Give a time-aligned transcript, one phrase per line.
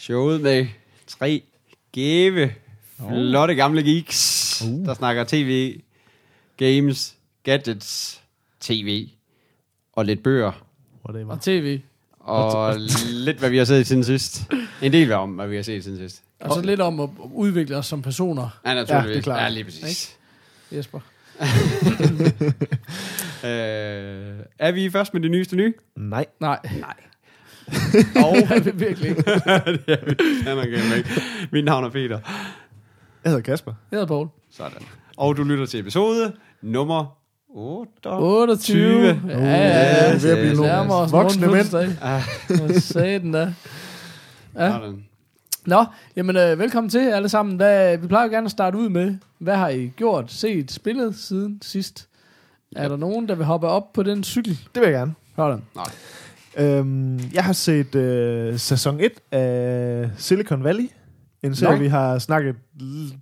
[0.00, 0.66] Showet med
[1.06, 1.42] tre
[1.92, 2.50] gave,
[2.96, 4.86] flotte gamle geeks, uh.
[4.86, 5.80] der snakker tv,
[6.56, 8.20] games, gadgets,
[8.60, 9.08] tv
[9.92, 10.64] og lidt bøger.
[11.08, 11.32] Whatever.
[11.32, 11.80] Og tv.
[12.18, 12.76] Og
[13.26, 14.42] lidt, hvad vi har set siden sidst.
[14.82, 16.22] En del om, hvad vi har set siden sidst.
[16.40, 19.08] Og så lidt om at udvikle os som personer, Ja, naturligvis.
[19.08, 19.42] Ja, det er klart.
[19.42, 20.16] Ja, lige præcis.
[20.72, 21.00] Jesper.
[23.44, 25.74] Øh, er vi først med det nyeste nye?
[25.96, 26.26] Nej.
[26.40, 26.58] Nej.
[26.80, 26.94] Nej.
[28.24, 28.36] Og
[28.74, 29.22] virkelig ikke.
[29.26, 29.34] det
[29.88, 30.16] er vi.
[30.42, 31.10] Han er igen ikke.
[31.52, 32.18] Mit navn er Peter.
[33.24, 33.72] Jeg hedder Kasper.
[33.90, 34.28] Jeg hedder Poul.
[34.50, 34.82] Sådan.
[35.16, 37.16] Og du lytter til episode nummer
[37.48, 38.12] 28.
[38.12, 39.20] 28.
[39.28, 40.10] Ja, ja, ja.
[40.10, 41.66] Vi er ved at blive nogle voksne mænd.
[42.66, 43.54] Hvad sagde den da?
[44.56, 44.70] Ja.
[44.70, 45.04] Sådan.
[45.66, 45.84] Nå,
[46.16, 47.58] jamen øh, velkommen til alle sammen.
[47.58, 51.16] Da, vi plejer jo gerne at starte ud med, hvad har I gjort, set, spillet
[51.16, 52.08] siden sidst?
[52.76, 54.58] Er der nogen, der vil hoppe op på den cykel?
[54.74, 55.14] Det vil jeg gerne.
[55.36, 55.62] Sådan.
[56.58, 60.88] Øhm, jeg har set øh, sæson 1 af Silicon Valley.
[61.42, 62.56] En serie, vi har snakket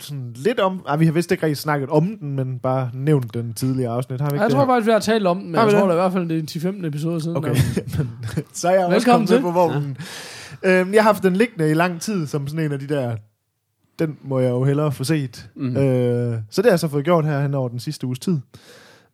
[0.00, 0.84] sådan lidt om.
[0.88, 4.20] Ej, vi har vist ikke rigtig snakket om den, men bare nævnt den tidligere afsnit.
[4.20, 4.66] Har vi ikke Jeg det tror her?
[4.72, 5.88] faktisk, vi har talt om den, men Har jeg vi tror det?
[5.88, 7.36] da i hvert fald, det er 10-15 episoder siden.
[7.36, 7.54] Okay,
[7.98, 8.10] men,
[8.52, 9.42] så er jeg også Velkommen kommet med til.
[9.42, 9.96] på vognen.
[10.64, 13.16] Øhm, jeg har haft den liggende i lang tid, som sådan en af de der...
[13.98, 15.50] Den må jeg jo hellere få set.
[15.56, 15.76] Mm.
[15.76, 18.38] Øh, så det har jeg så fået gjort her hen over den sidste uges tid.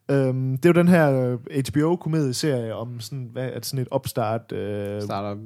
[0.09, 1.39] Øhm, det er jo den her øh,
[1.69, 4.51] HBO-komedieserie om sådan, hvad, at sådan et opstart...
[4.51, 5.01] Øh,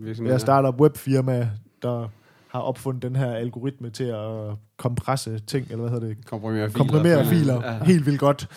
[0.05, 0.31] virksomhed.
[0.31, 1.49] Ja, startup webfirma,
[1.81, 2.07] der
[2.47, 6.25] har opfundet den her algoritme til at kompresse ting, eller hvad hedder det?
[6.25, 6.77] Komprimere filer.
[6.77, 7.83] Komprimere filer Ja.
[7.83, 8.47] helt vildt godt.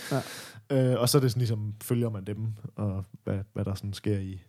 [0.70, 0.92] Ja.
[0.92, 2.46] Øh, og så er det sådan ligesom, følger man dem,
[2.76, 4.42] og hvad, hvad der sådan sker i,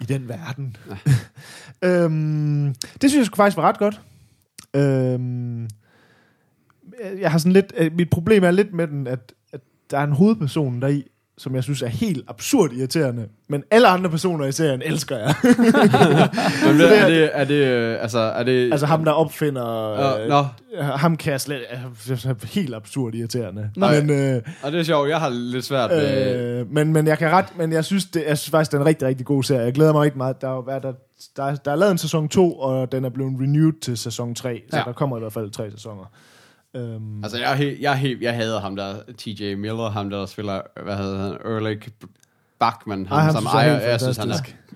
[0.00, 0.76] i den verden.
[1.84, 4.00] øhm, det synes jeg faktisk var ret godt.
[4.76, 5.68] Øhm,
[7.20, 9.32] jeg har sådan lidt, øh, mit problem er lidt med den, at
[9.90, 11.04] der er en hovedperson deri,
[11.38, 15.34] som jeg synes er helt absurd irriterende, men alle andre personer i serien elsker jeg.
[16.66, 18.70] Men det er- det, er det, øh, altså, er det...
[18.72, 19.62] altså ham, der opfinder...
[20.18, 20.44] Nå, Øh, nå,
[20.84, 21.60] ham kan jeg slet...
[21.70, 23.70] Er helt absurd irriterende.
[23.76, 24.00] Nej.
[24.00, 26.60] Men, øh, og det er sjovt, jeg har lidt svært med...
[26.60, 27.46] øh, men, men jeg kan ret...
[27.56, 29.64] Men jeg synes, det, jeg synes faktisk, det er en rigtig, rigtig god serie.
[29.64, 30.40] Jeg glæder mig rigtig meget.
[30.40, 30.92] Der, er er der,
[31.36, 34.34] der, er- der er lavet en sæson 2, og den er blevet renewed til sæson
[34.34, 34.60] 3.
[34.70, 34.82] Så Ja.
[34.86, 36.12] der kommer i hvert fald tre sæsoner.
[36.76, 40.26] Øhm, Altså, jeg, er jeg, er helt, jeg hader ham der, TJ Miller, ham der
[40.26, 41.88] spiller, hvad hedder han, Erlich
[42.58, 44.30] Bachman, ham, Ej, ham som jeg er ejer, helt jeg synes, han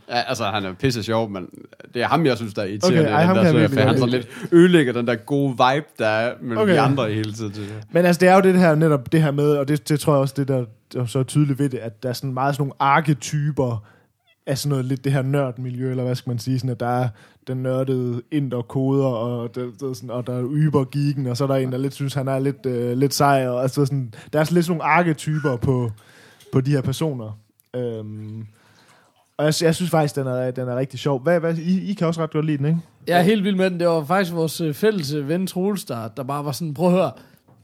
[0.09, 1.49] er, altså, han er pisse sjov, men
[1.95, 3.01] det er ham, jeg synes, der er irriterende.
[3.01, 5.51] Okay, ej, i den der jeg virkelig for han så lidt ødelægger den der gode
[5.51, 6.73] vibe, der er mellem Okay.
[6.75, 7.55] de andre hele tiden.
[7.91, 10.13] Men altså, det er jo det her netop det her med, og det, det tror
[10.13, 12.55] jeg også, det der, der er så tydeligt ved det, at der er sådan meget
[12.55, 13.85] sådan nogle arketyper
[14.47, 16.87] af sådan noget lidt det her nørdmiljø, eller hvad skal man sige, sådan at der
[16.87, 17.09] er
[17.47, 21.49] den nørdede inderkoder, og, det, det er sådan, og der er ybergeeken, og så er
[21.49, 24.41] der en, der lidt synes, han er lidt, øh, lidt sej, og altså sådan, der
[24.41, 25.91] er sådan lidt sådan nogle arketyper på,
[26.53, 27.39] på de her personer.
[27.77, 28.47] Øhm,
[29.37, 31.23] og jeg, jeg synes faktisk, den er, den er rigtig sjov.
[31.23, 32.79] Hvad, hvad, I, I kan også ret godt lide den, ikke?
[33.07, 33.81] Jeg er helt vild med den.
[33.81, 36.87] Det var faktisk vores øh, fælles øh, ven Troels, der, der bare var sådan, prøv
[36.87, 37.13] at høre,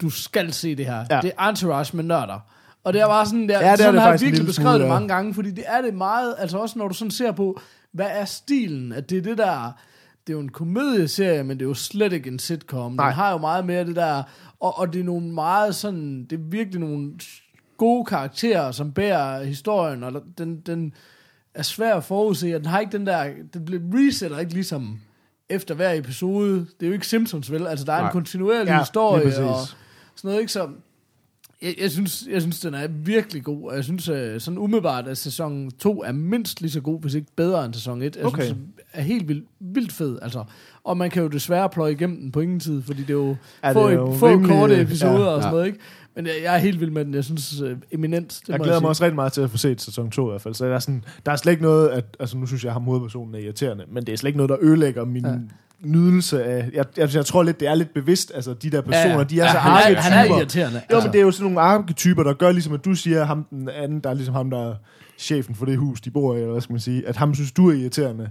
[0.02, 1.04] du skal se det her.
[1.10, 1.20] Ja.
[1.20, 2.40] Det er Entourage med nørder.
[2.84, 4.70] Og det er bare sådan, der, Ja, det er sådan det har jeg virkelig beskrevet
[4.70, 7.32] smule, det mange gange, fordi det er det meget, altså også når du sådan ser
[7.32, 7.60] på,
[7.92, 9.72] hvad er stilen, at det er det der,
[10.26, 12.92] det er jo en komedieserie, men det er jo slet ikke en sitcom.
[12.92, 13.06] Nej.
[13.06, 14.22] Den har jo meget mere det der,
[14.60, 17.12] og, og det er nogle meget sådan, det er virkelig nogle
[17.76, 20.92] gode karakterer, som bærer historien, og den, den
[21.54, 25.00] er svær at forudse, og den har ikke den der, den resetter ikke ligesom
[25.48, 26.58] efter hver episode.
[26.58, 27.66] Det er jo ikke Simpsons, vel?
[27.66, 28.06] Altså, der er Nej.
[28.08, 29.32] en kontinuerlig Ja, historie, og
[30.14, 30.52] sådan noget, ikke?
[30.52, 30.68] Så
[31.62, 35.08] jeg, jeg, synes, jeg synes, den er virkelig god, og jeg synes øh, sådan umiddelbart,
[35.08, 38.16] at sæson 2 er mindst lige så god, hvis ikke bedre end sæson 1.
[38.16, 38.42] Jeg Okay.
[38.42, 40.44] synes, den er helt vildt, vildt fed, altså.
[40.84, 43.36] Og man kan jo desværre pløje igennem den på ingen tid, fordi det er jo
[43.64, 45.26] Ja, få, det er jo få rimelig- korte episoder ja.
[45.30, 45.50] og sådan Ja.
[45.50, 45.78] noget, ikke?
[46.16, 47.14] Men jeg, jeg er helt vild med den.
[47.14, 48.40] Jeg synes, øh, eminent.
[48.40, 48.88] Det Jeg glæder mig sige.
[48.88, 50.54] også rigtig meget til at få set sæson 2 i hvert fald.
[50.54, 52.72] Så der er, sådan, der er slet ikke noget, at, altså nu synes jeg, at
[52.72, 55.34] ham hovedpersonen er irriterende, men det er slet ikke noget, der ødelægger min ja.
[55.84, 56.70] Nydelse af...
[56.72, 59.40] Jeg, jeg, jeg tror lidt, det er lidt bevidst, altså de der personer, ja, de
[59.40, 60.00] er ja, så han, er, arketyper.
[60.00, 60.82] han er irriterende.
[60.92, 63.46] Jo, men det er jo sådan nogle arketyper, der gør ligesom, at du siger, ham
[63.50, 64.74] den anden, der er ligesom ham, der er
[65.18, 67.52] chefen for det hus, de bor i, eller hvad skal man sige, at ham synes,
[67.52, 68.30] du er irriterende.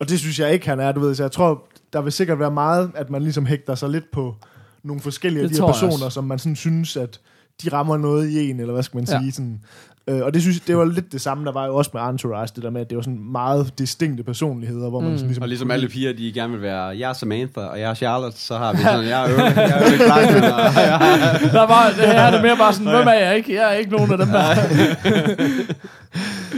[0.00, 1.14] Og det synes jeg ikke, han er, du ved.
[1.14, 4.34] Så jeg tror, der vil sikkert være meget, at man ligesom hægter sig lidt på
[4.82, 7.20] nogle forskellige af de her personer, som man sådan synes, at
[7.64, 9.18] de rammer noget i en, eller hvad skal man Ja.
[9.20, 9.32] sige.
[9.32, 9.60] Sådan,
[10.08, 12.02] øh, og det synes jeg, det var lidt det samme, der var jo også med
[12.02, 15.16] Entourage, det der med, at det var sådan meget distinkte personligheder, hvor man Mm.
[15.16, 15.42] sådan ligesom...
[15.42, 18.38] Og ligesom alle piger, de gerne vil være, jeg er Samantha, og jeg er Charlotte,
[18.38, 21.66] så har vi sådan, jeg er Øve, jeg er Øve Klein, og jeg er, Der
[21.66, 23.54] var, det her er det mere bare sådan, hvem er jeg ikke?
[23.54, 24.44] Jeg er ikke nogen af dem der.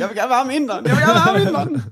[0.00, 1.82] jeg vil gerne være med inderen, jeg vil gerne være med inderen.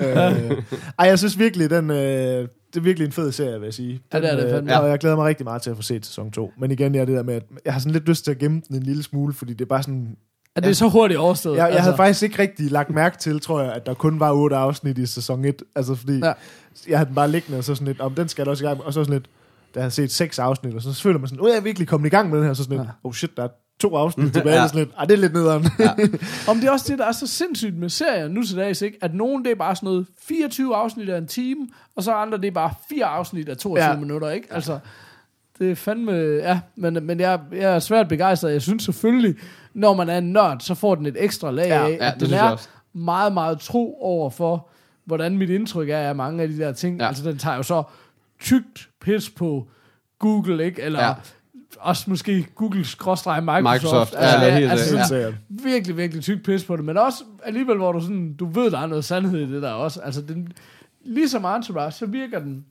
[0.00, 0.62] Øh,
[0.98, 3.92] ej, jeg synes virkelig, den, øh, det er virkelig en fed serie, vil jeg sige.
[3.92, 4.80] Den, Ja, det er det øh, fandme.
[4.80, 6.52] Og jeg glæder mig rigtig meget til at få set sæson 2.
[6.58, 8.38] Men igen, jeg er det der med, at jeg har sådan lidt lyst til at
[8.38, 10.16] gemme den en lille smule, fordi det er bare sådan...
[10.56, 11.56] Er det så hurtigt overstået?
[11.56, 14.20] Jeg, jeg altså, havde faktisk ikke rigtig lagt mærke til, tror jeg, at der kun
[14.20, 15.62] var otte afsnit i sæson 1.
[15.76, 16.26] Altså, fordi Ja.
[16.26, 16.32] ja.
[16.88, 18.66] jeg havde den bare liggende, og så sådan lidt, om den skal jeg også i
[18.66, 18.84] gang med.
[18.86, 19.24] Og så sådan lidt,
[19.74, 21.88] da jeg havde set seks afsnit, og så føler man sådan, åh, jeg er virkelig
[21.88, 22.54] kommet i gang med den her.
[22.54, 22.92] Så sådan lidt, Ja.
[23.08, 23.48] oh shit, der er
[23.80, 24.60] to afsnit tilbage.
[24.60, 24.68] Ja.
[24.68, 25.66] Sådan lidt, ah, det er lidt nederen.
[25.78, 25.90] Ja.
[26.50, 28.98] Om det er også det, der er så sindssygt med serier nu til dags, ikke?
[29.02, 32.38] At nogen, det er bare sådan noget 24 afsnit af en time, og så andre,
[32.38, 33.96] det er bare fire afsnit af 22 ja.
[33.96, 34.48] Minutter, ikke?
[34.50, 34.78] Altså,
[35.58, 36.12] det er fandme...
[36.12, 38.52] Ja, men, men jeg, jeg er svært begejstret.
[38.52, 39.34] Jeg synes selvfølgelig,
[39.74, 42.28] når man er en nørd, så får den et ekstra lag Ja, af, ja, det
[42.28, 42.68] den er også.
[42.92, 44.68] meget, meget tro over for,
[45.04, 47.00] hvordan mit indtryk er af mange af de der ting.
[47.00, 47.06] Ja.
[47.08, 47.82] Altså, den tager jo så
[48.40, 49.66] tykt pis på
[50.18, 50.82] Google, ikke?
[50.82, 51.14] Eller ja.
[51.84, 51.88] Ja.
[51.88, 53.62] også måske Google-Microsoft.
[53.62, 55.32] Microsoft, ja, altså, det er helt altså, sådan, Ja.
[55.48, 58.78] virkelig, virkelig tyk pis på det, men også alligevel, hvor du sådan, du ved, der
[58.78, 60.00] er noget sandhed i det der også.
[60.00, 60.48] Altså, den,
[61.04, 62.64] ligesom Entourage, så virker den,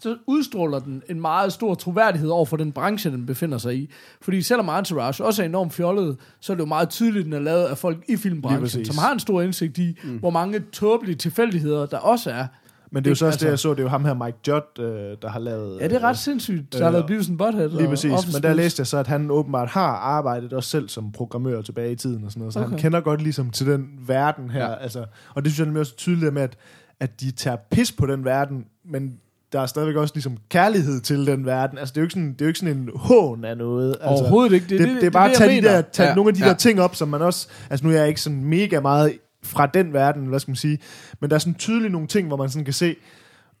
[0.00, 3.90] så udstråler den en meget stor troværdighed over for den branche, den befinder sig i.
[4.22, 7.32] Fordi selvom Entourage også er enormt fjollet, så er det jo meget tydeligt, at den
[7.32, 10.16] er lavet af folk i filmbranchen, som har en stor indsigt i, mm.
[10.18, 12.46] hvor mange tåbelige tilfældigheder der også er.
[12.92, 14.14] Men det er jo så også Altså- det, jeg så, det er jo ham her,
[14.14, 15.80] Mike Judd, øh, der har lavet...
[15.80, 16.72] Ja, det er ret sindssygt.
[16.72, 17.68] Der har øh, lavet Beavis and Butthead.
[17.68, 20.88] Lige præcis, Office men der læste jeg så, at han åbenbart har arbejdet også selv
[20.88, 22.70] som programmør tilbage i tiden og sådan noget, så okay.
[22.70, 24.74] Han kender godt ligesom til den verden her, ja.
[24.74, 25.04] Altså,
[25.34, 26.56] og det synes jeg nemlig også tydeligt med, at,
[27.00, 29.12] at de tager pis på den verden, men
[29.52, 32.32] der er stadigvæk også ligesom kærlighed til den verden, altså det er jo ikke sådan,
[32.32, 34.66] det er jo ikke sådan en hån af noget, altså, Overhovedet ikke.
[34.68, 36.48] det, det, det, er bare at tage, de der, tage ja, nogle af de ja.
[36.48, 39.12] der ting op, som man også, altså nu er jeg ikke sådan mega meget
[39.44, 40.78] fra den verden, hvad skal man sige,
[41.20, 42.96] men der er sådan tydeligt nogle ting, hvor man sådan kan se,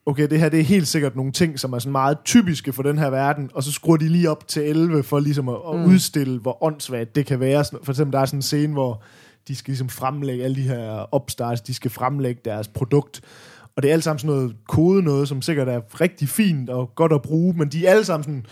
[0.06, 2.82] okay, det her det er helt sikkert nogle ting, som er sådan meget typiske for
[2.82, 5.78] den her verden, og så skruer de lige op til 11 for ligesom at, at
[5.80, 5.84] Mm.
[5.84, 7.64] udstille, hvor åndssvagt det kan være.
[7.82, 9.02] For eksempel, der er sådan en scene, hvor
[9.48, 13.20] de skal ligesom fremlægge, alle de her upstarts, de skal fremlægge deres produkt,
[13.76, 16.92] og det er alt sammen sådan noget kode noget, som sikkert er rigtig fint og
[16.94, 18.46] godt at bruge, men de er alle sammen sådan,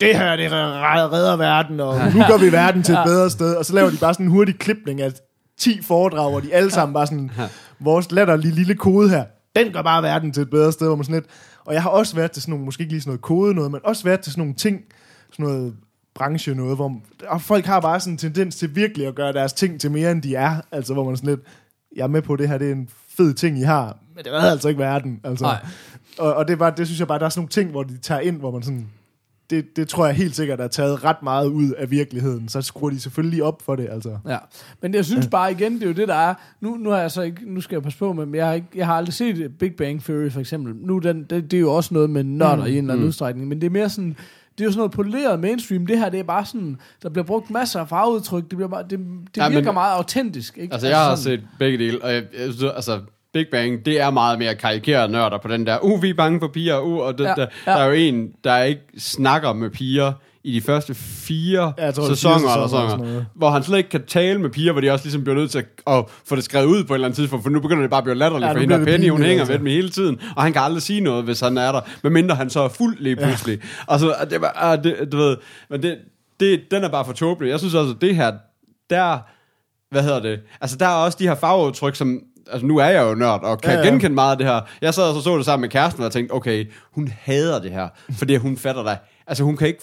[0.00, 3.64] det her, det redder verden, og nu gør vi verden til et bedre sted, og
[3.64, 5.12] så laver de bare sådan en hurtig klipning af
[5.58, 7.30] 10 foredrag, hvor de alle sammen bare sådan,
[7.80, 9.24] vores latterlige lille kode her,
[9.56, 11.30] den gør bare verden til et bedre sted, hvor man sådan lidt,
[11.64, 13.70] og jeg har også været til sådan nogle, måske ikke lige sådan noget kode noget,
[13.70, 14.80] men også været til sådan nogle ting,
[15.32, 15.74] sådan noget
[16.14, 19.52] branche noget, hvor og folk har bare sådan en tendens til virkelig at gøre deres
[19.52, 21.40] ting til mere, end de er, altså hvor man sådan lidt,
[21.96, 24.32] jeg er med på det her, det er en fed ting, I har, men det
[24.32, 25.44] redder altså ikke verden, altså.
[25.44, 25.66] Nej.
[26.18, 27.98] Og, og det, bare, det synes jeg bare, der er sådan nogle ting, hvor de
[27.98, 28.88] tager ind, hvor man sådan,
[29.50, 32.90] det, det tror jeg helt sikkert er taget ret meget ud af virkeligheden, så skruer
[32.90, 34.18] de selvfølgelig op for det, altså.
[34.28, 34.38] Ja,
[34.82, 36.34] men jeg synes bare igen, det er jo det, der er.
[36.60, 38.66] Nu, nu, har jeg så ikke, nu skal jeg passe på, men jeg har, ikke,
[38.74, 40.74] jeg har aldrig set Big Bang Theory for eksempel.
[40.76, 43.04] Nu den, det, det er jo også noget med nørder mm, i en eller anden
[43.04, 43.08] mm.
[43.08, 44.16] udstrækning, men det er mere sådan,
[44.58, 45.86] det er jo sådan noget poleret mainstream.
[45.86, 48.42] Det her, det er bare sådan, der bliver brugt masser af farveudtryk.
[48.42, 48.98] Det, bliver bare, det, det
[49.36, 50.58] Ja, ja, men- virker meget autentisk.
[50.58, 50.72] Ikke?
[50.72, 53.00] Altså, jeg har sådan, set begge dele, og jeg, jeg altså,
[53.34, 56.40] Big Bang, det er meget mere karikerede nørder på den der, uh, vi er bange
[56.40, 57.72] for piger, uh, og det, Ja, der, ja.
[57.72, 60.12] der er jo en, der ikke snakker med piger
[60.44, 63.50] i de første fire Ja, tror, er sæsoner, fire eller sæsoner eller sådan noget, hvor
[63.50, 65.66] han slet ikke kan tale med piger, hvor de også ligesom bliver nødt til at,
[65.86, 67.98] at få det skrevet ud på et eller andet tidspunkt, for nu begynder det bare
[67.98, 69.52] at blive latterligt Ja, for hende, og Penny, hun hænger altså.
[69.52, 72.34] ved dem hele tiden, og han kan aldrig sige noget, hvis han er der, medmindre
[72.34, 73.58] han så er fuld lige pludselig.
[73.62, 73.68] Ja.
[73.86, 75.36] Og så, det var, ah, det, du ved,
[75.70, 75.98] men det,
[76.40, 77.50] det, den er bare for tåbelig.
[77.50, 78.32] Jeg synes også, at det her,
[78.90, 79.18] der,
[79.90, 82.20] hvad hedder det, altså der er også de her farveudtryk, som,
[82.52, 84.60] altså nu er jeg jo nørd, og kan Ja, ja, genkende meget af det her.
[84.80, 87.70] Jeg sad og så, så det sammen med kæresten, og tænkte, okay, hun hader det
[87.70, 88.98] her, fordi hun fatter det.
[89.26, 89.82] Altså hun kan ikke,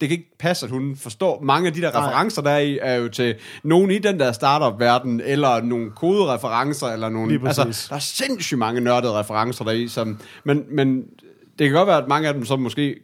[0.00, 2.00] det kan ikke passe, at hun forstår, mange af de der Nej.
[2.00, 6.86] referencer, der er i, er jo til nogen i den der startup-verden, eller nogle kodereferencer,
[6.86, 11.04] eller nogle, altså, der er sindssygt mange nørdede referencer der i, som, men, men
[11.58, 12.96] det kan godt være, at mange af dem så måske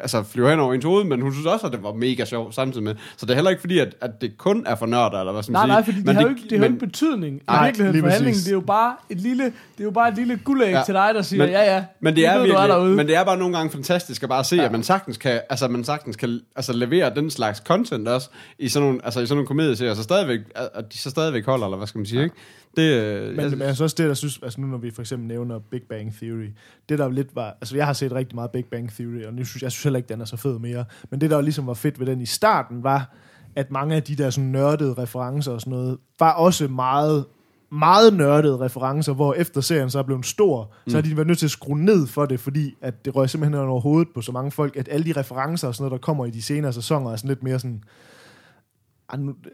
[0.00, 2.54] altså flyver hen over ens hoved, men hun synes også, at det var mega sjovt
[2.54, 2.94] samtidig med.
[3.16, 5.42] Så det er heller ikke fordi, at, at det kun er for nørder, eller hvad
[5.42, 5.72] skal man Nej, sige.
[5.74, 7.64] nej, fordi det Men har jo ikke, det har jo men- ikke betydning i Nej,
[7.64, 8.40] virkeligheden lige for handlingen.
[8.40, 10.82] Det er jo bare et lille, det er jo bare et lille guldæg ja.
[10.86, 12.96] Til dig, der siger, Men- ja, ja, Men det er, ved, virkelig, derude.
[12.96, 14.64] men det er bare nogle gange fantastisk at bare se, Ja.
[14.64, 18.68] at man sagtens kan, altså man sagtens kan altså, levere den slags content også i
[18.68, 21.76] sådan nogle, altså i sådan nogle komedieserier, så stadigvæk, at de så stadigvæk holder, eller
[21.76, 22.24] hvad skal man sige, ja.
[22.24, 22.36] ikke?
[22.76, 25.02] Det, øh, Men, jeg, men altså også det, der synes, altså nu når vi for
[25.02, 26.48] eksempel nævner Big Bang Theory,
[26.88, 29.44] det der lidt var, altså jeg har set rigtig meget Big Bang Theory, og nu
[29.44, 31.66] synes, jeg synes heller ikke, den er så fed mere, men det der jo ligesom
[31.66, 33.14] var fedt ved den i starten, var,
[33.56, 37.24] at mange af de der sådan nørdede referencer og sådan noget, var også meget
[37.70, 40.90] meget nørdede referencer, hvor efter serien så er blevet stor, mm.
[40.90, 43.30] så har de været nødt til at skrue ned for det, fordi at det røg
[43.30, 46.00] simpelthen hen over hovedet på så mange folk, at alle de referencer og sådan noget,
[46.00, 47.82] der kommer i de senere sæsoner, er sådan lidt mere sådan,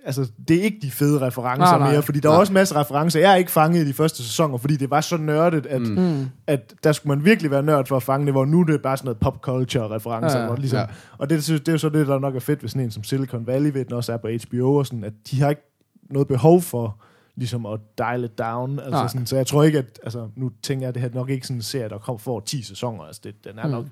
[0.04, 2.40] altså, det er ikke de fede referencer Nej, nej, mere, fordi der er Nej.
[2.40, 3.20] også en masse referencer.
[3.20, 5.86] Jeg er ikke fanget i de første sæsoner, fordi det var så nørdet, at, mm.
[5.88, 6.26] Mm.
[6.46, 8.82] at der skulle man virkelig være nørd for at fange det, hvor nu er det
[8.82, 10.38] bare sådan noget pop culture referencer.
[10.40, 10.54] Ja.
[10.54, 10.86] Ligesom, Ja.
[11.18, 12.90] Og det, synes- det er jo så det, der nok er fedt ved sådan en
[12.90, 15.62] som Silicon Valley, ved den også er på HBO og sådan, at de har ikke
[16.10, 16.96] noget behov for
[17.36, 18.78] ligesom at dial it down.
[18.78, 19.08] Altså Nej.
[19.08, 21.30] sådan, så jeg tror ikke, at, altså nu tænker jeg, at det her er nok
[21.30, 23.04] ikke sådan en serie, der kommer for 10 sæsoner.
[23.04, 23.70] Altså det, den er Mm.
[23.72, 23.84] nok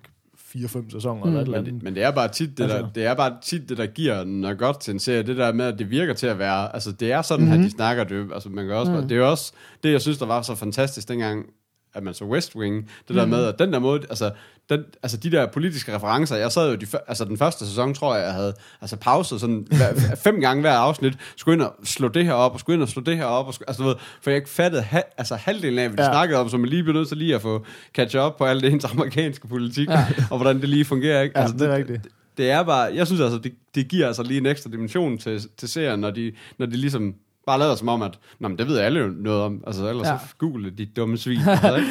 [0.57, 1.29] 4-5 sæsoner Mm.
[1.29, 1.75] eller et eller Men andet.
[1.75, 2.91] det, men det er bare tit det, der, Altså.
[2.95, 5.23] det er bare tit det, der giver noget godt til en serie.
[5.23, 6.75] Det der med, at det virker til at være...
[6.75, 7.57] Altså, det er sådan, mm-hmm.
[7.59, 7.65] Mhm.
[7.65, 8.29] at de snakker det.
[8.35, 8.99] Altså, man kan også, Mm.
[8.99, 9.09] mm.
[9.09, 9.53] Det er også
[9.83, 11.47] det, jeg synes, der var så fantastisk dengang,
[11.95, 12.91] at man så West Wing.
[13.09, 13.31] Det der Mhm.
[13.31, 14.01] med, at den der måde...
[14.11, 14.31] Altså,
[14.71, 18.15] den, altså de der politiske referencer, jeg sad jo de, altså den første sæson, tror
[18.17, 19.95] jeg, jeg havde altså pauset sådan hver,
[20.25, 22.89] fem gange hver afsnit, skulle ind og slå det her op, og skulle ind og
[22.89, 25.79] slå det her op, og skulle, altså, ved, for jeg ikke fattede ha, altså halvdelen
[25.79, 26.13] af, hvad de ja.
[26.13, 28.63] Snakkede om, så man lige blev nødt til lige at få catch up på alt
[28.63, 30.07] det ens amerikanske politik, Ja.
[30.31, 31.39] og hvordan det lige fungerer, ikke?
[31.39, 32.09] Ja, altså, det er rigtigt.
[32.37, 35.41] det er bare, jeg synes altså, det, det giver altså lige en ekstra dimension til,
[35.57, 37.15] til serien, når de, når de ligesom
[37.47, 39.65] bare lader som om, at Nå, men det ved alle jo noget om.
[39.67, 40.13] Altså, ellers Ja.
[40.13, 40.19] ja.
[40.19, 41.39] så google de dumme svin.
[41.49, 41.89] altså, ikke?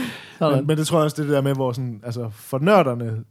[0.55, 2.59] Men, men det tror jeg også, det er det der med, hvor sådan, altså for
[2.59, 3.23] nørderne,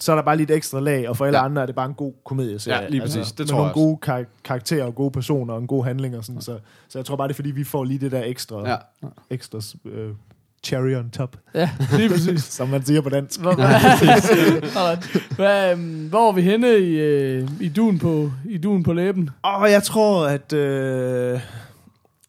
[0.00, 1.42] så er der bare lige et ekstra lag, og for alle Ja.
[1.42, 1.48] ja.
[1.48, 2.82] andre er det bare en god komedieserie.
[2.82, 3.26] Ja, lige præcis.
[3.32, 6.16] Det med tror nogle jeg gode kar- karakterer og gode personer og en god handling
[6.16, 6.40] og sådan.
[6.40, 8.76] Så, så jeg tror bare, det er fordi, vi får lige det der ekstra, Ja.
[9.02, 9.08] ja.
[9.30, 10.10] ekstra øh,
[10.66, 12.42] cherry on top, Ja, lige præcis.
[12.58, 13.40] som man siger på dansk.
[13.40, 13.54] Hvor.
[15.36, 19.30] Hvad, øhm, hvor er vi henne i, øh, i, duen på, i duen på læben?
[19.42, 20.52] Og jeg tror, at...
[20.52, 21.40] Øh,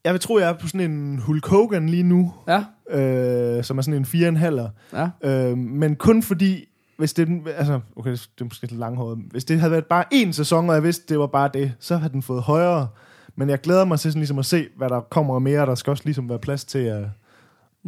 [0.04, 2.64] jeg vil tro, jeg er på sådan en Hulk Hogan lige nu, Ja,
[3.00, 4.98] øh, som er sådan en 4,5'er.
[5.24, 5.30] ja.
[5.50, 6.66] Øh, men kun fordi,
[6.98, 9.18] hvis det, den- altså, okay, det er måske lidt langhåret.
[9.32, 11.98] Hvis det havde været bare én sæson, og jeg vidste, det var bare det, så
[11.98, 12.88] havde den fået højere.
[13.36, 15.66] Men jeg glæder mig til sådan ligesom at se, hvad der kommer mere.
[15.66, 17.04] Der skal også ligesom være plads til at...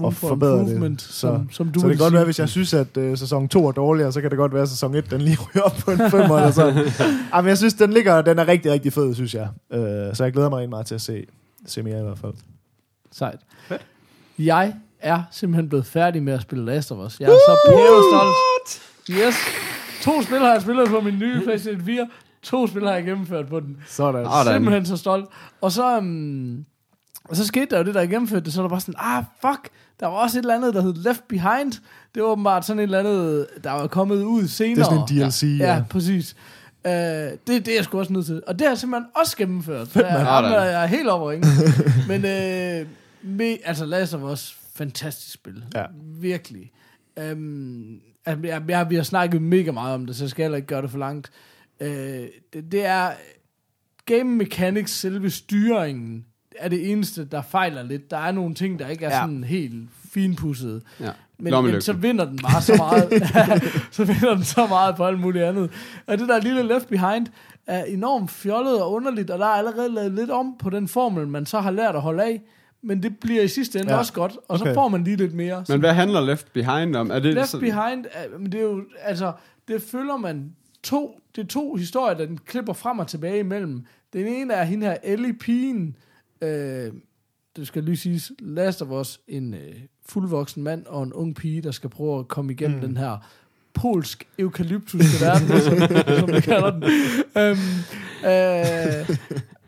[0.05, 1.01] Og for forbedre det.
[1.01, 2.15] Så- som, som du så det kan godt sige.
[2.15, 4.61] være, hvis jeg synes, at øh, sæson 2 er dårligere, så kan det godt være,
[4.63, 6.77] at sæson 1 den lige ryger op på en 5 eller sådan.
[7.33, 9.47] Ej, men jeg synes, den ligger, den er rigtig, rigtig fed, synes jeg.
[9.73, 11.25] Øh, så jeg glæder mig rigtig meget til at se,
[11.65, 12.33] se mere i hvert fald.
[13.11, 13.39] Sejt.
[14.39, 17.19] Jeg er simpelthen blevet færdig med at spille Last of Us.
[17.19, 19.25] Jeg er så pævestolt.
[19.27, 19.35] Yes.
[20.01, 22.07] To spil har jeg spillet på min nye PlayStation 4.
[22.43, 23.77] To spil har jeg gennemført på den.
[23.87, 24.25] Sådan.
[24.25, 24.53] Sådan.
[24.53, 25.25] Simpelthen så stolt.
[25.61, 26.65] Og så, um,
[27.29, 28.95] og så skete der jo det, der jeg gennemførte det, så var der bare sådan,
[28.97, 29.69] ah, fuck,
[29.99, 31.71] der var også et eller andet, der hed Left Behind.
[32.15, 34.75] Det var åbenbart sådan et eller andet, der var kommet ud senere.
[34.75, 35.75] Det er sådan en DLC, Ja, ja.
[35.75, 36.35] ja præcis.
[36.85, 38.41] Uh, det, det er jeg sgu også nødt til.
[38.47, 39.95] Og det har jeg simpelthen også gennemført.
[39.95, 40.17] Jeg, mand.
[40.17, 40.67] ham er, Sådan.
[40.67, 41.47] jeg er helt ringe.
[42.09, 42.87] Men uh,
[43.31, 45.63] med, altså Last of Us, fantastisk spil.
[45.75, 45.85] Ja.
[46.19, 46.71] Virkelig.
[47.31, 50.55] Um, altså, jeg, jeg, vi har snakket mega meget om det, så jeg skal heller
[50.55, 51.31] ikke gøre det for langt.
[51.81, 53.11] Uh, det, det er
[54.05, 56.25] game mechanics, selve styringen,
[56.59, 58.11] er det eneste, der fejler lidt.
[58.11, 59.21] Der er nogle ting, der ikke er ja.
[59.21, 60.81] Sådan helt finpudsede.
[60.99, 61.09] Ja.
[61.37, 63.09] Men, men så vinder den bare så meget.
[63.91, 65.71] så vinder den så meget på alt muligt andet.
[66.07, 67.27] Og det der lille Left Behind
[67.67, 71.27] er enormt fjollet og underligt, og der er allerede lavet lidt om på den formel,
[71.27, 72.41] man så har lært at holde af.
[72.81, 73.97] Men det bliver i sidste ende ja.
[73.97, 74.73] Også godt, og så Okay.
[74.73, 75.63] får man lige lidt mere.
[75.69, 77.11] Men hvad handler Left Behind om?
[77.11, 79.31] Er det Left så- Behind, er- det er jo, altså,
[79.67, 80.51] det følger man
[80.83, 83.85] to, det er to historier, der den klipper frem og tilbage imellem.
[84.13, 85.95] Den ene er hende her, Ellie Pigen,
[86.41, 86.91] øh,
[87.55, 91.61] det skal lige siges, Last of Us, en øh, fuldvoksen mand og en ung pige,
[91.61, 92.87] der skal prøve at komme igennem mm.
[92.87, 93.17] den her
[93.73, 95.77] polsk eukalyptuske verden, som,
[96.19, 96.83] som vi kalder den.
[97.37, 97.57] Øhm,
[98.25, 99.17] øh,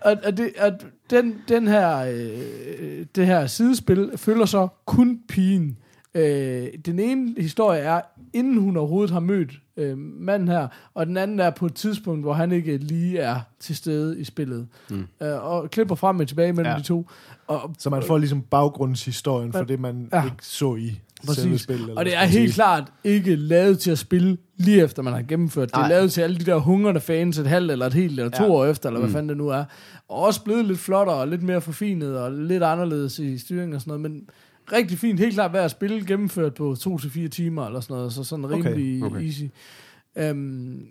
[0.02, 0.72] og, og, det, og
[1.10, 5.78] den, den her, øh, det her sidespil følger så kun pigen.
[6.16, 8.02] Øh, den ene historie er,
[8.34, 12.24] inden hun overhovedet har mødt øh, manden her, og den anden er på et tidspunkt,
[12.24, 14.68] hvor han ikke lige er til stede i spillet.
[14.90, 15.08] Mm.
[15.22, 16.78] Øh, og klipper frem og tilbage mellem ja.
[16.78, 17.10] De to.
[17.48, 20.24] Og, Så man får ligesom baggrundshistorien for det, man Ja.
[20.24, 20.88] ikke så i
[21.24, 21.62] selve Præcis.
[21.62, 21.76] spil.
[21.82, 22.52] eller Og det er helt sige.
[22.54, 25.70] klart ikke lavet til at spille lige efter man har gennemført.
[25.76, 28.30] Det er lavet til alle de der hungrende fans et halvt eller et helt eller
[28.32, 28.50] to Ja.
[28.50, 29.64] år efter, eller hvad fanden det nu er.
[30.10, 33.82] Og også blevet lidt flottere og lidt mere forfinet og lidt anderledes i styringen og
[33.82, 34.12] sådan noget.
[34.12, 34.22] Men
[34.72, 35.20] rigtig fint.
[35.20, 38.14] Helt klart værd at spille gennemført på to til fire timer eller sådan noget.
[38.14, 39.26] Så sådan rimelig Okay.
[39.26, 39.44] easy.
[40.32, 40.36] Um,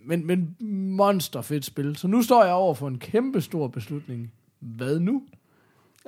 [0.06, 0.56] men, men
[0.96, 1.96] monster fedt spil.
[1.96, 4.32] Så nu står jeg over for en kæmpe stor beslutning.
[4.60, 5.22] Hvad nu?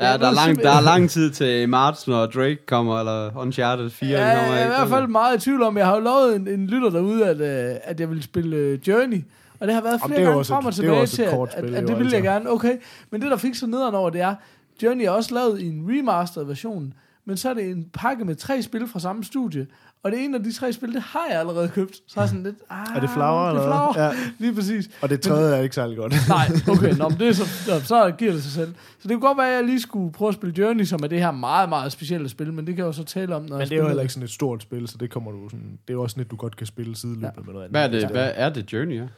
[0.01, 3.91] Ja, der er, lang, der er lang tid til marts, når Drake kommer, eller Uncharted
[3.91, 4.55] 4 Ja, kommer.
[4.55, 6.67] jeg er i hvert fald meget i tvivl om, jeg har jo lovet en, en
[6.67, 9.25] lytter derude, at, øh, at jeg ville spille øh, Journey.
[9.61, 11.99] Og det har været flere er gange frem og tilbage til, at, at, at det
[11.99, 12.31] ville jeg altså.
[12.31, 12.51] gerne.
[12.51, 12.77] Okay,
[13.11, 14.35] men det der fik så nederen over, det er,
[14.83, 18.35] Journey er også lavet i en remastered version, men så er det en pakke med
[18.37, 19.67] tre spil fra samme studie.
[20.05, 21.95] Og det ene af de tre spil, det har jeg allerede købt.
[22.07, 23.95] Så er jeg sådan lidt, ah, Er det Flower, Det er eller hvad?
[23.95, 24.13] Flower, Ja.
[24.45, 24.91] lige præcis.
[25.03, 26.15] Og det tredje er ikke særlig godt.
[26.29, 27.45] Nej, okay, nå, men det er så,
[27.85, 28.75] så giver det sig selv.
[28.99, 31.07] Så det kunne godt være, at jeg lige skulle prøve at spille Journey, som er
[31.07, 33.59] det her meget, meget specielle spil, men det kan jeg jo så tale om, når
[33.59, 35.79] Men det er jo heller ikke sådan et stort spil, så det kommer du sådan,
[35.89, 37.71] det er jo også lidt, du godt kan spille sideløbende med noget andet.
[37.71, 38.09] Hvad er det, Ja.
[38.09, 39.09] hvad er det Journey er?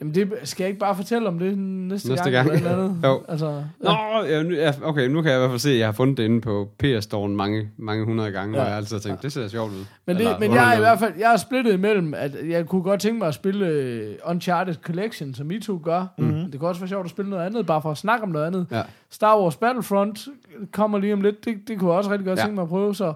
[0.00, 2.48] Jamen, det, skal jeg ikke bare fortælle om det næste, Næste gang?
[2.48, 2.56] gang.
[2.58, 3.04] Eller et eller andet?
[3.08, 3.22] Jo.
[3.28, 3.90] Altså, Nå,
[4.28, 6.16] ja, nu, ja, okay, nu kan jeg i hvert fald se, at jeg har fundet
[6.16, 8.60] det inde på PS-storen mange, mange hundrede gange, ja.
[8.60, 9.84] og jeg har altid tænkt, det ser sjovt ud.
[10.06, 12.66] Men, det, Eller men jeg er i hvert fald jeg er splittet imellem, at jeg
[12.66, 16.06] kunne godt tænke mig at spille uh, Uncharted Collection, som I to gør.
[16.18, 16.50] Mm-hmm.
[16.50, 18.46] Det kunne også være sjovt at spille noget andet, bare for at snakke om noget
[18.46, 18.66] andet.
[18.70, 18.82] Ja.
[19.10, 20.28] Star Wars Battlefront
[20.72, 21.44] kommer lige om lidt.
[21.44, 22.42] Det, det kunne jeg også rigtig godt Ja.
[22.42, 22.46] ja.
[22.46, 22.94] tænke mig at prøve.
[22.94, 23.06] Så,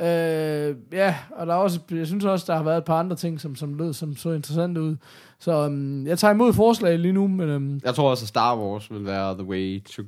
[0.00, 3.16] øh, ja, og der er også, jeg synes også, der har været et par andre
[3.16, 4.96] ting, som, som lød som så interessant ud.
[5.44, 8.58] Så um, jeg tager imod forslag lige nu, men um, Jeg tror også, at Star
[8.58, 10.02] Wars vil være the way to...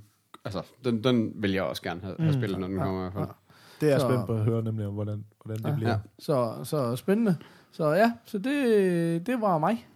[0.45, 2.39] Altså, den, den vil jeg også gerne have, have Mm.
[2.41, 3.37] spillet, når den kommer i hvert fald.
[3.81, 5.77] Det er jeg Så- spændt på at høre nemlig om, hvordan, hvordan det Ja.
[5.77, 5.91] bliver.
[5.91, 5.97] Ja.
[6.19, 7.37] så, så spændende.
[7.73, 9.87] Så ja, så det, det var mig.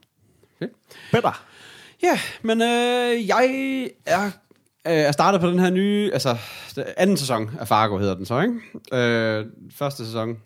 [1.12, 1.32] Bedre.
[2.02, 6.36] Ja, men øh, jeg er, øh, er startet på den her nye, altså
[6.96, 8.60] anden sæson af Fargo hedder den så, ikke?
[8.92, 10.36] Øh, første sæson,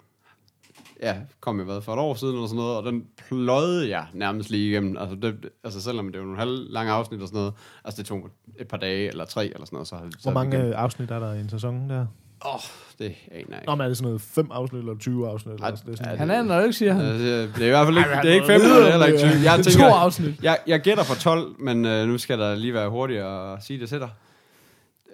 [1.02, 4.06] ja, kom jeg hvad, for et år siden eller sådan noget, og den pløjede jeg
[4.12, 4.96] nærmest lige igennem.
[4.96, 7.52] Altså, det, altså selvom det var nogle halv lange afsnit og sådan noget,
[7.84, 8.28] altså det tog
[8.60, 9.88] et par dage eller tre eller sådan noget.
[9.88, 12.06] Så, så Hvor mange øh, afsnit er der i en sæson der?
[12.46, 12.60] Åh, oh,
[12.98, 13.66] det aner jeg ikke.
[13.66, 15.52] Nå, men er det sådan noget 5 afsnit eller 20 afsnit?
[15.54, 17.04] Eller Ej, det er sådan, ja, Han er der jo ikke, siger han.
[17.04, 18.90] Øh, det er i hvert fald ikke, Ej, det er ikke han 5 var minutter,
[18.90, 19.30] heller ikke 20.
[19.52, 20.34] Jeg To tænker, afsnit.
[20.42, 23.80] jeg, jeg gætter for 12, men øh, nu skal der lige være hurtig og sige
[23.80, 24.08] det til dig.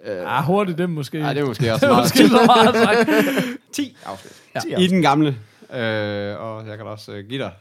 [0.05, 1.19] Øh, Ja, hurtigt dem måske.
[1.19, 2.03] Nej, det er måske også det er meget.
[2.05, 3.09] måske så meget sagt.
[3.73, 4.33] 10 afsnit.
[4.69, 4.77] Ja.
[4.79, 5.35] I den gamle.
[5.73, 7.51] Øh, og jeg kan da også øh, give dig,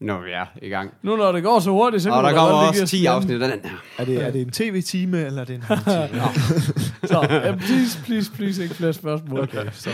[0.00, 0.94] når vi er i gang.
[1.02, 3.42] Nu når det går så hurtigt, så Og der kommer også give 10 os afsnit
[3.42, 3.76] af den her.
[3.98, 6.22] er, det, er det en tv-time, eller er det en halv time?
[7.10, 9.40] Så, ja, please, please, please, ikke flere spørgsmål.
[9.40, 9.90] okay, så...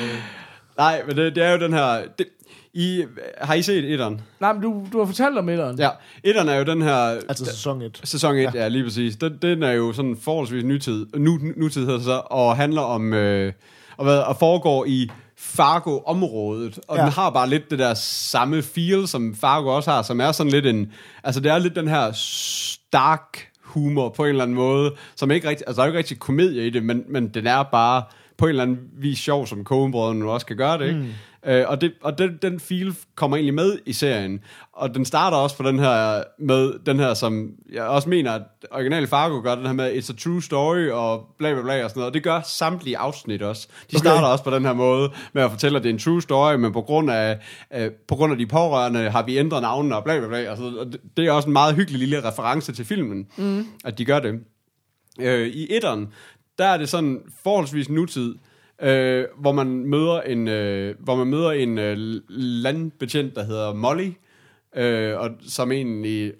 [0.79, 2.03] Nej, men det, det er jo den her...
[2.19, 2.27] Det,
[2.75, 3.05] I,
[3.39, 4.21] har I set etteren?
[4.41, 5.79] Nej, men du, du har fortalt om etteren.
[5.79, 5.89] Ja,
[6.25, 6.97] etteren er jo den her...
[6.97, 8.01] Altså sæson 1.
[8.05, 8.51] Sæson 1, ja.
[8.55, 9.17] ja, lige præcis.
[9.17, 13.15] Den, den er jo sådan forholdsvis nytid, nu, nutid hedder det så, og handler om,
[13.15, 13.53] øh,
[13.97, 17.03] og, hvad, og foregår i Fargo-området, og ja.
[17.03, 20.53] Den har bare lidt det der samme feel, som Fargo også har, som er sådan
[20.53, 20.93] lidt en,
[21.25, 25.49] altså det er lidt den her stark humor på en eller anden måde, som ikke
[25.49, 28.03] rigtig, altså der er jo ikke rigtig komedie i det, men, men den er bare
[28.39, 30.99] på en eller anden vis sjov, som Coen-brødrene nu også kan gøre det, ikke?
[31.01, 31.13] Mm.
[31.47, 34.41] Øh, og det, og den, den feel kommer egentlig med i serien.
[34.73, 38.43] Og den starter også på den her, med den her, som jeg også mener, at
[38.71, 41.91] originale Fargo gør, den her med, it's a true story, og bla bla bla og
[41.91, 42.11] sådan noget.
[42.11, 43.69] Og det gør samtlige afsnit også.
[43.91, 43.99] De Okay.
[43.99, 46.55] starter også på den her måde, med at fortælle, at det er en true story,
[46.55, 47.39] men på grund af,
[47.75, 50.51] øh, på grund af de pårørende, har vi ændret navnene og bla bla bla.
[50.51, 53.67] Og, så, og det, det er også en meget hyggelig lille reference til filmen, mm.
[53.85, 54.41] at de gør det.
[55.21, 56.09] Øh, I etteren,
[56.59, 58.35] der er det sådan forholdsvis nutid,
[58.83, 61.97] øh, hvor man møder en, øh, hvor man møder en øh,
[62.29, 64.13] landbetjent, der hedder Molly,
[64.77, 66.33] øh, og som egentlig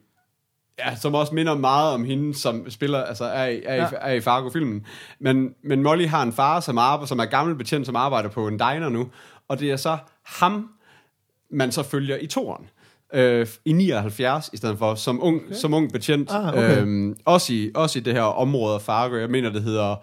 [0.79, 3.89] Ja, som også minder meget om hende, som spiller, altså er i, er i, Ja.
[4.01, 4.87] er i Fargo-filmen.
[5.19, 8.49] Men, men Molly har en far, som, arbejder, som er gammel betjent, som arbejder på
[8.49, 9.09] en diner nu,
[9.49, 10.69] og det er så ham,
[11.51, 12.69] man så følger i toren.
[13.15, 15.55] Øh, I 79 i stedet for, som ung, okay.
[15.55, 16.31] som ung betjent.
[16.31, 16.81] Ah, okay.
[16.81, 19.17] øhm, også, i, også i det her område af Fargo.
[19.17, 19.97] Jeg mener, det hedder...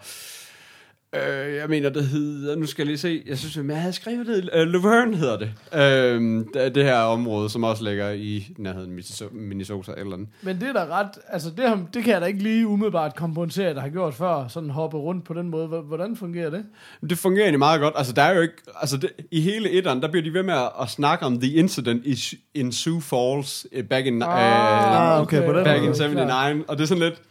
[1.16, 2.56] Øh, jeg mener, det hedder...
[2.56, 3.22] Nu skal jeg lige se.
[3.26, 4.50] Jeg synes, jeg havde skrevet det.
[4.54, 5.50] Øh, Laverne hedder det.
[5.74, 6.84] Øh, det.
[6.84, 10.28] Her område, som også ligger i nærheden Minnesota- eller andet.
[10.42, 13.16] Men det er da ret, altså det, har- det kan jeg da ikke lige umiddelbart
[13.16, 15.66] komme på en serie, der har gjort før, sådan hoppe rundt på den måde.
[15.66, 16.64] Hvor- Hvordan fungerer det?
[17.10, 17.94] Det fungerer egentlig meget godt.
[17.96, 18.54] Altså, der er jo ikke...
[18.80, 21.52] Altså, det, i hele etteren, der bliver de ved med at, at snakke om the
[21.52, 24.22] incident i, in Sioux Falls eh, back in...
[24.22, 25.90] Ah, okay, på den back måde.
[26.10, 26.64] in 79.
[26.68, 27.22] Og det er sådan lidt...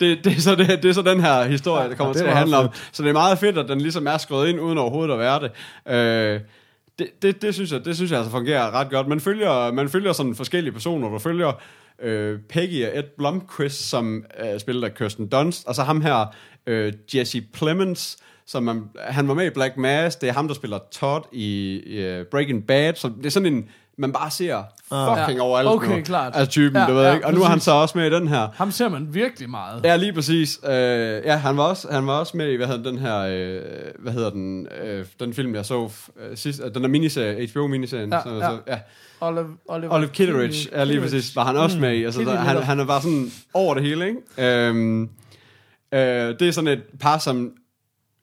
[0.00, 2.26] Det, det, er så det, det er så den her historie, der kommer det til
[2.26, 2.68] er at handle om.
[2.92, 5.40] Så det er meget fedt, at den ligesom er skrevet ind, uden overhovedet at være
[5.40, 5.50] det.
[5.94, 6.40] Øh,
[6.98, 9.08] det, det, det, synes jeg, det synes jeg altså fungerer ret godt.
[9.08, 11.08] Man følger, man følger sådan forskellige personer.
[11.08, 11.52] Du følger
[12.02, 16.34] øh, Peggy og Ed Blomqvist, som øh, spiller af Kirsten Dunst, og så ham her,
[16.66, 20.16] øh, Jesse Plemons, som man, han var med i Black Mass.
[20.16, 22.94] Det er ham, der spiller Todd i, i uh, Breaking Bad.
[22.94, 23.68] Så det er sådan en,
[24.00, 25.44] man bare ser fucking Ja.
[25.44, 26.02] overalt Okay, nu.
[26.04, 26.32] klart.
[26.36, 27.26] Altså typen, Ja, du ved ja, ikke.
[27.26, 27.64] Og nu er han præcis.
[27.64, 28.48] så også med i den her.
[28.54, 29.84] Ham ser man virkelig meget.
[29.84, 30.58] Ja, lige præcis.
[30.64, 33.60] Øh, ja, han var, også, han var også med i, hvad hedder den her, øh,
[33.98, 38.12] hvad hedder den, øh, den film, jeg så øh, sidst, øh, den der miniserie, HBO-miniserien.
[38.12, 38.40] Ja, så, ja.
[38.50, 38.78] Så, ja.
[39.20, 42.04] Olive, Oliver, Olive Kitteridge, ja, lige præcis, var han også med i.
[42.04, 44.66] Altså, der, han, han er bare sådan over det hele, ikke?
[44.68, 46.00] Øhm, øh,
[46.38, 47.52] det er sådan et par, som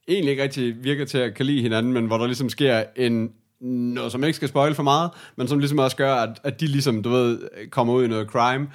[0.07, 3.29] egentlig ikke rigtig virker til at kan lide hinanden, men hvor der ligesom sker en
[3.59, 6.67] noget, som ikke skal spoil for meget, men som ligesom også gør, at, at de
[6.67, 7.39] ligesom, du ved,
[7.69, 8.67] kommer ud i noget crime.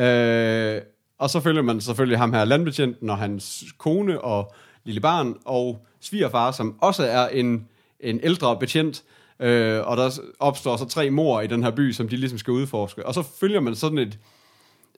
[0.00, 0.82] Øh,
[1.18, 5.86] og så følger man selvfølgelig ham her, landbetjenten, og hans kone og lille barn, og
[6.00, 7.68] svigerfar, som også er en,
[8.00, 9.02] en ældre betjent,
[9.40, 12.52] øh, og der opstår så tre mor i den her by, som de ligesom skal
[12.52, 13.06] udforske.
[13.06, 14.18] Og så følger man sådan et,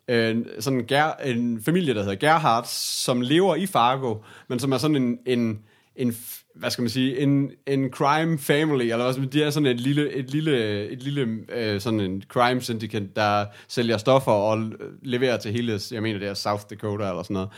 [0.09, 4.17] en, sådan en, ger, en familie, der hedder Gerhardt, som lever i Fargo,
[4.49, 5.59] men som er sådan en, en,
[5.97, 6.17] en
[6.59, 10.13] hvad skal man sige, en, en crime family, eller man- de er sådan et lille,
[10.13, 15.53] et lille, et lille øh, sådan en crime syndicate, der sælger stoffer og leverer til
[15.53, 17.49] hele, jeg mener det er South Dakota eller sådan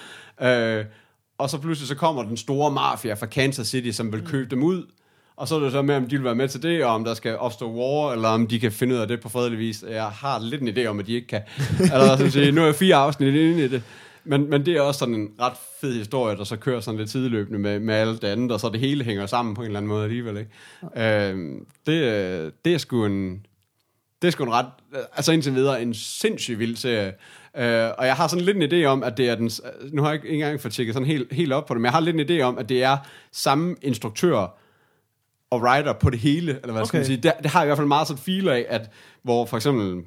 [0.41, 0.79] noget.
[0.79, 0.85] Øh,
[1.39, 4.63] og så pludselig så kommer den store mafia fra Kansas City, som vil købe dem
[4.63, 4.83] ud,
[5.37, 7.05] og så er det så med, om de vil være med til det, og om
[7.05, 9.85] der skal opstå war, eller om de kan finde ud af det på fredelig vis.
[9.91, 11.41] Jeg har lidt en idé om, at de ikke kan.
[11.93, 13.83] eller sådan sige, nu er jeg fire afsnit inde i det.
[14.29, 17.11] Men, men det er også sådan en ret fed historie, der så kører sådan lidt
[17.11, 19.79] sideløbende med, med alt det andet, og så det hele hænger sammen på en eller
[19.79, 20.37] anden måde alligevel.
[20.37, 21.31] Ikke?
[21.31, 23.47] Øhm, det, øh, det er sgu en...
[24.23, 24.67] Det er sgu en ret,
[25.17, 27.13] altså indtil videre, en sindssygt vild serie.
[27.55, 29.51] Uh, og jeg har sådan lidt en idé om, at det er den,
[29.93, 31.93] nu har jeg ikke engang fået tjekket sådan helt, helt op på det, men jeg
[31.93, 32.97] har lidt en idé om, at det er
[33.33, 34.59] samme instruktør
[35.51, 36.89] og writer på det hele, eller hvad okay.
[36.89, 36.99] skal Okay.
[36.99, 37.17] man sige.
[37.17, 38.91] Det, det har jeg i hvert fald meget sådan feel af, at
[39.23, 40.05] hvor for eksempel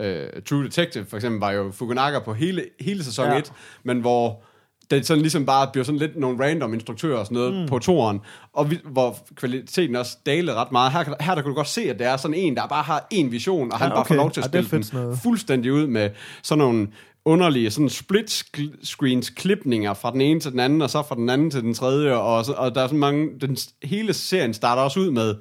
[0.00, 3.38] uh, True Detective for eksempel var jo Fukunaga på hele, hele sæson Ja.
[3.38, 3.52] 1,
[3.84, 4.42] men hvor
[4.90, 7.68] det sådan ligesom bare bliver sådan lidt nogle random instruktører og sådan noget mm.
[7.68, 8.20] på toren,
[8.52, 10.92] og vi, hvor kvaliteten også dalede ret meget.
[10.92, 13.06] Her, her der kunne du godt se, at det er sådan en, der bare har
[13.10, 14.16] en vision, og han Ja, bare får okay.
[14.16, 15.18] lov til at Ja, spille fedt den sådan noget.
[15.22, 16.10] fuldstændig ud med
[16.42, 16.88] sådan nogle
[17.24, 18.44] underlige sådan split
[18.82, 21.74] screens klipninger fra den ene til den anden, og så fra den anden til den
[21.74, 25.34] tredje, og, så, og der er så mange, den hele serien starter også ud med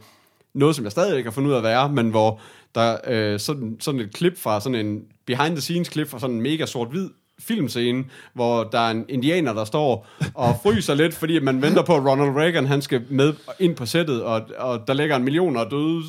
[0.54, 2.40] noget, som jeg stadig ikke har fundet ud af at være, men hvor
[2.76, 6.36] der øh, sådan, sådan et klip fra sådan en behind the scenes klip fra sådan
[6.36, 8.04] en mega sort-hvid filmscene,
[8.34, 12.06] hvor der er en indianer, der står og fryser lidt, fordi man venter på, at
[12.06, 15.66] Ronald Reagan han skal med ind på sættet, og, og der ligger en million af
[15.70, 16.04] døde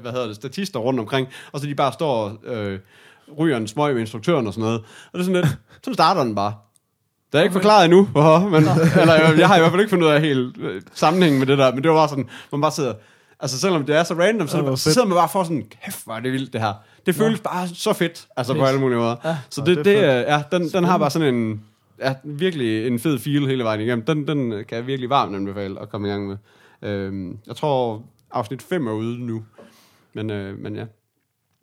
[0.00, 2.78] hvad hedder det, statister rundt omkring, og så de bare står og øh,
[3.38, 4.80] ryger en smøg med instruktøren og sådan noget.
[4.80, 6.54] Og det er sådan lidt, så starter den bare.
[7.32, 8.62] Det er ikke forklaret endnu, hvorfor, men,
[9.00, 11.46] eller jeg, jeg har i hvert fald ikke fundet ud af helt øh, sammenhængen med
[11.46, 12.94] det der, men det var bare sådan, man bare sidder,
[13.40, 15.62] altså selvom det er så random, så, Ja, hvor så sidder man bare for sådan,
[15.84, 16.74] kæft, hvor er det vildt det her.
[17.06, 18.68] Det føles bare så fedt, altså på Fedt.
[18.68, 19.16] alle mulige måder.
[19.24, 19.38] Ja.
[19.50, 21.64] Så Ja, det, det det, er ja, den, den har bare sådan en,
[22.00, 24.04] ja, virkelig en fed feel hele vejen igennem.
[24.04, 26.36] Den, den kan jeg virkelig varmt anbefale at komme i gang med.
[26.82, 29.44] Øhm, jeg tror, afsnit 5 er ude nu,
[30.14, 30.84] men, øh, men ja.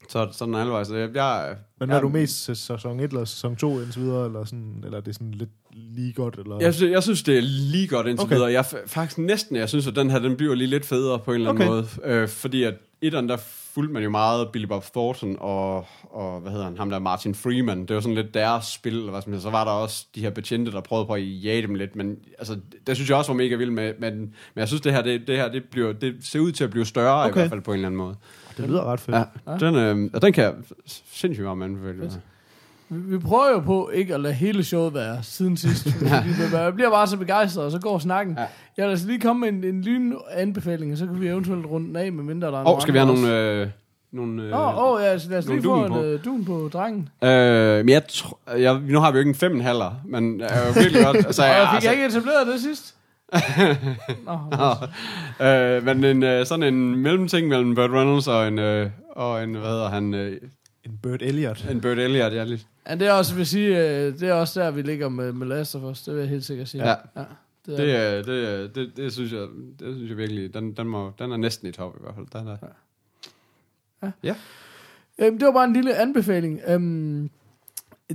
[0.09, 0.87] Så sådan halvvejs.
[0.87, 4.25] Så Jeg, jeg, Men jeg, er du mest sæson 1 eller sæson 2 indtil videre,
[4.25, 6.35] eller, sådan, eller er det sådan lidt lige godt?
[6.35, 6.57] Eller?
[6.59, 8.35] Jeg, synes, jeg synes, det er lige godt indtil okay.
[8.35, 8.51] Videre.
[8.51, 11.31] Jeg fa- faktisk næsten, jeg synes, at den her, den bliver lige lidt federe på
[11.31, 11.71] en eller anden Okay.
[12.03, 12.21] måde.
[12.21, 13.37] Øh, fordi at etteren, der
[13.73, 17.35] fulgte man jo meget Billy Bob Thornton og, og, hvad hedder han, ham der Martin
[17.35, 17.85] Freeman.
[17.85, 19.41] Det var sådan lidt deres spil, eller hvad man sige.
[19.41, 22.17] Så var der også de her betjente, der prøvede på at jage dem lidt, men
[22.39, 22.57] altså,
[22.87, 25.27] det synes jeg også var mega vildt med, men, men jeg synes, det her, det,
[25.27, 27.29] det her, det, bliver, det ser ud til at blive større okay.
[27.29, 28.15] i hvert fald på en eller anden måde.
[28.57, 29.17] det lyder ret fedt.
[29.47, 30.53] Ja, den, øh, og den kan jeg
[30.85, 32.01] sindssygt varmt anbefale.
[32.01, 32.19] Fedt.
[32.89, 35.83] Vi prøver jo på ikke at lade hele showet være siden sidst.
[35.91, 36.05] fordi
[36.51, 38.35] vi- Jeg bliver bare så begejstret, og så går snakken.
[38.35, 38.41] Ja.
[38.41, 38.47] Ja.
[38.77, 41.65] Jeg vil altså lige komme med en, en lyn anbefaling, og så kan vi eventuelt
[41.65, 43.35] runde den af, med mindre der er oh, skal vi have andre nogle...
[43.35, 43.61] også.
[43.61, 43.67] Øh,
[44.11, 46.03] nogle øh, Åh, oh, oh, ja, så lad os lige få dun en på.
[46.03, 47.09] øh, dun på drengen.
[47.23, 47.29] Øh,
[47.77, 50.67] men jeg, tr- jeg, nu har vi jo ikke en fem halver, men jeg er
[50.67, 51.17] jo virkelig godt.
[51.17, 52.95] Altså, Og jeg fik altså, jeg ikke etableret det sidst.
[54.27, 59.43] Nå, øh, men en, øh, sådan en mellemting mellem Burt Reynolds og en, øh, og
[59.43, 60.37] en hvad hedder han, øh,
[60.85, 61.65] En Burt Elliot.
[61.71, 62.65] en Burt Elliot, ja, lidt.
[62.87, 65.47] Ja, det er også, vil sige, øh, det er også der, vi ligger med, med
[65.47, 66.01] Last of Us.
[66.01, 66.89] Det vil jeg helt sikkert sige.
[66.89, 66.95] Ja.
[67.15, 67.23] ja
[67.65, 69.47] det er, Det, øh, det, det, det, synes jeg,
[69.79, 72.41] det synes jeg virkelig, den, den, må, den er næsten i top i hvert fald.
[72.41, 72.57] Den er,
[75.19, 76.61] Øhm, det var bare en lille anbefaling.
[76.67, 77.29] Øhm,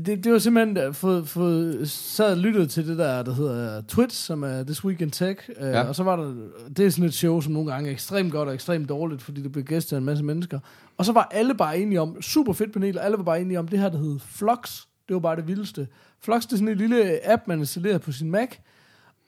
[0.06, 3.80] det, det var simpelthen øh, fået, fået sad og lyttet til det der, der hedder
[3.80, 5.40] Twitch, som er This Week in Tech.
[5.48, 5.82] Øh, Ja.
[5.82, 6.34] Og så var der,
[6.76, 9.42] det er sådan et show, som nogle gange er ekstremt godt og ekstremt dårligt, fordi
[9.42, 10.58] det bliver gæstet af en masse mennesker.
[10.96, 13.58] Og så var alle bare enige om, super fedt panel, og alle var bare enige
[13.58, 14.82] om det her, der hed Flux.
[15.08, 15.88] Det var bare det vildeste.
[16.20, 18.48] Flux, det er sådan en lille app, man installerer på sin Mac,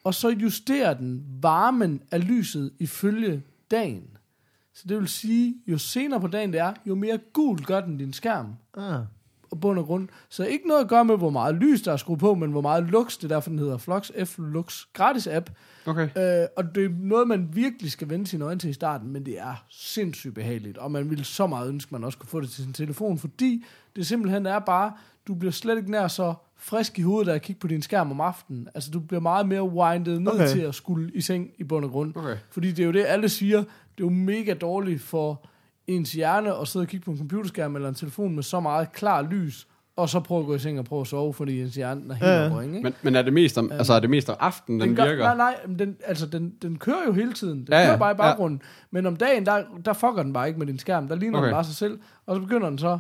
[0.05, 4.03] og så justerer den varmen af lyset ifølge dagen.
[4.75, 7.97] Så det vil sige, jo senere på dagen det er, jo mere gul gør den
[7.99, 9.01] din skærm Ah.
[9.51, 10.09] Og bund og grund.
[10.29, 12.61] Så ikke noget at gøre med, hvor meget lys der er skruet på, men hvor
[12.61, 15.51] meget lux, det er derfor, den hedder Flux, F-Lux, gratis app.
[15.87, 16.03] okay.
[16.03, 19.27] Øh, og det er noget, man virkelig skal vende sine øjne til i starten, men
[19.27, 22.51] det er sindssygt behageligt, og man ville så meget ønske, man også kunne få det
[22.51, 23.65] til sin telefon, fordi
[23.97, 24.93] det simpelthen er bare,
[25.29, 28.11] du bliver slet ikke nær så frisk i hovedet af at kigge på din skærm
[28.11, 28.69] om aftenen.
[28.75, 30.33] Altså, du bliver meget mere windet ned.
[30.33, 30.49] Okay.
[30.49, 32.17] til at skulle i seng i bund og grund.
[32.17, 32.37] Okay.
[32.51, 35.47] Fordi det er jo det, alle siger, det er jo mega dårligt for
[35.97, 38.93] ens hjerne at sidde og kigge på en computerskærm eller en telefon med så meget
[38.93, 41.75] klar lys, og så prøve at gå i seng og prøve at sove, fordi ens
[41.75, 42.55] hjerne er helt Ja, ja, ja.
[42.55, 42.61] ja.
[42.61, 42.81] ikke?
[42.83, 45.25] Men, men er det mest om, altså er det mest om aftenen, den, gør, virker?
[45.25, 47.59] Nej, nej, men den, altså, den, den kører jo hele tiden.
[47.59, 48.23] Den Ja, ja, ja, kører bare i ja.
[48.23, 48.63] baggrunden.
[48.91, 51.09] Men om dagen, der, der fucker den bare ikke med din skærm.
[51.09, 51.47] Der ligner okay.
[51.47, 51.99] den bare sig selv.
[52.27, 52.99] Og så begynder den så,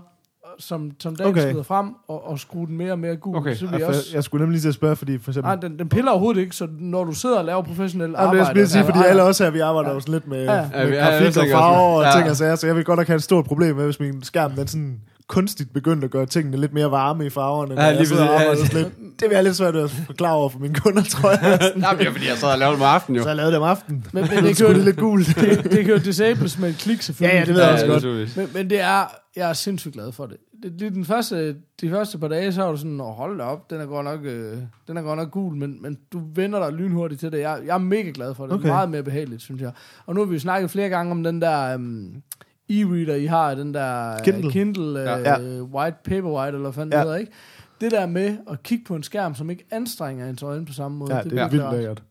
[0.58, 1.40] som, som dagen Okay.
[1.40, 3.36] skrider frem, og, og skrue den mere og mere gul.
[3.36, 3.54] Okay.
[3.54, 4.00] Så vil Jeg, også...
[4.14, 5.48] jeg skulle nemlig lige til at spørge, fordi for eksempel...
[5.48, 8.38] Nej, den, den piller overhovedet ikke, så når du sidder og laver professionel Jamen, arbejde...
[8.38, 10.52] jeg skulle lige sige, fordi alle også her, vi arbejder jo sådan lidt med, Ja.
[10.54, 10.58] ja.
[10.74, 12.18] Ja, vi- med ja, grafik og farver også- og ja.
[12.18, 14.22] ting og sager, så jeg vil godt nok have et stort problem med, hvis min
[14.22, 17.82] skærm den sådan kunstigt begyndt at gøre tingene lidt mere varme i farverne.
[17.82, 18.18] Ja, lige præcis.
[18.18, 19.20] arbejder sådan lidt.
[19.20, 21.40] Det vil jeg lidt svært ved at forklare over for mine kunder, tror jeg.
[21.76, 23.22] Nej, men det er fordi, jeg sad og lavede dem om aftenen jo.
[23.22, 24.06] Så jeg lavede det om aftenen.
[24.12, 25.26] Men, men Det det, kan det jo, lidt gult.
[25.40, 27.34] det, det kan jo disables med et klik, selvfølgelig.
[27.34, 27.96] Ja, ja, det ved jeg også godt.
[27.96, 28.36] naturligvis.
[28.36, 29.04] Men, men det er,
[29.36, 30.36] jeg er sindssygt glad for det.
[30.62, 33.44] det lige den første, de første par dage, så var du sådan, oh, hold da
[33.44, 34.56] op, den er godt nok, øh,
[34.88, 37.40] den er godt nok gul, men, men du vender dig lynhurtigt til det.
[37.40, 38.52] Jeg, jeg er mega glad for det.
[38.52, 38.62] Okay.
[38.62, 38.68] Okay.
[38.68, 39.72] Meget mere behageligt, synes jeg.
[40.06, 42.22] Og nu har vi jo snakket flere gange om den der um,
[42.70, 44.50] e-reader, I har, den der øh, Kindle.
[44.52, 45.38] Kindle uh, Ja.
[45.62, 46.98] White Paperwhite, eller hvad fanden Ja.
[46.98, 47.32] det hedder, ikke?
[47.80, 50.96] Det der med at kigge på en skærm, som ikke anstrenger ens øjne på samme
[50.98, 51.16] måde.
[51.16, 52.02] Ja, det er virkelig vildt lækkert.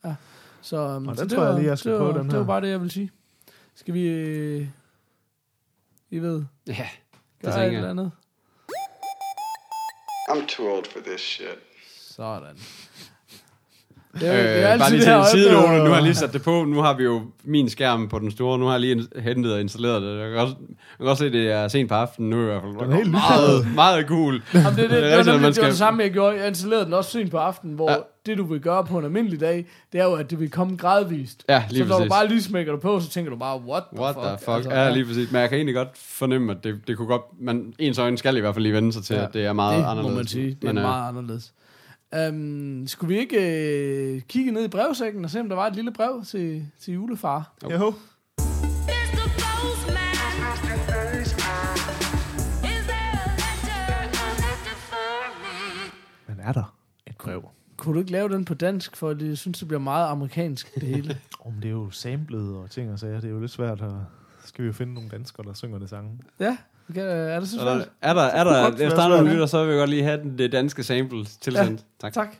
[0.61, 2.23] Så, um, Og så den det tror jeg var- lige, jeg skal det var, den
[2.23, 2.37] Det her.
[2.39, 3.11] var bare det, jeg vil sige.
[3.75, 4.07] Skal vi...
[4.07, 4.67] Øh,
[6.09, 6.77] I ved, Ja, det
[7.41, 7.89] gøre et tænker eller jeg.
[7.89, 8.11] andet?
[10.29, 11.59] I'm too old for this shit.
[12.09, 12.55] Sådan.
[14.13, 16.15] Det Øh, er, det er altid bare lige det til en nu har jeg lige
[16.15, 16.63] sat det på.
[16.65, 18.59] Nu har vi jo min skærm på den store.
[18.59, 20.19] Nu har jeg lige hentet og installeret det.
[20.19, 22.45] Jeg kan også, jeg kan også se, at det er sent på aftenen nu i
[22.45, 22.73] hvert fald.
[22.85, 24.33] Den er helt meget, meget cool.
[24.53, 26.37] Jamen, det, det, det, det, man det var det samme, jeg gjorde.
[26.37, 27.97] Jeg installerede den også sent på aftenen, hvor Ja.
[28.25, 30.77] det, du vil gøre på en almindelig dag, det er jo, at det vil komme
[30.77, 31.43] gradvist.
[31.49, 33.83] Ja, lige så når du bare lige smækker det på, så tænker du bare, what
[33.93, 34.25] the What fuck?
[34.27, 34.55] the fuck?
[34.55, 35.31] Altså, ja, lige præcis.
[35.31, 37.21] Men jeg kan egentlig godt fornemme, at det, det kunne godt...
[37.41, 39.23] Man, ens øjne skal i hvert fald lige vende sig til, Ja.
[39.23, 40.09] at det er meget det anderledes.
[40.11, 40.47] må man sige.
[40.47, 41.51] Det er Men, øh, meget anderledes.
[42.17, 43.37] Um, skulle vi ikke
[44.15, 46.93] øh, kigge ned i brevsækken og se, om der var et lille brev til, til
[46.93, 47.53] julefar?
[47.63, 47.69] Jo.
[47.79, 47.95] Me?
[56.27, 56.75] Men er der
[57.07, 57.49] et brev?
[57.77, 60.75] Kunne du ikke lave den på dansk, for det, jeg synes, det bliver meget amerikansk,
[60.75, 61.17] det hele?
[61.45, 63.19] Om det er jo samlet og ting og sager.
[63.19, 63.91] Det er jo lidt svært at...
[64.45, 66.19] Skal vi jo finde nogle danskere, der synger det sange.
[66.39, 66.57] ja,
[66.89, 67.89] okay, er det så Er der, svært?
[68.01, 69.31] er der, er der, efter andre svært, ja.
[69.31, 71.85] lytter, så vil jeg godt lige have den, det danske sample tilsendt.
[72.03, 72.09] Ja.
[72.09, 72.13] Tak.
[72.13, 72.35] Tak.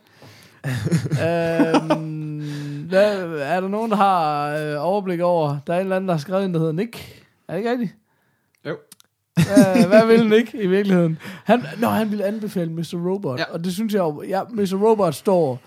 [1.26, 5.58] øhm, hvad, er der nogen, der har øh, overblik over?
[5.68, 7.24] Der er en eller anden, der har skrevet en, der hedder Nick.
[7.48, 7.96] Er det ikke rigtigt?
[8.66, 8.76] Jo.
[9.40, 11.18] Øh, hvad vil Nick i virkeligheden?
[11.44, 13.10] Han, nå, han ville anbefale Mr.
[13.10, 13.44] Robot, ja.
[13.54, 14.88] og det synes jeg jo, ja, Mr.
[14.90, 15.60] Robot står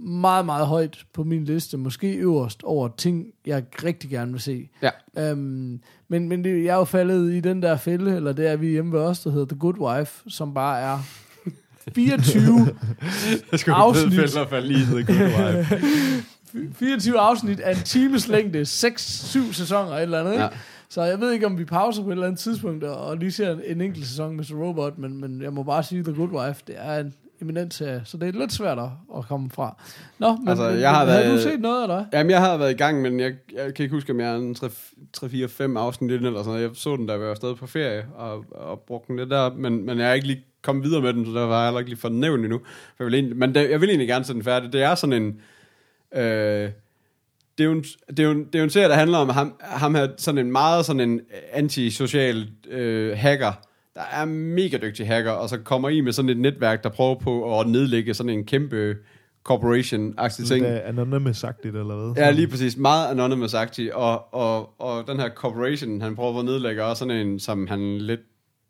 [0.00, 4.68] meget, meget højt på min liste, måske øverst over ting, jeg rigtig gerne vil se.
[4.82, 4.90] Ja.
[5.30, 8.56] Øhm, men men det, jeg er jo faldet i den der fælde, eller det er
[8.56, 10.98] vi hjemme ved os, der hedder The Good Wife, som bare er
[11.94, 12.68] 24
[13.52, 14.14] Jeg skulle Afsnit.
[14.14, 15.16] Fælde falde lige i good
[16.52, 16.74] vibe.
[16.74, 20.44] 24 afsnit af en times længde, 6-7 sæsoner eller andet, ikke?
[20.44, 20.50] Ja.
[20.88, 23.32] Så jeg ved ikke, om vi pauser på et eller andet tidspunkt og og lige
[23.32, 24.56] ser en, en enkelt sæson med Mr.
[24.56, 28.02] Robot, men, men jeg må bare sige, The Good Wife, det er en eminent serie,
[28.04, 29.76] så det er lidt svært at, komme fra.
[30.18, 32.06] Nå, men, Altså, jeg har været- du set noget af dig?
[32.12, 34.36] Jamen, jeg har været i gang, men jeg, jeg kan ikke huske, om jeg er
[34.36, 36.62] en 3-4-5 afsnit eller sådan noget.
[36.62, 39.52] Jeg så den, da jeg var afsted på ferie, og, og brugte den lidt der,
[39.54, 41.78] men, men jeg er ikke lige kommet videre med den, så der var jeg heller
[41.78, 42.58] ikke lige den nævnt endnu.
[42.96, 44.72] For jeg vil egentlig, men det, jeg vil egentlig gerne se den færdig.
[44.72, 45.40] Det er sådan en...
[46.22, 46.70] Øh,
[47.58, 49.18] det er, jo en, det, er jo en, det er jo en serie, der handler
[49.18, 51.20] om ham, ham her, sådan en meget sådan en
[51.52, 53.52] antisocial øh, hacker,
[53.94, 57.14] der er mega dygtig hacker, og så kommer i med sådan et netværk, der prøver
[57.14, 58.94] på at nedlægge sådan en kæmpe
[59.48, 60.64] corporation-agtig ting.
[60.64, 62.24] Det er anonymous-agtigt, eller hvad?
[62.24, 62.76] Ja, lige præcis.
[62.76, 67.26] Meget anonymous agtig og, og, og den her corporation, han prøver at nedlægge, også sådan
[67.26, 68.20] en, som han lidt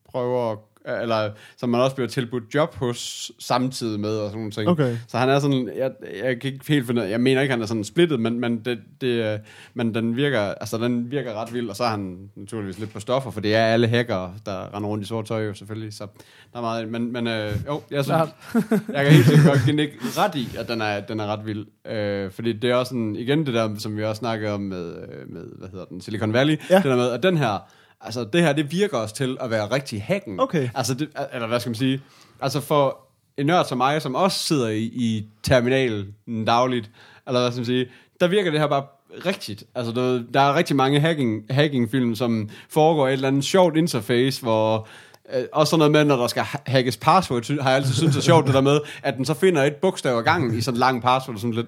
[0.08, 4.50] prøver, at- eller som man også bliver tilbudt job hos samtidig med, og sådan nogle
[4.50, 4.68] ting.
[4.68, 4.96] Okay.
[5.08, 5.90] Så han er sådan, jeg,
[6.24, 8.78] jeg kan ikke helt finde jeg mener ikke, han er sådan splittet, men, men, det,
[9.00, 9.40] det,
[9.74, 13.00] men den, virker, altså, den virker ret vild, og så er han naturligvis lidt på
[13.00, 16.06] stoffer, for det er alle hackere, der render rundt i sort tøj jo selvfølgelig, så
[16.52, 18.18] der er meget, men, men øh, jo, jeg synes,
[18.94, 19.88] jeg kan helt sikkert godt give
[20.18, 21.66] ret i, at den er, den er ret vild.
[21.86, 24.94] Øh, fordi det er også sådan, igen det der, som vi også snakkede om med,
[24.94, 26.76] øh, med hvad hedder den, Silicon Valley, Ja.
[26.76, 29.66] det der med, at den her, altså det her, det virker også til at være
[29.66, 30.40] rigtig hacken.
[30.40, 30.68] Okay.
[30.74, 32.00] Altså, det, eller hvad skal man sige,
[32.40, 32.98] altså for
[33.36, 36.14] en nørd som mig, som også sidder i, i terminalen
[36.46, 36.90] dagligt,
[37.26, 37.86] eller hvad skal man sige,
[38.20, 38.84] der virker det her bare
[39.26, 39.64] rigtigt.
[39.74, 43.76] Altså, der, der er rigtig mange hacking, hacking-film, som foregår i et eller andet sjovt
[43.76, 44.88] interface, hvor
[45.34, 48.16] Øh, også sådan noget med, når der skal ha- hackes password, har jeg altid syntes
[48.16, 50.76] er sjovt, det der med, at den så finder et bogstav ad gangen i sådan
[50.76, 51.66] en lang password, sådan lidt,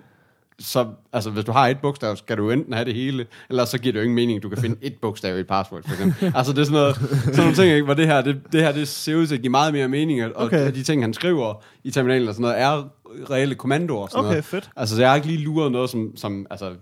[0.58, 3.78] så, altså, hvis du har et bogstav, skal du enten have det hele, eller så
[3.78, 5.92] giver det jo ingen mening, at du kan finde et bogstav i et password, for
[5.92, 6.32] eksempel.
[6.38, 7.84] altså, det er sådan noget, sådan nogle ting, ikke?
[7.84, 10.24] hvor det her, det, det her, det ser ud til at give meget mere mening,
[10.24, 10.74] og Okay.
[10.74, 12.88] de ting, han skriver i terminalen og sådan noget, er
[13.30, 14.02] reelle kommandoer.
[14.02, 14.44] og Sådan Okay, noget.
[14.44, 14.70] fedt.
[14.76, 16.72] Altså, så jeg har ikke lige luret noget, som, som altså,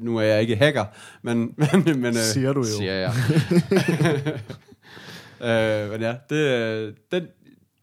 [0.00, 0.84] nu er jeg ikke hacker,
[1.22, 2.66] men, men, men øh, Siger du jo.
[2.66, 3.12] Siger jeg.
[5.84, 7.22] øh, men ja, det, øh, den,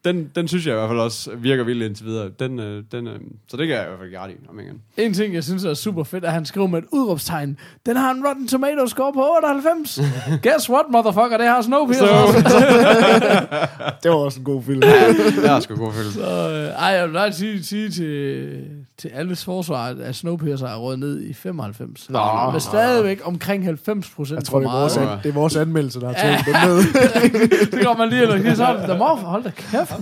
[0.05, 2.29] den, den synes jeg i hvert fald også virker vildt indtil videre.
[2.39, 4.81] Den, øh, den, øh, så det kan jeg i hvert fald ret i, om igen.
[4.97, 7.57] En ting, jeg synes er super fedt, er, at han skriver med et udråbstegn.
[7.85, 9.99] Den har en Rotten Tomato score på 98.
[10.43, 11.37] Guess what, motherfucker?
[11.37, 12.07] Det har Snowpiercer.
[12.07, 12.39] Også.
[14.03, 14.81] det var også en god film.
[14.81, 16.13] Det er sgu god følelse.
[16.13, 18.63] Så, øh, ej, jeg vil bare sige, sige til,
[18.97, 22.09] til alles forsvar, at Snowpiercer er råd ned i 95.
[22.09, 22.19] Nå.
[22.51, 25.11] Men stadigvæk omkring 90 procent Jeg tror, for det er, vores, meget.
[25.11, 26.77] an, det er vores anmeldelse, der har taget den ned.
[27.77, 28.89] det går man lige eller lige sådan.
[28.89, 29.92] Der må hold da kæft,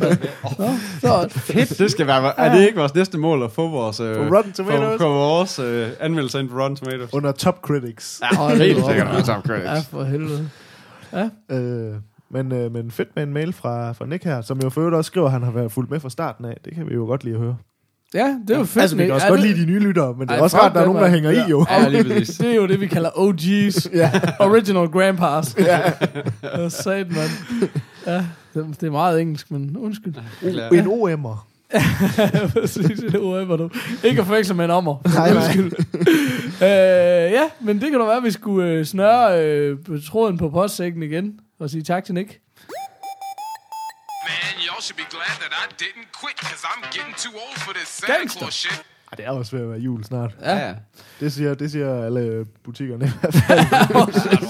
[1.02, 2.40] så, Fedt, det skal være.
[2.40, 4.92] Er det ikke vores næste mål at få vores, øh, På Rotten Tomatoes?
[4.92, 7.14] Få, få vores øh, anmeldelser ind på Rotten Tomatoes?
[7.14, 8.22] Under Top Critics.
[8.32, 8.90] hold Helt da op.
[8.90, 9.66] sikkert med Top Critics.
[9.66, 10.50] Ja, for helvede.
[11.52, 11.96] Øh,
[12.32, 14.96] men, øh, men fedt med en mail fra, fra Nick her, som jo for øvrigt
[14.96, 16.58] også skriver, at han har været fuldt med fra starten af.
[16.66, 17.56] Det kan vi jo godt lide at høre.
[18.14, 18.82] Ja, det er jo fedt.
[18.82, 20.42] altså, vi kan også Ja, godt det- lide de nye lyttere, men det er Ej,
[20.44, 21.66] også rart, at der er nogen, der hænger i jo.
[21.70, 22.38] Ja, lige præcis.
[22.38, 23.90] Det er jo det, vi kalder OG's.
[23.98, 24.12] Ja.
[24.40, 25.56] Original Grandpas.
[25.60, 25.80] ja.
[26.44, 27.30] Ja, sat, mand.
[28.06, 30.16] Ja, det, er meget engelsk, men undskyld.
[30.72, 31.48] En OM'er.
[32.54, 33.70] Præcis, det er du.
[34.04, 34.98] Ikke at forveksle med en ommer.
[35.16, 35.44] Nej, nej.
[35.44, 35.74] Undskyld.
[36.62, 40.50] øh, ja, men det kan da være, at vi skulle øh, snøre øh, tråden på
[40.50, 42.30] postsækken igen og sige tak til Nick.
[44.28, 47.74] Man, y'all should be glad that I didn't quit, cause I'm getting too old for
[47.74, 48.40] this Santa.
[48.40, 48.91] Claus shit.
[49.12, 50.38] Ej, det er også ved at være jul snart.
[50.42, 50.74] Ja, ja.
[51.20, 53.60] Det siger, det siger alle butikkerne i hvert fald.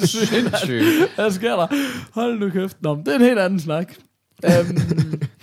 [0.08, 1.16] Sindssygt.
[1.16, 1.68] Hvad sker der?
[2.14, 2.78] Hold nu kæft.
[2.82, 3.94] Nå, det er en helt anden snak.
[4.44, 4.78] Um,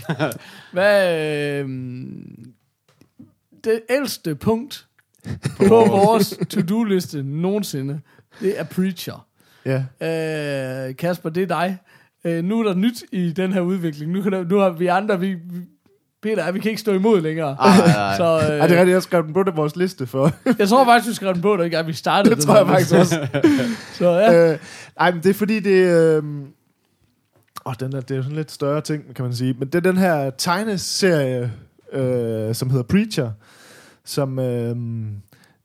[0.73, 2.53] hvad, øhm,
[3.65, 4.87] det ældste punkt
[5.57, 8.01] på vores to-do-liste nogensinde,
[8.41, 9.27] det er Preacher.
[9.65, 9.85] Ja.
[10.89, 11.79] Øh, Kasper, det er dig.
[12.25, 14.13] Øh, nu er der nyt i den her udvikling.
[14.13, 15.61] Nu, kan der, nu har vi andre, vi, vi
[16.23, 17.57] Peter, vi kan ikke stå imod længere.
[17.61, 18.17] Ej, ej.
[18.21, 20.33] Så øh, Ej, det er rigtigt, jeg skrev den på det vores liste for.
[20.59, 22.95] jeg tror faktisk, du skrev den på, da ikke, vi startede det tror jeg faktisk
[22.95, 23.29] også.
[23.99, 24.53] Så ja.
[24.53, 24.59] øh,
[25.01, 26.17] ej, men det er fordi, det.
[26.17, 26.23] Øh,
[27.67, 29.55] åh, den er, det er jo sådan lidt større ting, kan man sige.
[29.59, 31.53] Men det er den her tegneserie,
[31.93, 33.31] øh, som hedder Preacher,
[34.05, 34.39] som...
[34.39, 34.77] Øh,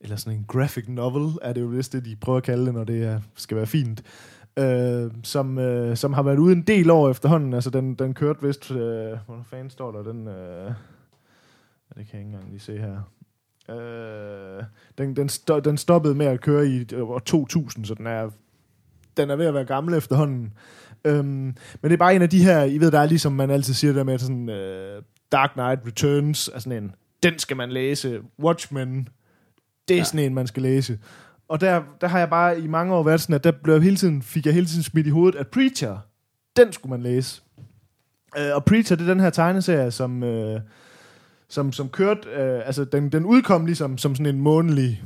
[0.00, 2.74] eller sådan en graphic novel, er det jo vist det, de prøver at kalde det,
[2.74, 4.02] når det er, skal være fint.
[4.58, 7.54] Øh, som, øh, som har været ude en del år efterhånden.
[7.54, 8.70] Altså, den, den kørte vist...
[8.70, 8.78] Øh,
[9.26, 10.02] hvor fanden står der?
[10.02, 10.28] Den...
[10.28, 10.72] Øh,
[11.96, 13.00] det kan jeg ikke engang lige se her.
[13.74, 14.64] Øh,
[14.98, 18.30] den, den, sto- den stoppede med at køre i år 2000, så den er,
[19.16, 20.52] den er ved at være gammel efterhånden.
[21.04, 23.50] Øhm, men det er bare en af de her, I ved, der er ligesom man
[23.50, 27.70] altid siger der med sådan øh, Dark Knight Returns, er sådan en, den skal man
[27.70, 28.20] læse.
[28.38, 29.08] Watchmen,
[29.88, 30.04] det er ja.
[30.04, 30.98] sådan en, man skal læse.
[31.48, 33.96] Og der, der har jeg bare i mange år været sådan, at der blev hele
[33.96, 35.98] tiden, fik jeg hele tiden smidt i hovedet, at Preacher,
[36.56, 37.42] den skulle man læse.
[38.38, 40.60] Øh, og Preacher, det er den her tegneserie, som, øh,
[41.48, 45.02] som, som kørte, øh, altså den, den udkom ligesom som sådan en månedlig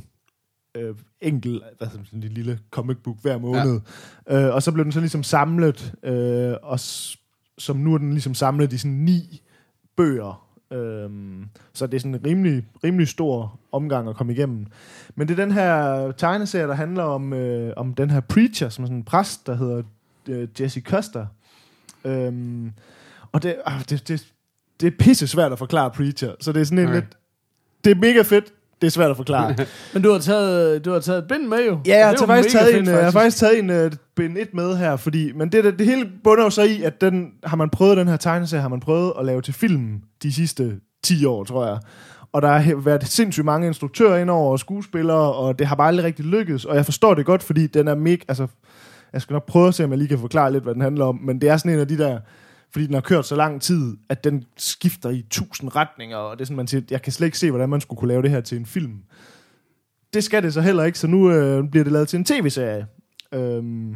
[0.75, 3.79] øh, enkel, hvad sådan en lille comic book hver måned.
[4.29, 4.47] Ja.
[4.47, 7.17] Øh, og så blev den så ligesom samlet, øh, og s-
[7.57, 9.41] som nu er den ligesom samlet i sådan ni
[9.97, 10.48] bøger.
[10.71, 14.65] Øhm, så det er sådan en rimelig, rimelig stor omgang at komme igennem.
[15.15, 18.83] Men det er den her tegneserie, der handler om, øh, om den her preacher, som
[18.83, 19.83] er sådan en præst, der hedder
[20.27, 21.25] øh, Jesse Custer.
[22.05, 22.71] Øhm,
[23.31, 24.33] og det, øh, det, det,
[24.79, 26.95] det er pisse svært at forklare preacher, så det er sådan en Okay.
[26.95, 27.17] lidt...
[27.83, 29.55] Det er mega fedt, det er svært at forklare.
[29.93, 31.79] Men du har taget, du har taget et bind med jo.
[31.85, 34.53] Ja, jeg har faktisk taget fedt, en, jeg har faktisk taget en uh, bind 1
[34.53, 37.57] med her, fordi, men det, det, det hele bunder jo så i, at den, har
[37.57, 41.25] man prøvet den her tegneserie, har man prøvet at lave til film de sidste 10
[41.25, 41.79] år, tror jeg.
[42.33, 46.05] Og der har været sindssygt mange instruktører indover og skuespillere, og det har bare aldrig
[46.05, 46.65] rigtig lykkedes.
[46.65, 48.23] Og jeg forstår det godt, fordi den er mega...
[48.27, 48.47] Altså,
[49.13, 51.05] jeg skal nok prøve at se, om jeg lige kan forklare lidt, hvad den handler
[51.05, 51.19] om.
[51.23, 52.19] Men det er sådan en af de der...
[52.71, 56.41] Fordi den har kørt så lang tid, at den skifter i tusind retninger, og det
[56.41, 58.31] er sådan, man siger, jeg kan slet ikke se, hvordan man skulle kunne lave det
[58.31, 59.03] her til en film.
[60.13, 62.87] Det skal det så heller ikke, så nu øh, bliver det lavet til en tv-serie.
[63.31, 63.95] Øhm,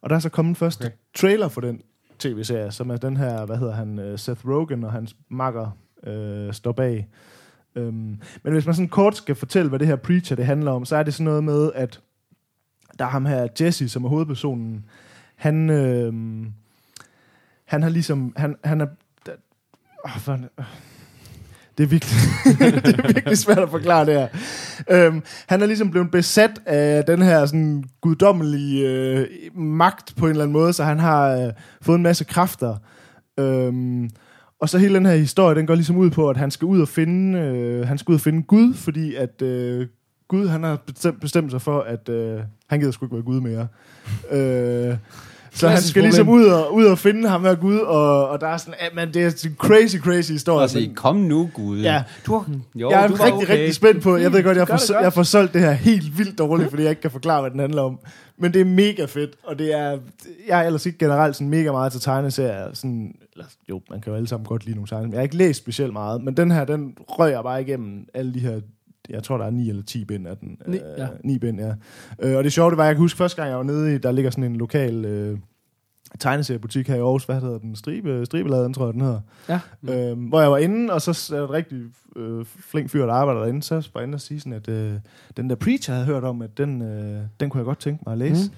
[0.00, 0.94] og der er så kommet første okay.
[1.14, 1.82] trailer for den
[2.18, 6.52] tv-serie, som er den her, hvad hedder han, øh, Seth Rogen og hans makker øh,
[6.52, 7.08] står bag.
[7.76, 10.84] Øhm, men hvis man sådan kort skal fortælle, hvad det her Preacher det handler om,
[10.84, 12.00] så er det sådan noget med, at
[12.98, 14.84] der er ham her, Jesse, som er hovedpersonen,
[15.36, 16.12] han, øh,
[17.70, 18.86] han har ligesom, han, han er,
[20.04, 20.38] oh, for,
[21.78, 22.16] det er virkelig,
[22.84, 24.28] det er virkelig svært at forklare det her.
[24.90, 30.30] Øhm, han er ligesom blevet besat af den her sådan guddommelige øh, magt på en
[30.30, 31.52] eller anden måde, så han har øh,
[31.82, 32.76] fået en masse kræfter.
[33.38, 34.10] Øhm,
[34.60, 36.80] og så hele den her historie, den går ligesom ud på, at han skal ud
[36.80, 39.86] og finde, øh, han skal ud og finde Gud, fordi at øh,
[40.28, 43.40] Gud, han har bestemt, bestemt sig for, at øh, han gider sgu ikke være Gud
[43.40, 43.68] mere.
[44.30, 44.96] øh,
[45.52, 46.44] så han skal ligesom problem.
[46.44, 49.14] ud og, ud og finde ham her Gud, og, og der er sådan, at man,
[49.14, 50.68] det er en crazy, crazy historie.
[50.74, 51.80] Men- kom nu, Gud.
[51.80, 52.02] Ja.
[52.26, 53.52] Du, har- jo, jeg er du var rigtig, okay.
[53.52, 54.16] rigtig spændt på.
[54.16, 55.02] Jeg ved godt, jeg får, det godt.
[55.04, 57.60] jeg får solgt det her helt vildt dårligt, fordi jeg ikke kan forklare, hvad den
[57.60, 57.98] handler om.
[58.38, 59.98] Men det er mega fedt, og det er...
[60.48, 62.66] Jeg er ellers ikke generelt sådan mega meget til tegneserier.
[62.74, 65.12] Sådan, eller, jo, man kan jo alle sammen godt lide nogle tegneserier.
[65.12, 68.34] Jeg har ikke læst specielt meget, men den her, den røg jeg bare igennem alle
[68.34, 68.60] de her...
[69.10, 70.58] Jeg tror, der er ni eller ti bind af den.
[70.66, 71.08] Ni, Øh, ja.
[71.24, 71.74] Ni bind, ja.
[72.22, 73.98] Øh, og det sjove, det var, jeg kan huske første gang, jeg var nede i...
[73.98, 75.04] Der ligger sådan en lokal...
[75.04, 75.38] Øh,
[76.18, 77.24] tegneseriebutik her i Aarhus.
[77.24, 77.76] Hvad hedder den?
[77.76, 79.20] Stribe, Stribeladen, tror jeg, den hedder.
[79.48, 79.60] Ja.
[80.10, 81.82] Øhm, hvor jeg var inde, og så er et rigtig
[82.16, 84.94] øh, flink fyr, der arbejder derinde, så var jeg inde og sige sådan, at øh,
[85.36, 88.02] den der Preacher, jeg havde hørt om, at den, øh, den kunne jeg godt tænke
[88.06, 88.50] mig at læse.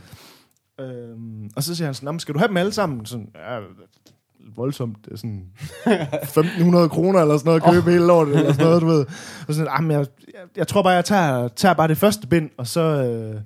[0.78, 0.84] Mm.
[0.84, 3.06] Øhm, og så siger han sådan, "Nå, men skal du have dem alle sammen?
[3.06, 3.58] Sådan, ja,
[4.56, 5.44] voldsomt, er sådan
[6.22, 7.92] 1500 kroner eller sådan noget, at købe oh.
[7.92, 9.06] hele lortet, eller sådan noget, du ved.
[9.48, 12.26] Og sådan, "Ah, men jeg, jeg, jeg tror bare, jeg tager, tager bare det første
[12.26, 13.40] bind, og så, øh,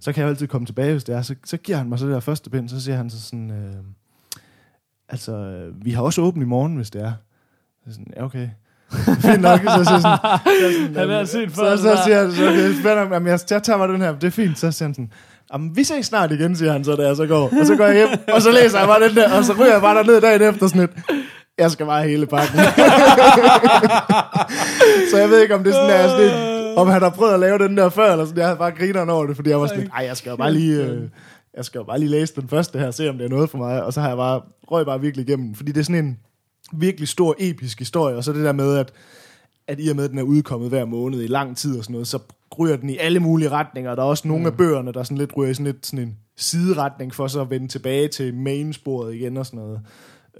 [0.00, 1.22] så kan jeg altid komme tilbage, hvis det er.
[1.22, 3.50] Så, så giver han mig så det der første bind, så siger han så sådan,
[3.50, 3.74] øh,
[5.08, 7.12] altså, øh, vi har også åbent i morgen, hvis det er.
[7.86, 8.48] Så sådan, ja, okay.
[9.24, 11.88] Fint nok, så siger jeg sådan, så sådan Han har "Jamen, set så, før, så,
[11.88, 14.30] der." siger han, så okay, spændende, jamen, jeg, jeg tager bare den her, det er
[14.30, 15.12] fint, så siger han sådan,
[15.54, 17.50] Jamen, vi ses snart igen, siger han så, da jeg så går.
[17.60, 19.72] Og så går jeg hjem, og så læser jeg bare den der, og så ryger
[19.72, 20.90] jeg bare derned dagen efter sådan et,
[21.58, 22.58] jeg skal bare hele pakken.
[25.10, 26.32] så jeg ved ikke, om det er sådan der, sådan et,
[26.76, 29.10] om han har prøvet at lave den der før, eller sådan, jeg havde bare grineren
[29.10, 31.02] over det, fordi jeg var sådan, ej, jeg skal jo bare lige, øh,
[31.56, 33.58] jeg skal jo bare lige læse den første her, se om det er noget for
[33.58, 34.40] mig, og så har jeg bare,
[34.70, 36.18] røg bare virkelig igennem, fordi det er sådan en
[36.72, 38.92] virkelig stor, episk historie, og så det der med, at,
[39.68, 41.92] at i og med, at den er udkommet hver måned i lang tid og sådan
[41.92, 42.18] noget, så
[42.58, 44.46] ryger den i alle mulige retninger, der er også nogle mm.
[44.46, 47.50] af bøgerne, der sådan lidt ryger i sådan lidt sådan en sideretning, for så at
[47.50, 49.80] vende tilbage til mainsporet igen og sådan noget.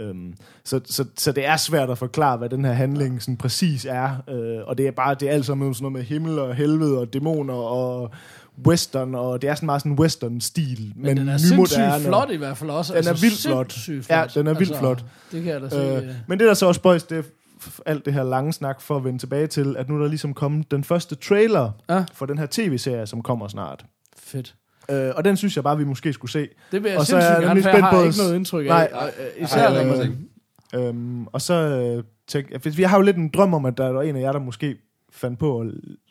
[0.01, 0.35] Øhm,
[0.65, 4.11] så, så, så det er svært at forklare, hvad den her handling sådan præcis er,
[4.29, 6.99] øh, og det er bare, det er alt sammen sådan noget med himmel og helvede
[6.99, 8.11] og dæmoner og
[8.67, 12.37] western, og det er sådan meget sådan western-stil, men, Men den er sindssygt flot i
[12.37, 12.95] hvert fald også.
[12.95, 13.73] Altså, Den er vildt flot.
[13.73, 15.05] sindssygt Ja, den er vildt flot.
[15.33, 15.77] Det kan jeg da se.
[15.77, 17.25] Øh, men det der så også boys, det
[17.87, 20.35] alt det her lange snak for at vende tilbage til, at nu er der ligesom
[20.35, 22.05] kommet den første trailer Ja.
[22.13, 23.85] for den her tv-serie, som kommer snart.
[24.17, 24.55] fedt.
[24.91, 26.49] Øh, og den synes jeg bare, vi måske skulle se.
[26.73, 28.89] Det vil jeg Og så er gerne, for jeg har ikke noget indtryk Nej.
[28.93, 28.97] af.
[28.99, 30.07] og, øh, Ej, Især længere man...
[30.07, 30.29] ting.
[30.75, 34.03] Øhm, og så øh, tænk, vi har jo lidt en drøm om, at der var
[34.03, 34.77] en af jer, der måske
[35.15, 35.67] fandt på at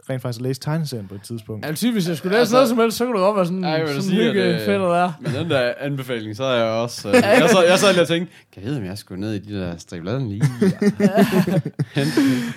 [0.09, 1.67] rent faktisk læse tegneserien på et tidspunkt.
[1.67, 3.45] Vil sige, hvis jeg skulle læse Altså- noget som helst, så kunne det godt være
[3.45, 5.11] sådan, Ej, sådan sige, hygge at, øh, fedt der.
[5.21, 7.07] Men den der anbefaling, så er jeg også...
[7.09, 9.33] Øh, jeg, så, jeg sad lige og tænkte, kan jeg vide, om jeg skulle ned
[9.33, 10.43] i de der stribladen lige?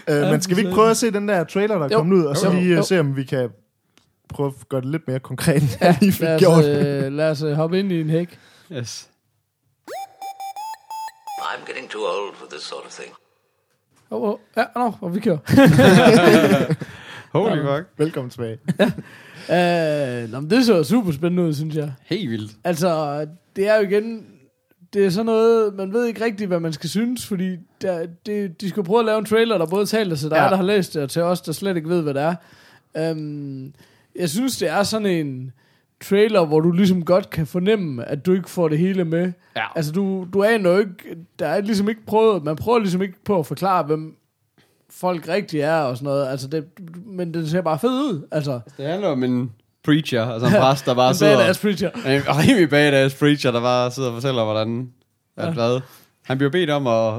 [0.08, 1.96] Øh, men skal vi ikke prøve at se den der trailer, der er Jo.
[1.98, 2.52] kommet ud, og så Jo.
[2.58, 2.78] lige Jo.
[2.78, 3.50] øh, se, om vi kan
[4.28, 6.58] prøve at gøre det lidt mere konkret, end lige fik Lad gjort.
[6.58, 8.38] os, øh, lad os øh, hoppe ind i en hæk.
[8.72, 9.08] yes.
[11.38, 13.12] I'm getting too old for this sort of thing.
[14.10, 15.38] Oh, oh, ja, no, og vi kører.
[17.38, 17.86] Holy fuck.
[17.98, 18.58] Velkommen tilbage.
[19.50, 21.92] Øh, nå, men det så super spændende ud, synes jeg.
[22.04, 22.52] Helt vildt.
[22.64, 23.26] Altså,
[23.56, 24.26] det er jo igen...
[24.92, 28.60] Det er sådan noget, man ved ikke rigtigt, hvad man skal synes, fordi der, det,
[28.60, 30.42] de skal prøve at lave en trailer, der både taler til dig, Ja.
[30.44, 30.48] ja.
[30.50, 32.34] der har læst det, og til os, der slet ikke ved, hvad det er.
[33.12, 33.72] Um,
[34.18, 35.52] jeg synes, det er sådan en
[36.04, 39.32] trailer, hvor du ligesom godt kan fornemme, at du ikke får det hele med.
[39.56, 39.64] Ja.
[39.76, 43.14] Altså, du, du aner jo ikke, der er ligesom ikke prøvet, man prøver ligesom ikke
[43.24, 44.16] på at forklare, hvem
[44.90, 46.28] folk rigtig er og sådan noget.
[46.28, 46.64] Altså, det,
[47.06, 48.26] men det ser bare fedt ud.
[48.32, 49.52] Altså, Det handler om en
[49.84, 51.36] preacher, altså en præst, der bare en sidder...
[51.38, 51.90] badass preacher.
[51.90, 54.90] En rimelig badass preacher, der bare sidder og fortæller, hvordan...
[55.36, 55.52] At Ja.
[55.52, 55.80] hvad?
[56.22, 57.14] Han bliver bedt om at,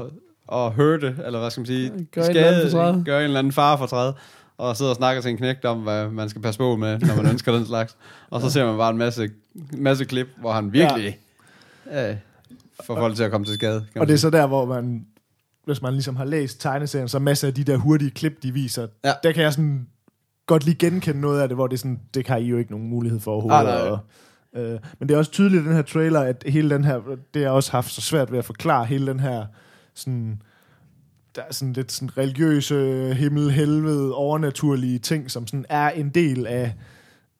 [0.52, 2.06] at hurte, eller hvad skal man sige?
[2.14, 3.04] Gør en eller anden fortræd.
[3.04, 4.14] Gør en eller anden far for træde.
[4.58, 7.16] Og sidder og snakker til en knægt om, hvad man skal passe på med, når
[7.16, 7.96] man ønsker den slags.
[8.30, 9.30] Og så ser man bare en masse,
[9.72, 11.18] masse klip, hvor han virkelig
[11.86, 12.10] ja.
[12.10, 12.16] øh,
[12.84, 13.86] får folk til at komme til skade.
[13.96, 15.06] Og det er så der, hvor man,
[15.64, 18.86] hvis man ligesom har læst tegneserien, så masser af de der hurtige klip, de viser,
[19.04, 19.12] Ja.
[19.22, 19.86] der kan jeg sådan
[20.46, 22.88] godt lige genkende noget af det, hvor det sådan, det har I jo ikke nogen
[22.88, 23.58] mulighed for overhovedet.
[23.58, 23.88] Ah, nej.
[23.90, 23.98] og,
[24.56, 27.00] øh, men det er også tydeligt i den her trailer, at hele den her,
[27.34, 29.46] det har også haft så svært ved at forklare, hele den her
[29.94, 30.42] sådan,
[31.38, 36.46] der er sådan lidt sådan religiøse, himmel, helvede, overnaturlige ting, som sådan er en del
[36.46, 36.74] af,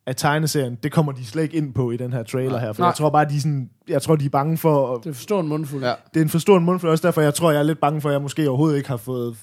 [0.06, 2.82] af tegneserien, det kommer de slet ikke ind på i den her trailer her, for
[2.82, 2.88] Nej.
[2.88, 5.14] jeg tror bare, de er sådan, jeg tror, de er bange for, at Det er
[5.14, 5.84] for stor en mundfuld.
[5.84, 5.94] Ja.
[6.14, 8.00] det er en for stor en mundfuld, også derfor jeg tror, jeg er lidt bange
[8.00, 9.36] for, at jeg måske overhovedet ikke har fået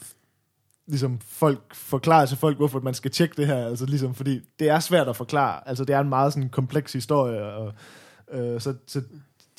[0.87, 4.69] ligesom folk forklaret til folk, hvorfor man skal tjekke det her, altså ligesom, fordi det
[4.69, 7.73] er svært at forklare, altså det er en meget sådan kompleks historie, og,
[8.31, 9.01] øh, så, så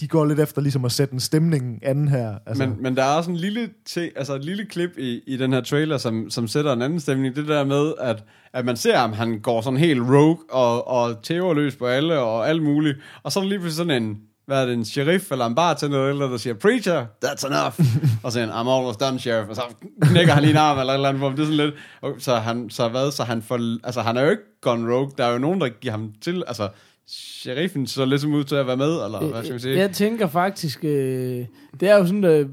[0.00, 2.38] de går lidt efter ligesom at sætte en stemning anden her.
[2.46, 5.36] Altså, Men, men der er også en lille, ting, altså et lille klip i, i
[5.36, 7.36] den her trailer, som, som sætter en anden stemning.
[7.36, 11.22] Det der med, at, at man ser ham, han går sådan helt rogue og, og
[11.22, 12.98] tæver løs på alle og alt muligt.
[13.22, 15.54] Og så er der lige pludselig sådan en, hvad er det, en sheriff eller en
[15.54, 17.80] bartender eller der siger, preacher, that's enough.
[18.24, 19.48] og så han, I'm almost done, sheriff.
[19.48, 19.62] Og så
[20.02, 22.36] knækker han lige en arm eller et eller andet, hvor det er sådan lidt, så
[22.36, 25.10] han, så hvad, så han får, altså han er jo ikke gone rogue.
[25.18, 26.68] Der er jo nogen, der giver ham til, altså
[27.08, 29.78] sheriffen så ligesom ud til at være med, eller hvad skal vi sige?
[29.78, 31.44] Jeg tænker faktisk, øh,
[31.80, 32.48] det er jo sådan, øh,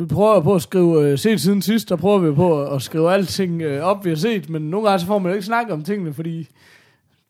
[0.00, 2.82] vi prøver på at skrive, øh, set siden sidst, der prøver vi på at, at
[2.82, 5.46] skrive alting øh, op, vi har set, men nogle gange så får man jo ikke
[5.46, 6.48] snakket om tingene, fordi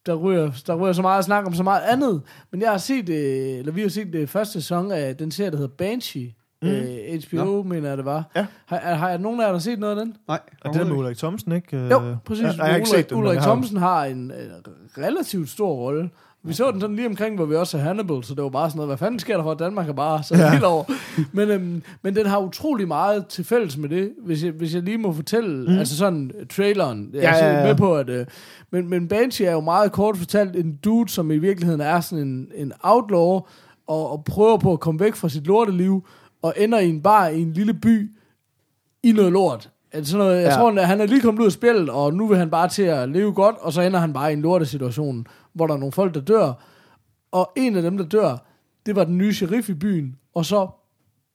[0.07, 2.23] der ryger, der ryger så meget at snakke om så meget andet.
[2.51, 5.51] Men jeg har set, øh, eller vi har set det første sæson af den serie,
[5.51, 6.35] der hedder Banshee.
[6.63, 6.69] Mm.
[6.69, 7.63] Øh, HBO, Nå.
[7.63, 8.31] mener jeg, det var.
[8.37, 8.47] Ja.
[8.67, 10.17] Har, har, har nogen af jer der set noget af den?
[10.29, 11.77] Nej, og det er med Ulrik Thomsen, ikke?
[11.77, 12.45] Øh, Jo, præcis.
[12.45, 14.37] Jeg, jeg har ikke set den, Ulrik Thomsen har en øh,
[14.99, 16.11] relativt stor rolle,
[16.45, 18.71] Vi så den sådan lige omkring, hvor vi også er Hannibal, så det var bare
[18.71, 20.51] sådan noget, hvad fanden sker der for, Danmark er bare så ja.
[20.51, 20.85] helt over.
[21.33, 24.83] Men, øhm, men den har utrolig meget til fælles med det, hvis jeg, hvis jeg
[24.83, 25.79] lige må fortælle, mm.
[25.79, 27.67] altså sådan øh, traileren, jeg er Ja, ja, ja, ja.
[27.67, 28.09] med på, at...
[28.09, 28.27] Øh,
[28.71, 32.25] men, men Banshee er jo meget kort fortalt en dude, som i virkeligheden er sådan
[32.29, 33.41] en, en outlaw,
[33.87, 36.07] og, og prøver på at komme væk fra sit lorteliv,
[36.43, 38.11] og ender i en bar i en lille by,
[39.03, 39.71] i noget lort.
[39.93, 40.55] Altså sådan noget, jeg Ja.
[40.57, 42.83] tror, at han er lige kommet ud af spillet, og nu vil han bare til
[42.83, 45.93] at leve godt, og så ender han bare i en lortesituation, hvor der er nogle
[45.93, 46.53] folk, der dør.
[47.33, 48.37] Og en af dem, der dør,
[48.87, 50.69] det var den nye sheriff i byen, og så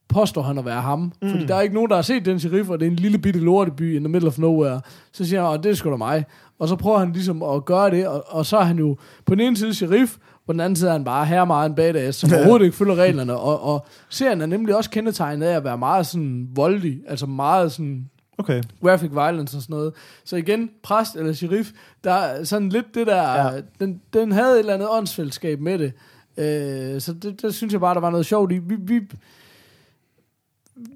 [0.09, 0.99] påstår han at være ham.
[1.21, 1.29] Mm.
[1.29, 3.17] Fordi der er ikke nogen, der har set den sheriff, og det er en lille
[3.17, 4.81] bitte lorteby in the middle of nowhere.
[5.11, 6.25] Så siger han, "Åh, det er sgu da mig.
[6.59, 9.35] Og så prøver han ligesom at gøre det, og, og så er han jo på
[9.35, 12.19] den ene side sheriff, på den anden side er han bare her meget en badass,
[12.19, 13.37] som overhovedet ikke følger reglerne.
[13.37, 17.71] Og, og serien er nemlig også kendetegnet af at være meget sådan voldelig, altså meget
[17.71, 18.63] sådan Okay.
[18.81, 19.93] graphic violence og sådan noget.
[20.25, 21.71] Så igen, præst eller sheriff,
[22.03, 23.61] der er sådan lidt det der, Ja.
[23.79, 25.93] den, den havde et eller andet åndsfællesskab med det.
[26.37, 28.57] Øh, så det, det synes jeg bare, der var noget sjovt i.
[28.57, 29.01] Vi, vi,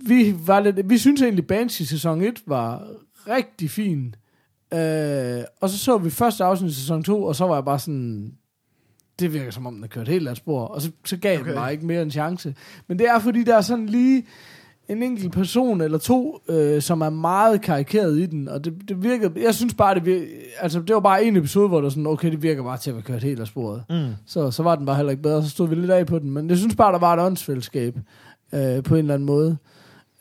[0.05, 2.87] vi, var lidt, vi synes egentlig, Banshee sæson 1 var
[3.27, 4.15] rigtig fin.
[4.73, 7.79] Øh, og så så vi første afsnit i sæson 2, og så var jeg bare
[7.79, 8.33] sådan,
[9.19, 10.65] det virker som om, den har kørt helt af spor.
[10.65, 11.39] Og så, så gav.
[11.39, 11.49] Okay.
[11.49, 12.55] den mig ikke mere en chance.
[12.87, 14.25] Men det er, fordi der er sådan lige
[14.91, 19.03] en enkelt person eller to, øh, som er meget karikeret i den, og det, det
[19.03, 20.21] virkede, jeg synes bare, det vir,
[20.59, 22.95] altså det var bare en episode, hvor der sådan, okay, det virker bare til at
[22.95, 23.83] være kørt helt af sporet.
[23.89, 24.05] Mm.
[24.25, 26.31] Så, så var den bare heller ikke bedre, så stod vi lidt af på den,
[26.31, 27.95] men jeg synes bare, der var et åndsfællesskab
[28.53, 29.57] øh, på en eller anden måde.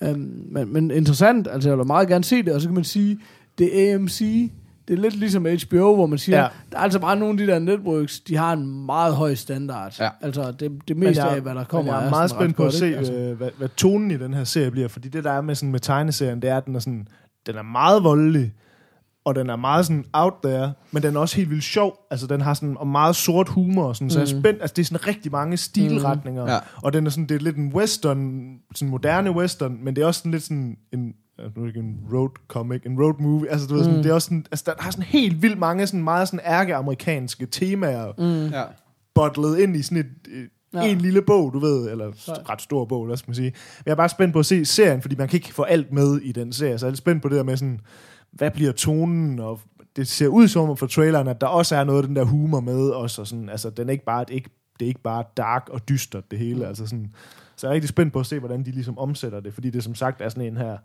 [0.01, 2.85] Um, men, men interessant, altså jeg vil meget gerne se det, og så kan man
[2.85, 3.19] sige,
[3.59, 4.51] det AMC,
[4.91, 6.47] det er lidt ligesom HBO, hvor man siger, Ja.
[6.73, 9.97] der er altså bare nogle af de der networks, de har en meget høj standard.
[10.01, 10.09] Ja.
[10.21, 12.65] Altså det, det meste af, hvad der kommer, jeg er meget sådan ret spændt på
[12.67, 12.97] at se?
[12.97, 13.13] Altså.
[13.15, 15.73] øh, hvad, hvad tonen i den her serie bliver, fordi det der er med, sådan,
[15.73, 17.09] med tegneserien, det er, at den er, sådan,
[17.47, 18.53] den er meget voldelig,
[19.25, 21.97] og den er meget sådan out there, men den er også helt vildt sjov.
[22.11, 24.41] Altså, den har sådan og meget sort humor, og sådan, så jeg er Mm.
[24.43, 24.61] spændt.
[24.61, 26.59] Altså, det er sådan rigtig mange stilretninger, Ja.
[26.83, 30.07] og den er sådan, det er lidt en western, sådan moderne western, men det er
[30.07, 31.13] også sådan lidt sådan en,
[31.57, 34.03] nu er det ikke en road comic, en road movie, altså du ved sådan, Mm.
[34.03, 37.47] det er også sådan, altså der har sådan helt vildt mange sådan meget sådan ærkeamerikanske
[37.47, 38.53] temaer, Mm.
[38.53, 38.63] Ja.
[39.15, 40.87] bottlet ind i sådan et, et Ja.
[40.89, 42.07] en lille bog, du ved, eller
[42.51, 43.51] ret stor bog, lad os man sige.
[43.79, 45.93] Men jeg er bare spændt på at se serien, fordi man kan ikke få alt
[45.93, 47.81] med i den serie, så jeg er lidt spændt på det der med sådan,
[48.33, 49.61] hvad bliver tonen, og
[49.97, 52.25] det ser ud som om for traileren, at der også er noget af den der
[52.25, 54.89] humor med også, og sådan, altså den er ikke bare, det er ikke, det er
[54.89, 56.63] ikke bare dark og dystert det hele, Mm.
[56.69, 57.15] altså sådan,
[57.57, 59.85] så jeg er rigtig spændt på at se, hvordan de ligesom omsætter det, fordi det
[59.85, 60.77] som sagt er sådan en her,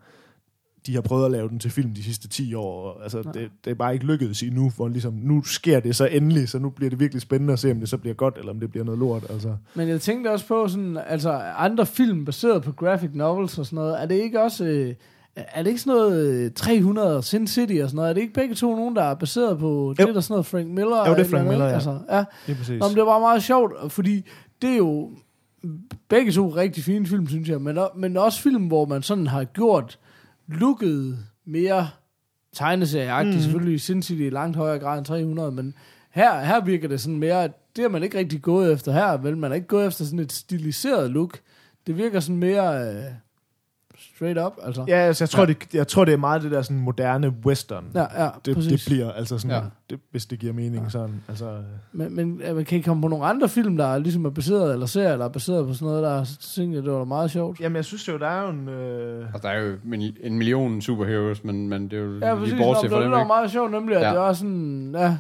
[0.88, 3.50] de har prøvet at lave den til film de sidste 10 år, og altså, det,
[3.66, 6.70] det er bare ikke lykkedes endnu, hvor ligesom, nu sker det så endelig, så nu
[6.70, 8.84] bliver det virkelig spændende at se, om det så bliver godt, eller om det bliver
[8.84, 9.56] noget lort, altså.
[9.76, 13.76] Men jeg tænkte også på sådan, altså andre film baseret på graphic novels og sådan
[13.76, 14.94] noget, er det ikke også, øh,
[15.36, 18.34] er det ikke sådan noget øh, 300 Sin City og sådan noget, er det ikke
[18.34, 19.94] begge to nogen, der er baseret på, Jo.
[19.94, 21.10] det er der sådan noget Frank Miller?
[21.10, 21.74] Jo, det er Frank Miller, ja.
[21.74, 22.24] Altså, ja.
[22.48, 22.80] Lige præcis.
[22.80, 24.26] Nå, men det var meget sjovt, fordi
[24.62, 25.12] det er jo
[26.10, 29.44] begge to rigtig fine film, synes jeg, men, men også film, hvor man sådan har
[29.44, 30.00] gjort
[30.48, 31.88] looket mere
[32.54, 33.42] tegneserieagtigt, mm.
[33.42, 35.74] selvfølgelig i Sin City i langt højere grad end 300, men
[36.12, 39.18] her, her virker det sådan mere, at det er man ikke rigtig gået efter her,
[39.18, 39.38] vel?
[39.38, 41.40] Man er ikke gået efter sådan et stiliseret look.
[41.88, 43.04] Det virker sådan mere øh,
[44.16, 44.86] straight up, altså.
[44.88, 45.46] Ja, altså, jeg, tror, ja.
[45.48, 47.86] det, jeg tror, det er meget det der sådan moderne western.
[47.96, 48.84] ja, ja det, præcis.
[48.86, 49.62] det bliver altså sådan, Ja.
[49.90, 50.90] det, hvis det giver mening ja.
[50.90, 51.24] sådan.
[51.30, 51.60] Altså, øh,
[51.92, 54.74] Men, men øh, kan I komme på nogle andre film, der er ligesom er baseret,
[54.74, 57.32] eller serier, der er baseret på sådan noget, der tænkte jeg, det var da meget
[57.32, 57.60] sjovt.
[57.60, 58.70] jamen, jeg synes jo, der er jo en...
[58.70, 62.36] Øh, Og der er jo en, en million superheroes, men, men det er jo Ja,
[62.36, 62.54] præcis.
[62.54, 63.28] lige bortset fra det dem, var ikke?
[63.28, 64.08] meget sjovt, nemlig, at Ja.
[64.08, 64.14] ja.
[64.14, 65.18] det var sådan, ja,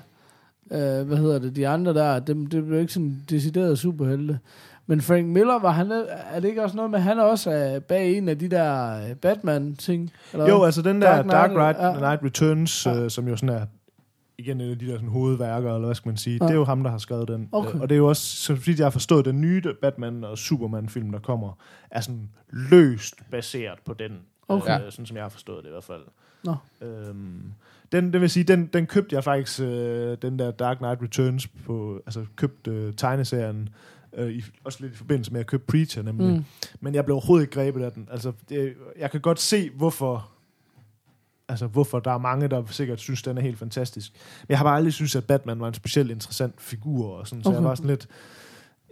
[0.71, 4.39] øh, hvad hedder det, de andre der, dem, det blev ikke sådan decideret superhelte.
[4.87, 5.91] Men Frank Miller, var han,
[6.31, 8.95] er det ikke også noget med, han er også øh, bag en af de der
[9.09, 10.11] øh, Batman-ting?
[10.33, 11.99] Eller jo, altså den der Dark Dark, Knight, Knight, ja.
[11.99, 13.03] Night Returns, Ja.
[13.03, 13.65] øh, som jo sådan er
[14.37, 16.45] igen en af de der sådan, hovedværker, eller hvad skal man sige, Ja.
[16.45, 17.49] det er jo ham, der har skrevet den.
[17.51, 17.75] Okay.
[17.75, 20.37] Øh, Og det er jo også, så fordi jeg har forstået, den nye Batman og
[20.37, 21.57] Superman-film, der kommer,
[21.91, 24.11] er sådan løst baseret på den.
[24.47, 24.85] Okay.
[24.85, 26.01] Øh, sådan som jeg har forstået det i hvert fald.
[26.43, 26.55] Nå.
[26.81, 27.41] Øhm,
[27.91, 31.47] den, det vil sige, den, den købte jeg faktisk, øh, den der Dark Knight Returns,
[31.47, 33.69] på, altså købte øh, tegneserien,
[34.17, 36.35] øh, i, også lidt i forbindelse med at købe Preacher nemlig.
[36.35, 36.45] Mm.
[36.79, 38.07] Men jeg blev overhovedet ikke grebet af den.
[38.11, 40.29] Altså, det, jeg kan godt se, hvorfor
[41.49, 44.11] altså, hvorfor der er mange, der sikkert synes, den er helt fantastisk.
[44.41, 47.43] Men jeg har bare aldrig synes, at Batman var en specielt interessant figur, og sådan,
[47.43, 47.59] så Okay.
[47.59, 48.07] jeg var sådan lidt,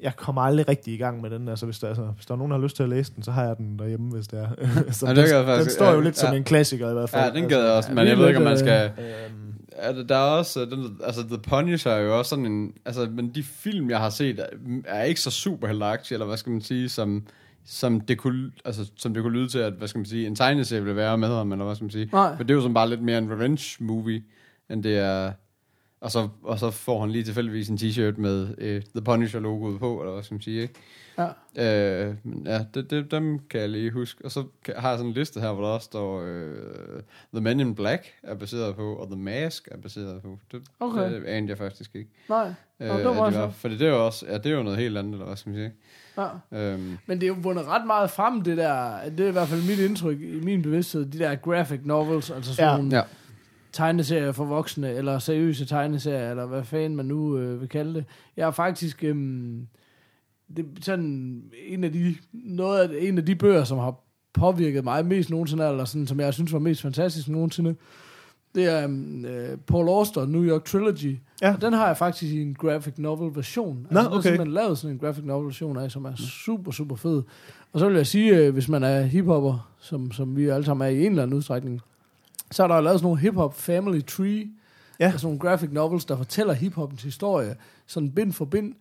[0.04, 1.47] jeg kommer aldrig rigtig i gang med den.
[1.49, 3.24] Altså, hvis der, altså, hvis der er nogen, der har lyst til at læse den,
[3.24, 4.47] så har jeg den derhjemme, hvis det er.
[4.91, 6.38] så Ja, den, det jeg den faktisk- står jo ja, lidt som ja.
[6.38, 7.34] en klassiker i hvert fald.
[7.34, 8.91] Ja, den gad jeg også, Ja, men jeg vi ved ikke, om man skal...
[8.97, 9.39] Øhm,
[9.84, 12.72] Ja, der- der er også øh, den, altså The Punisher er jo også sådan en,
[12.86, 14.45] altså, men de film, jeg har set,
[14.86, 17.24] er, ikke så superheltagtige, eller hvad skal man sige, som,
[17.66, 20.36] som det kunne, altså, som det kunne lyde til, at, hvad skal man sige, en
[20.36, 22.10] tegneserie ville være med ham, eller hvad skal man sige.
[22.14, 22.36] Nej.
[22.38, 24.24] For det er jo sådan bare lidt mere en revenge movie,
[24.70, 25.32] end det er,
[26.04, 29.99] Og så, og så får han lige tilfældigvis en t-shirt med øh, The Punisher-logoet på,
[30.01, 30.74] eller hvad skal man sige, ikke?
[31.56, 32.06] Ja.
[32.08, 34.26] Øh, men ja, det, det, dem kan jeg lige huske.
[34.26, 37.01] Og så kan, har jeg sådan en liste her, hvor der også står øh,
[37.34, 40.39] The Men in Black er baseret på, og The Mask er baseret på.
[40.51, 41.14] Det, Okay.
[41.14, 42.10] det anede jeg faktisk ikke.
[42.30, 43.54] Nej, Øh, Nå, det var sjovt.
[43.56, 45.51] for det er jo også, ja, det er jo noget helt andet, eller hvad skal
[45.51, 45.74] man sige.
[46.51, 46.72] ja.
[46.74, 49.47] Øhm, Men det er jo vundet ret meget frem, det der, det er i hvert
[49.47, 52.78] fald mit indtryk i min bevidsthed, de der graphic novels, altså sådan ja.
[52.78, 53.01] nogle ja.
[53.74, 58.05] Tegneserier for voksne, eller seriøse tegneserier, eller hvad fanden man nu øh, vil kalde det.
[58.38, 59.67] Jeg har faktisk, øhm,
[60.57, 63.95] det er sådan en af de, noget af, en af de bøger, som har
[64.34, 67.76] påvirket mig mest nogensinde, eller sådan, som jeg synes var mest fantastisk nogensinde,
[68.55, 71.19] det er um, uh, Paul Auster, New York Trilogy.
[71.41, 71.53] Ja.
[71.53, 73.88] Og den har jeg faktisk i en graphic novel version.
[73.91, 74.30] Nå, altså, den er okay.
[74.30, 77.24] simpelthen lavet sådan en graphic novel version af, som er super, super fed.
[77.74, 80.88] Og så vil jeg sige, øh, hvis man er hiphopper, som, som vi alle sammen
[80.88, 81.82] er i en eller anden udstrækning,
[82.54, 84.45] så er der lavet sådan nogle hip-hop family tree,
[84.99, 85.06] Ja.
[85.12, 87.56] altså nogle graphic novels, der fortæller hiphopens historie,
[87.88, 88.74] sådan bind for bind,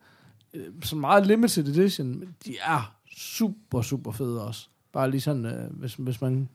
[0.53, 4.67] øh, sådan meget limited edition, men de er super, super fede også.
[4.93, 6.49] Bare lige sådan, øh, hvis, hvis man...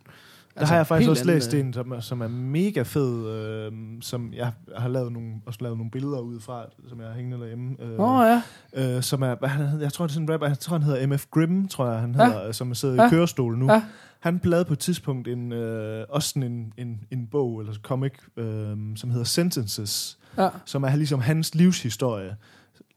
[0.59, 3.27] Der har jeg faktisk også anden, læst øh, en, som er, som er mega fed,
[3.29, 7.15] øh, som jeg har lavet nogle, også lavet nogle billeder ud fra, som jeg har
[7.15, 7.77] hængende derhjemme.
[7.83, 8.27] Øh, oh,
[8.75, 10.59] ja, øh, som er, hvad han hedder, jeg tror det er sådan en rapper, jeg
[10.59, 12.25] tror han hedder MF Grimm, tror jeg han Ja.
[12.27, 13.07] hedder, som sidder Ja.
[13.07, 13.73] i kørestol nu.
[13.73, 13.83] Ja.
[14.21, 18.13] Han lavede på et tidspunkt en, øh, også sådan en, en, en bog, eller comic,
[18.37, 20.49] øh, som hedder Sentences, ja.
[20.65, 22.37] som er ligesom hans livshistorie,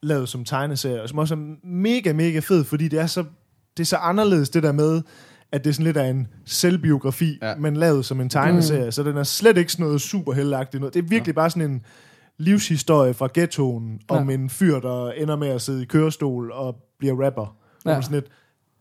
[0.04, 3.24] lavet som tegneserie, og som også er mega, mega fed, fordi det er så,
[3.78, 5.02] det er så anderledes det der med,
[5.52, 7.50] at det er sådan lidt af en selvbiografi, Ja.
[7.50, 7.56] ja.
[7.56, 8.92] men lavet som en tegneserie, mm.
[8.92, 10.94] så den er slet ikke sådan noget superheldagtigt noget.
[10.94, 11.82] Det er virkelig bare sådan en
[12.38, 14.16] livshistorie fra ghettoen, Ja.
[14.16, 17.56] om en fyr, der ender med at sidde i kørestol og bliver rapper.
[17.86, 17.92] Ja.
[17.92, 18.02] Ja.
[18.02, 18.26] Sådan lidt,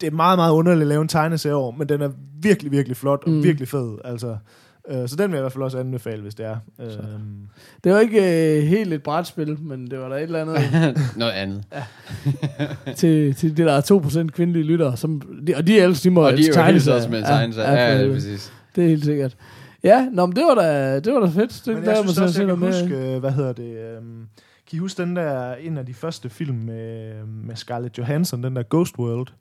[0.01, 2.11] det er meget, meget underligt at lave en tegneserie over, men den er
[2.43, 3.43] virkelig, virkelig flot og Mm.
[3.43, 3.99] virkelig fed.
[4.05, 4.37] Altså,
[4.91, 6.57] øh, så den vil jeg i hvert fald også anbefale, hvis det er.
[6.81, 6.89] Øh,
[7.85, 10.57] Det var ikke øh, helt et brætspil, men det var da et eller andet
[11.17, 11.65] Noget andet.
[12.97, 14.97] til, til det der er 2% kvindelige lyttere.
[14.97, 16.97] Som, de, og de ældste, de må Og de er jo helt tegneserier.
[16.97, 17.71] også med tegneserier.
[17.73, 18.15] Ja, for ja, helvede.
[18.17, 18.53] præcis.
[18.77, 19.37] Det er helt sikkert.
[19.85, 21.63] Ja, nå, men det var da, det var da fedt.
[21.67, 22.71] Det Men jeg mig synes at også, jeg kan mere.
[22.83, 24.27] huske, øh, hvad hedder det, um,
[24.71, 27.13] kan I huske den der, en af de første film med,
[27.47, 29.35] med Scarlett Johansson, den der Ghost World, øh,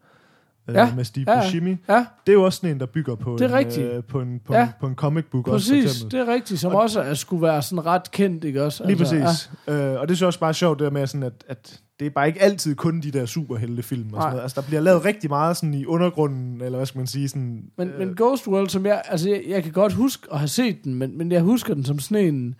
[0.74, 1.42] Ja, med Steve ja.
[1.42, 1.78] Buscemi.
[1.90, 3.86] Ja, Det er jo også sådan en, der bygger på, Det er en, rigtigt.
[3.92, 4.62] øh, på, en, på, Ja.
[4.64, 5.92] en, på en comic book også, for præcis.
[5.92, 6.20] eksempel.
[6.20, 8.84] Det er rigtigt, som også er, skulle være sådan ret kendt, ikke også?
[8.88, 9.52] Lige Altså, præcis.
[9.68, 9.94] Ja.
[9.94, 12.06] Øh, og det synes jeg også bare sjovt, det der med, sådan, at, at det
[12.06, 14.06] er bare ikke altid kun de der superheltefilm.
[14.08, 14.20] Og Nej.
[14.22, 14.44] sådan noget.
[14.44, 17.64] Altså, der bliver lavet rigtig meget sådan i undergrunden, eller hvad skal man sige, sådan...
[17.78, 20.48] Men, øh, men Ghost World, som jeg, altså jeg, jeg kan godt huske at have
[20.48, 22.56] set den, men, men jeg husker den som sådan en,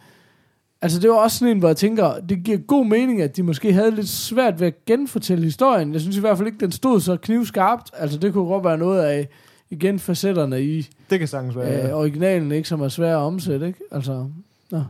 [0.82, 3.44] altså det var også sådan en, hvor jeg tænker, det giver god mening, at de
[3.44, 5.94] måske havde lidt svært ved at genfortælle historien.
[5.94, 7.90] Jeg synes i hvert fald ikke, den stod så knivskarpt.
[7.94, 9.28] Altså det kunne godt være noget af,
[9.70, 11.84] igen, facetterne i Det kan sagtens være.
[11.84, 13.80] øh, Øh, originalen, ikke, som er svære at omsætte, ikke?
[13.92, 14.30] Altså,
[14.72, 14.84] nå.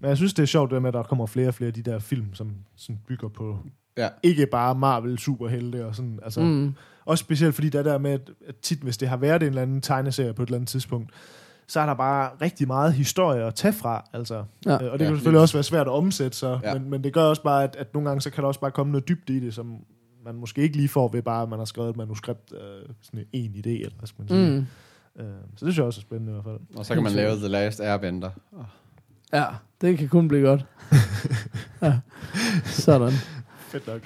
[0.00, 1.74] Men jeg synes, det er sjovt, det med, at der kommer flere og flere af
[1.74, 3.58] de der film, som sådan bygger på
[3.98, 4.08] Ja.
[4.22, 6.18] ikke bare Marvel superhelte og sådan.
[6.24, 6.74] Altså, mm.
[7.04, 9.48] Også specielt fordi der er der med, at at tit hvis det har været en
[9.48, 11.10] eller anden tegneserie på et eller andet tidspunkt,
[11.68, 14.04] så er der bare rigtig meget historie at tage fra.
[14.12, 14.44] Altså.
[14.66, 14.70] Ja.
[14.70, 14.74] Ja.
[14.76, 16.74] Og det kan Ja, lige selvfølgelig også være svært at omsætte, så, Ja.
[16.74, 18.70] men, men det gør også bare, at, at nogle gange så kan der også bare
[18.70, 19.76] komme noget dybt i det, som
[20.24, 23.24] man måske ikke lige får ved bare, at man har skrevet et manuskript, øh, sådan
[23.32, 24.50] en idé, eller hvad skal man sige.
[24.50, 24.66] Mm.
[25.24, 26.78] Øh, så det synes jeg også er spændende i hvert fald.
[26.78, 28.30] Og så kan man lave The Last Airbender.
[29.32, 29.44] Ja,
[29.80, 30.64] det kan kun blive godt.
[31.82, 31.98] ja.
[32.64, 33.12] Sådan.
[33.58, 34.00] Fedt nok.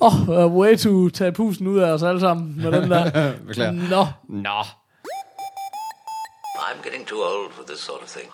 [0.00, 3.32] Åh, oh, uh, way to tage pusen ud af os alle sammen med den der.
[3.46, 3.72] Beklager.
[3.72, 4.06] Nå.
[4.42, 4.62] Nå.
[6.72, 8.28] I'm getting too old for this sort of thing.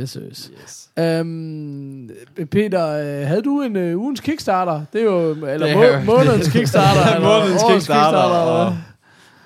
[0.00, 0.50] Yes, yes.
[0.62, 0.88] yes.
[1.20, 2.10] Um,
[2.50, 4.84] Peter, øh, havde du en uh, ugens Kickstarter?
[4.92, 7.06] Det er jo, eller Det må, er månedens Kickstarter.
[7.14, 8.18] eller Månedens Kickstarter.
[8.24, 8.76] eller Og, hvad?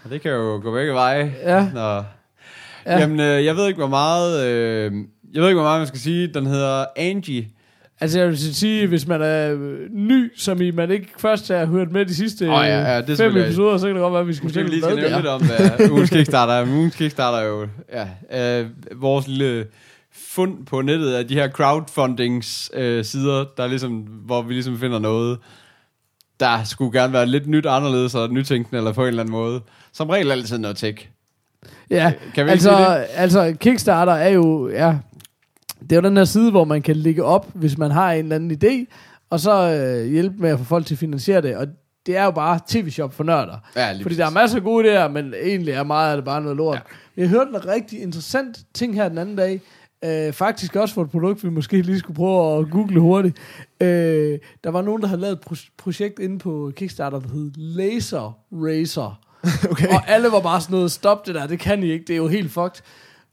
[0.05, 1.35] og det kan jo gå begge veje.
[1.43, 1.69] Ja.
[1.75, 1.81] Nå.
[1.81, 2.03] Ja.
[2.87, 2.99] Ja.
[2.99, 4.47] Jamen, øh, jeg ved ikke, hvor meget...
[4.47, 4.93] Øh,
[5.35, 6.27] jeg ved ikke, hvor meget man skal sige.
[6.35, 7.49] Den hedder Angie.
[8.01, 11.67] Altså, jeg vil sige, hvis man er øh, ny, som i man ikke først har
[11.67, 14.01] hørt med de sidste Åh, ja, ja, det er øh, fem episoder, så kan det
[14.03, 16.53] godt være, at vi vi fortælle, lige skal nævne det lidt om, hvad ugens Kickstarter
[16.53, 16.67] er.
[16.67, 18.67] Ugens Kickstarter er jo ja, øh,
[19.01, 19.67] vores lille
[20.13, 24.79] fund på nettet af de her crowdfundings øh, sider, der er ligesom, hvor vi ligesom
[24.79, 25.39] finder noget,
[26.41, 29.61] der skulle gerne være lidt nyt anderledes og nytænkende eller på en eller anden måde.
[29.93, 31.09] Som regel altid noget tech.
[31.91, 33.07] Ja, Kan vi ikke altså, sige det?
[33.15, 34.95] altså Kickstarter er jo, ja,
[35.81, 38.25] det er jo den der side, hvor man kan lægge op, hvis man har en
[38.25, 38.95] eller anden idé,
[39.31, 41.57] og så øh, hjælpe med at få folk til at finansiere det.
[41.57, 41.67] Og
[42.07, 43.57] det er jo bare tv-shop for nørder.
[43.77, 46.41] Ja, Fordi der er masser af gode idéer, men egentlig er meget af det bare
[46.41, 46.77] noget lort.
[47.17, 47.21] Ja.
[47.23, 49.61] Jeg hørte en rigtig interessant ting her den anden dag.
[50.05, 53.37] Øh, faktisk også for et produkt, vi måske lige skulle prøve at google hurtigt.
[53.81, 57.51] Øh, der var nogen, der havde lavet et pro- projekt inde på Kickstarter, der hed
[57.57, 59.21] Laser Racer.
[59.71, 59.89] Okay.
[59.89, 62.17] Og alle var bare sådan noget, stop det der, det kan I ikke, det er
[62.17, 62.83] jo helt fucked.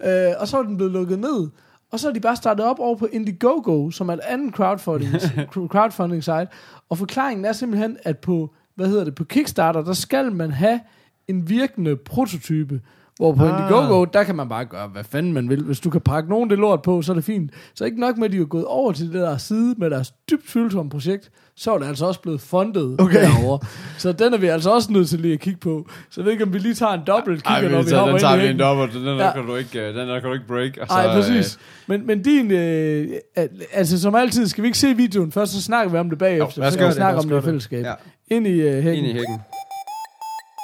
[0.06, 1.48] Øh, og så var den blevet lukket ned.
[1.92, 5.12] Og så har de bare startet op over på Indiegogo, som er et andet crowdfunding,
[5.74, 6.48] crowdfunding site.
[6.90, 10.80] Og forklaringen er simpelthen, at på, hvad hedder det, på Kickstarter, der skal man have
[11.28, 12.82] en virkende prototype.
[13.18, 13.50] Hvor på ah.
[13.50, 15.64] Indiegogo, der kan man bare gøre, hvad fanden man vil.
[15.64, 17.52] Hvis du kan pakke nogen det lort på, så er det fint.
[17.76, 20.12] Så ikke nok med, at de er gået over til det der side med deres
[20.32, 23.22] dybt tvivlsomme projekt, så er det altså også blevet fundet Okay.
[23.22, 23.60] derovre.
[23.98, 25.88] Så den er vi altså også nødt til lige at kigge på.
[26.10, 27.90] Så jeg ved ikke, om vi lige tager en dobbelt Ej, kigger, vi når vi
[27.90, 28.94] tager, hopper den tager ind vi en dobbelt.
[28.94, 29.34] Den der, Ja.
[29.34, 30.90] kan du ikke, øh, den der kan du ikke break.
[30.90, 31.56] Nej, præcis.
[31.56, 35.52] øh, Men, men din, øh, al- altså som altid, skal vi ikke se videoen først,
[35.52, 36.52] så snakker vi om det bagefter.
[36.52, 37.84] så gøre kan vi det, snakke lad os om det i fællesskab.
[37.86, 37.94] Ja.
[38.28, 38.94] Ind i øh, hækken.
[38.94, 39.40] Ind i hækken.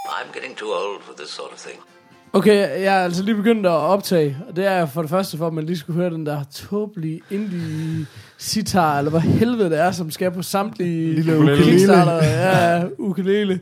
[0.08, 1.80] I'm getting too old for this sort of thing.
[2.36, 5.48] Okay, jeg er altså lige begyndt at optage, og det er for det første for,
[5.48, 8.06] at man lige skulle høre den der tåbelige indie
[8.38, 11.64] sitar, eller hvad helvede det er, som skal på samtlige Lille ukulele.
[11.64, 12.24] Kickstarter.
[12.24, 13.60] Ja, ukulele.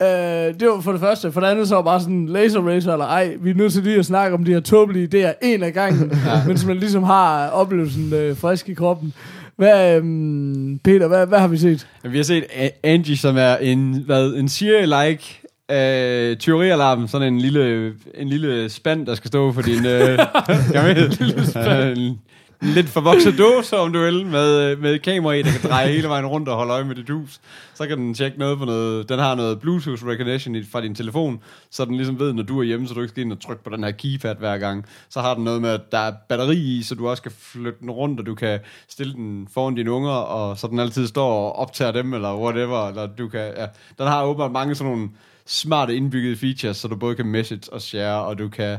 [0.00, 1.32] Uh, det var for det første.
[1.32, 3.82] For det andet så var bare sådan laser racer, eller ej, vi er nødt til
[3.82, 6.44] lige at snakke om de her tåbelige idéer en af gangen, ja.
[6.46, 9.14] mens man ligesom har oplevelsen uh, frisk i kroppen.
[9.56, 11.86] Hvad, um, Peter, hvad, hvad har vi set?
[12.04, 15.40] Ja, Vi har set A- Angie, som er en, hvad, en Siri-like
[15.70, 19.86] øh, tyverialarm, sådan en lille, en lille spand, der skal stå for din...
[19.86, 20.18] Øh,
[20.74, 21.98] jeg ved, lille spand.
[21.98, 22.20] en
[22.62, 26.08] lidt forvokset dåse, om du vil, med, øh, med kamera i, der kan dreje hele
[26.08, 27.40] vejen rundt og holde øje med dit hus.
[27.74, 29.08] Så kan den tjekke noget på noget...
[29.08, 31.40] Den har noget Bluetooth recognition fra din telefon,
[31.70, 33.64] så den ligesom ved, når du er hjemme, så du ikke skal ind og trykke
[33.64, 34.84] på den her keypad hver gang.
[35.08, 37.78] Så har den noget med, at der er batteri i, så du også kan flytte
[37.80, 41.46] den rundt, og du kan stille den foran dine unger, og så den altid står
[41.46, 42.88] og optager dem, eller whatever.
[42.88, 43.66] Eller du kan, ja.
[43.98, 45.08] Den har åbenbart mange sådan nogle
[45.46, 48.70] smarte indbyggede features, så du både kan message og share, og du kan...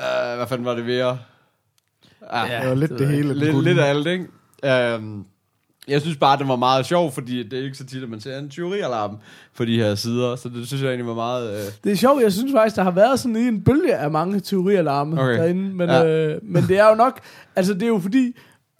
[0.00, 0.96] Øh, hvad fanden var det ved?
[0.96, 1.14] Ja,
[2.60, 3.28] Det var lidt det hele.
[3.28, 4.26] den lidt, lidt af alt, ikke?
[4.98, 5.26] Um,
[5.88, 8.20] jeg synes bare, det var meget sjov, fordi det er ikke så tit, at man
[8.20, 9.16] ser en tyverialarm
[9.56, 11.50] på de her sider, så det synes jeg egentlig var meget...
[11.50, 14.10] Uh, Det er sjovt, jeg synes faktisk, der har været sådan lige en bølge af
[14.10, 15.38] mange teorialarme Okay.
[15.38, 16.00] derinde, men, Ja.
[16.02, 16.26] ja.
[16.34, 17.20] øh, men det er jo nok,
[17.56, 18.36] altså det er jo fordi,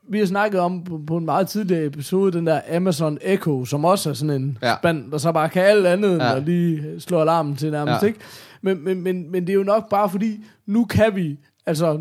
[0.09, 3.85] vi har snakket om på, på en meget tidligere episode, den der Amazon Echo, som
[3.85, 4.75] også er sådan en Ja.
[4.81, 6.37] spand, der så bare kan alt andet, end Ja.
[6.37, 8.07] at lige slå alarmen til nærmest, Ja.
[8.07, 8.19] ikke?
[8.63, 11.99] Men, men, men, men det er jo nok bare fordi, nu kan vi, altså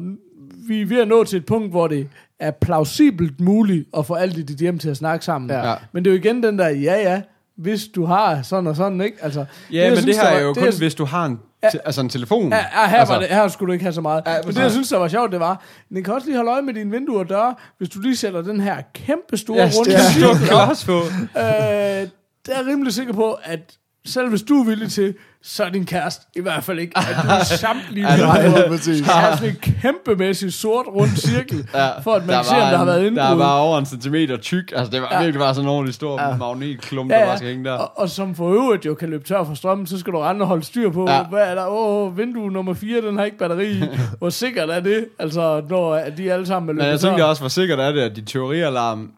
[0.68, 2.08] vi er ved at nå til et punkt, hvor det
[2.40, 5.50] er plausibelt muligt at få alt i dit hjem til at snakke sammen.
[5.50, 5.70] Ja.
[5.70, 5.76] Ja.
[5.92, 7.22] Men det er jo igen den der, ja ja,
[7.58, 9.18] hvis du har sådan og sådan, ikke?
[9.22, 11.26] Altså, ja, jeg men synes, det her er jo det, kun, jeg- hvis du har
[11.26, 11.70] en, Ja.
[11.86, 12.50] altså en telefon.
[12.52, 14.24] Ja, ja her, altså, var det, her skulle du ikke have så meget.
[14.26, 16.36] Ja, Ja, Men det, jeg synes, der var sjovt, det var, den kan også lige
[16.38, 19.58] holde øje med dine vinduer og døre, hvis du lige sætter den her kæmpe store
[19.58, 20.66] Ja, runde det er cirkel op.
[20.66, 20.98] klods på.
[21.38, 22.08] Øh,
[22.46, 23.60] der er rimelig sikker på, at
[24.06, 27.04] selv hvis du er villig til, så er din kæreste i hvert fald ikke, at
[27.24, 28.98] du samtlige Nej, vinduer præcis.
[29.06, 32.56] skal have sådan en kæmpemæssig sort rund cirkel, Ja, for at man der kan se,
[32.56, 33.24] om var der har været indbrud.
[33.26, 34.74] Der var over en centimeter tyk.
[34.76, 35.20] Altså, det var Ja.
[35.20, 36.38] virkelig bare sådan en ordentlig stor Ja.
[36.38, 37.54] magnetklump, der Ja, bare skal ja.
[37.54, 37.76] hænge der.
[37.78, 40.48] Og, og som for øvrigt jo kan løbe tør for strømmen, så skal du og
[40.48, 41.16] holde styr på, Ja.
[41.18, 41.24] ja.
[41.24, 41.66] hvad er der?
[41.68, 43.84] Åh, vindue nummer 4, den har ikke batteri.
[44.20, 45.06] Hvor sikkert er det?
[45.20, 47.08] Altså, når de alle sammen er Men løbet jeg tør.
[47.10, 49.12] tænker også, hvor sikkert er det, at dit teorialarm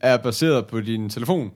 [0.00, 1.50] er baseret på din telefon.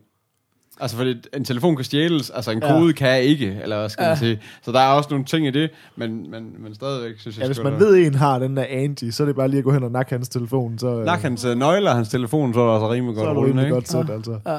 [0.82, 2.72] Altså, fordi en telefon kan stjæles, altså en Ja.
[2.78, 4.16] kode kan ikke, eller hvad skal man Ja.
[4.16, 4.40] sige.
[4.62, 7.42] Så der er også nogle ting i det, men, men, men stadigvæk synes jeg...
[7.42, 9.64] Ja, hvis man ved, en har den der Angie, så er det bare lige at
[9.64, 12.60] gå hen og nakke hans telefon, så, øh, Lak hans øh, nøgler hans telefon, så
[12.60, 13.74] er der altså rimelig så godt er det rullende, rimelig ikke?
[13.74, 14.38] godt sæt, altså.
[14.46, 14.58] Ja.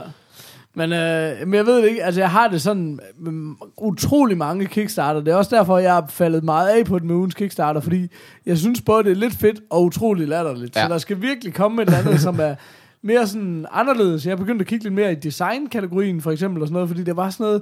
[0.75, 4.65] Men, øh, men jeg ved det ikke, altså jeg har det sådan med utrolig mange
[4.65, 5.19] Kickstarter.
[5.21, 8.07] Det er også derfor, jeg er faldet meget af på den med ugens Kickstarter, fordi
[8.45, 10.75] jeg synes både, det er lidt fedt og utrolig latterligt.
[10.75, 10.81] Ja.
[10.81, 10.87] Ja.
[10.87, 12.55] Så der skal virkelig komme et eller andet, som er
[13.03, 14.25] mere sådan anderledes.
[14.25, 17.03] Jeg er begyndt at kigge lidt mere i design-kategorien for eksempel, og sådan noget, fordi
[17.03, 17.61] det var sådan noget,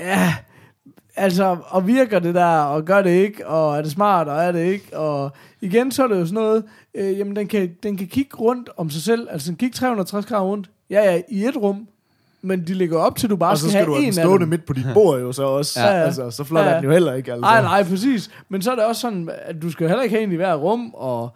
[0.00, 0.34] ja,
[1.16, 4.52] altså, og virker det der, og gør det ikke, og er det smart, og er
[4.52, 5.30] det ikke, og
[5.60, 8.70] igen, så er det jo sådan noget, øh, jamen, den kan, den kan kigge rundt
[8.76, 11.86] om sig selv, altså den kan kigge 360 grader rundt, ja, ja, i et rum,
[12.42, 14.04] men de ligger op til, at du bare Og så skal have du have den
[14.12, 14.48] en af stående dem.
[14.48, 15.80] midt på dit bord jo så også.
[15.80, 15.86] Ja.
[15.86, 17.40] Altså, så flot Ja, er den jo heller ikke, altså.
[17.40, 18.30] Nej, nej, præcis.
[18.48, 20.54] Men så er det også sådan, at du skal heller ikke have en i hver
[20.54, 21.30] rum, og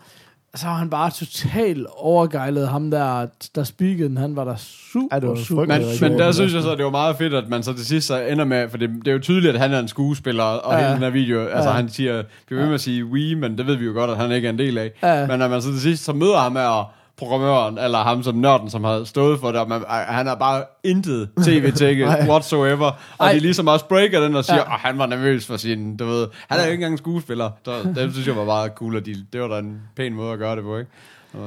[0.57, 4.17] så har han bare totalt overgejlet ham der, der speakede den.
[4.17, 5.65] Han var der super, Ja, det var super.
[5.67, 7.87] Men, men der synes jeg så, at det var meget fedt, at man så til
[7.87, 10.43] sidst så ender med, for det, det er jo tydeligt, at han er en skuespiller,
[10.45, 10.81] og Ja.
[10.81, 11.77] hele den her video, altså Ja.
[11.77, 14.17] han siger, bliver ved med at sige we, men det ved vi jo godt, at
[14.17, 14.91] han ikke er en del af.
[15.03, 15.27] Ja.
[15.27, 18.71] Men når man så til sidst så møder ham her, programmøren, eller ham som nørden,
[18.71, 23.33] som har stået for det, og man, han har bare intet tv-tække whatsoever, og Ej.
[23.33, 24.62] de ligesom også breaker den og siger, Ja.
[24.75, 27.51] at han var nervøs for sin, du ved, han er jo ikke engang skuespiller.
[27.64, 30.33] Så, det synes jeg var meget cool, og de, det var da en pæn måde
[30.33, 30.91] at gøre det på, ikke?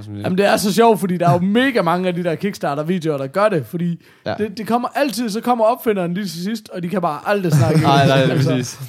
[0.07, 3.17] Jamen det er så sjovt, fordi der er jo mega mange af de der Kickstarter-videoer,
[3.17, 4.33] der gør det, fordi ja.
[4.37, 7.51] det, det kommer altid, så kommer opfinderen lige til sidst, og de kan bare aldrig
[7.53, 7.81] snakke.
[7.81, 8.79] Nej, nej, det er Altså, præcis.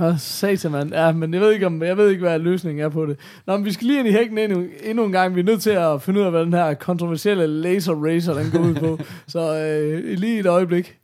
[0.00, 0.94] Åh, satan, mand.
[0.94, 3.18] Ja, men jeg ved ikke, om, jeg ved ikke, hvad løsningen er på det.
[3.46, 5.34] Nå, men vi skal lige ind i hækken endnu, endnu en gang.
[5.34, 8.50] Vi er nødt til at finde ud af, hvad den her kontroversielle laser racer, den
[8.50, 8.98] går ud på.
[9.32, 10.96] Så øh, lige et øjeblik.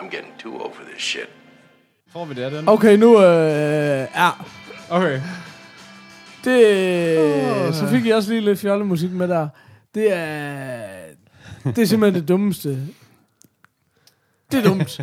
[0.00, 1.28] I'm getting too old for this shit.
[2.12, 2.68] Får vi det af den?
[2.68, 3.16] Okay, nu...
[3.16, 4.30] Øh, ja.
[4.90, 5.20] Okay.
[6.44, 9.48] Det, så fik jeg også lige lidt fjollemusik med der.
[9.94, 10.80] Det er,
[11.64, 12.78] det er simpelthen det dummeste.
[14.52, 15.00] Det er dumt.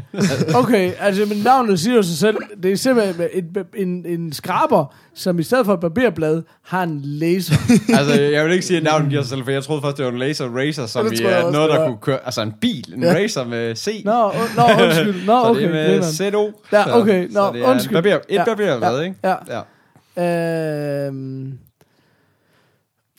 [0.55, 2.37] Okay, altså, men navnet siger jo sig selv.
[2.63, 6.99] Det er simpelthen en, en, en skraber, som i stedet for et barberblad, har en
[7.03, 7.55] laser.
[7.99, 10.05] altså, jeg vil ikke sige, at navnet giver sig selv, for jeg troede først, det
[10.05, 12.93] var en laser racer, som i er også, noget, der kunne køre, altså en bil,
[12.95, 13.13] en Ja.
[13.13, 14.01] racer med C.
[14.05, 15.25] Nå, u- nå undskyld.
[15.25, 15.61] Nå, så okay.
[15.61, 16.03] det er med.
[16.03, 16.51] ZO.
[16.71, 17.27] Ja, så- okay.
[17.27, 17.93] Nå, så det er undskyld.
[17.95, 19.15] Barber, et Ja, barberblad, ja, ikke?
[19.23, 19.61] ja.
[20.17, 21.07] ja.
[21.07, 21.57] Øhm,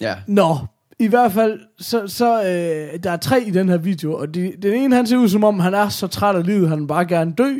[0.00, 0.14] Ja.
[0.26, 0.56] Nå,
[0.98, 4.52] i hvert fald, så, så øh, der er tre i den her video, og de,
[4.62, 7.06] den ene, han ser ud som om, han er så træt af livet, han bare
[7.06, 7.52] gerne dø.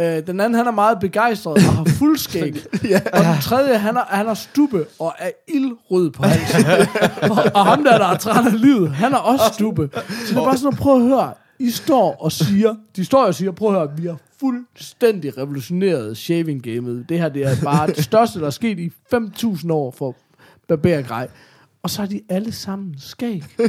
[0.00, 2.56] Øh, den anden, han er meget begejstret og har fuldskæg.
[2.90, 3.00] ja.
[3.12, 6.64] Og den tredje, han er, han er stube og er ildrød på halsen.
[7.22, 9.90] og, og ham der, der er træt af livet, han er også stube.
[9.94, 11.32] Så det er bare sådan, at prøv at høre.
[11.58, 16.16] I står og siger, de står og siger, prøv at høre, vi har fuldstændig revolutioneret
[16.16, 17.08] shaving-gamet.
[17.08, 20.16] Det her, det er bare det største, der er sket i 5.000 år for
[20.68, 21.28] barbergrej.
[21.82, 23.44] Og så er de alle sammen skæg.
[23.58, 23.64] De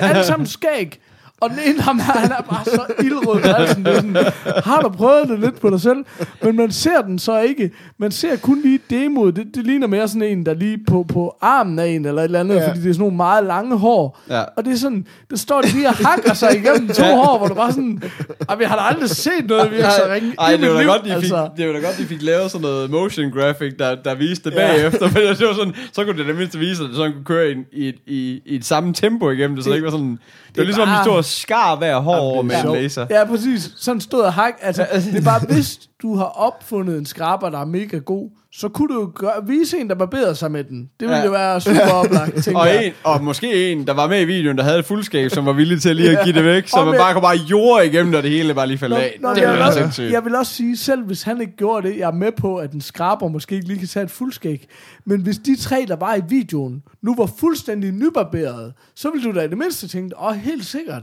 [0.00, 1.00] er alle sammen skæg.
[1.42, 3.38] Og den ene ham her, han er bare så ildrød.
[3.40, 3.84] i halsen.
[3.84, 4.16] Det er sådan,
[4.64, 5.98] har du prøvet det lidt på dig selv?
[6.42, 7.70] Men man ser den så ikke.
[7.98, 9.36] Man ser kun lige demoet.
[9.36, 12.24] Det, det ligner mere sådan en, der lige på, på armen af en, eller et
[12.24, 12.60] eller andet, Ja.
[12.62, 12.68] ja.
[12.68, 14.20] fordi det er sådan nogle meget lange hår.
[14.30, 14.42] Ja.
[14.56, 17.46] Og det er sådan, der står de lige og hakker sig igennem to hår, hvor
[17.46, 18.02] du bare sådan,
[18.48, 20.80] "Ej, jeg har da aldrig set noget virke så ringe Ej, i det var da
[20.80, 23.72] liv." godt, de fik, det var da godt, de fik lavet sådan noget motion graphic,
[23.78, 25.08] der, der viste det bagefter.
[25.12, 27.50] For det var sådan, så kunne det da mindst vise, at det sådan kunne køre
[27.50, 30.18] i, i, i, i et samme tempo igennem det, så Det- ikke var sådan...
[30.54, 32.62] Det, er ligesom, om de bare- stod og skar hver hår er over med en
[32.62, 32.76] sjovt.
[32.78, 33.06] laser.
[33.10, 33.70] Ja, præcis.
[33.76, 34.52] Sådan stod og hak.
[34.62, 38.68] Altså, det er bare, hvis du har opfundet en skraber, der er mega god, så
[38.68, 40.78] kunne du jo gøre, vise en, der barberede sig med den.
[41.00, 41.24] Det ville Ja.
[41.24, 42.86] jo være super oplagt, tænker Og, jeg.
[42.86, 45.52] en, og måske en, der var med i videoen, der havde et fuldskab, som var
[45.52, 48.14] villig til lige at give det væk, så Og man bare kunne bare jorde igennem,
[48.14, 49.16] og det hele bare lige faldt af.
[49.20, 50.12] nå, det jeg, var vil da også, sindssygt.
[50.12, 52.72] jeg vil også sige, selv hvis han ikke gjorde det, jeg er med på, at
[52.72, 54.66] en skraber måske ikke lige kan tage et fuldskæg.
[55.04, 59.38] Men hvis de tre, der var i videoen, nu var fuldstændig nybarberede, så ville du
[59.38, 61.02] da i det mindste tænke, åh, helt sikkert,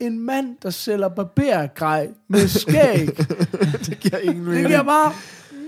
[0.00, 3.08] en mand, der sælger barbergrej med skæg,
[3.86, 4.66] Det giver ingen Det mening.
[4.66, 5.12] giver bare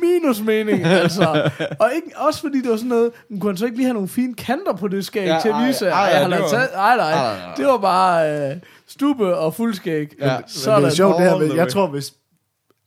[0.02, 1.50] minus mening, altså.
[1.80, 3.94] Og ikke, også fordi det var sådan noget, man kunne han så ikke lige have
[3.94, 6.68] nogle fine kanter på det skæg Ja, til at ej, vise, ej, ej, det taget,
[6.74, 7.54] ej, nej, Ej, nej, nej.
[7.56, 10.14] det var bare øh, stube og fuldskæg.
[10.20, 10.26] Ja.
[10.26, 10.44] Men
[10.76, 12.14] det er sjovt det her med, jeg tror, hvis,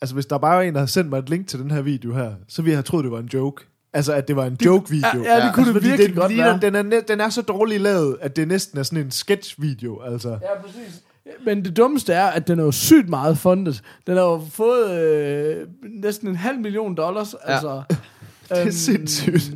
[0.01, 1.81] altså, hvis der bare var en, der havde sendt mig et link til den her
[1.81, 3.65] video her, så ville jeg have troet, det var en joke.
[3.93, 5.23] Altså, at det var en joke-video.
[5.23, 6.59] ja, ja, det kunne det fordi virkelig den, godt være.
[6.61, 10.29] Den er, den er så dårligt lavet, at det næsten er sådan en sketch-video, altså.
[10.29, 11.01] Ja, præcis.
[11.45, 13.81] Men det dummeste er, at den er jo sygt meget fundet.
[14.07, 17.35] Den har jo fået øh, næsten en halv million dollars.
[17.47, 17.53] Ja.
[17.53, 17.81] Altså,
[18.49, 19.53] Det er sindssygt.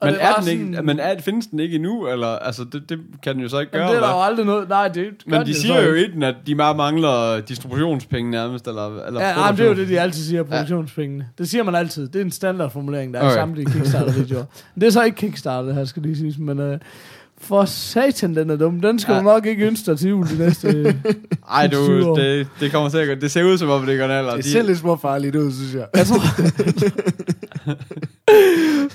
[0.00, 2.06] og Men, er den ikke, sådan- men er, findes den ikke endnu?
[2.08, 3.88] Eller, altså, det, det kan den jo så ikke gøre.
[3.88, 4.68] det er der jo aldrig noget.
[4.68, 6.26] Nej, det Men de så siger jo ikke.
[6.26, 10.00] at de bare mangler distributionspenge nærmest, eller, eller Ja, nej, det er jo det, de
[10.00, 11.28] altid siger, produktionspengene.
[11.38, 12.08] Det siger man altid.
[12.08, 13.32] Det er en standardformulering, der er okay.
[13.34, 14.44] i samtlige Kickstarter-videoer.
[14.80, 16.78] Det er så ikke Kickstarter, det her skal lige siges, men øh,
[17.44, 18.80] for satan, den er dum.
[18.80, 19.18] Den skal Ja.
[19.18, 20.96] du nok ikke ønske dig til jul de næste...
[21.50, 22.16] Ej, du, 20 år.
[22.16, 23.20] det, det kommer sikkert.
[23.20, 24.34] Det ser ud som om, det går en alder.
[24.36, 25.86] Det De- ser lidt småfarligt ud, synes jeg.
[25.94, 26.20] jeg tror...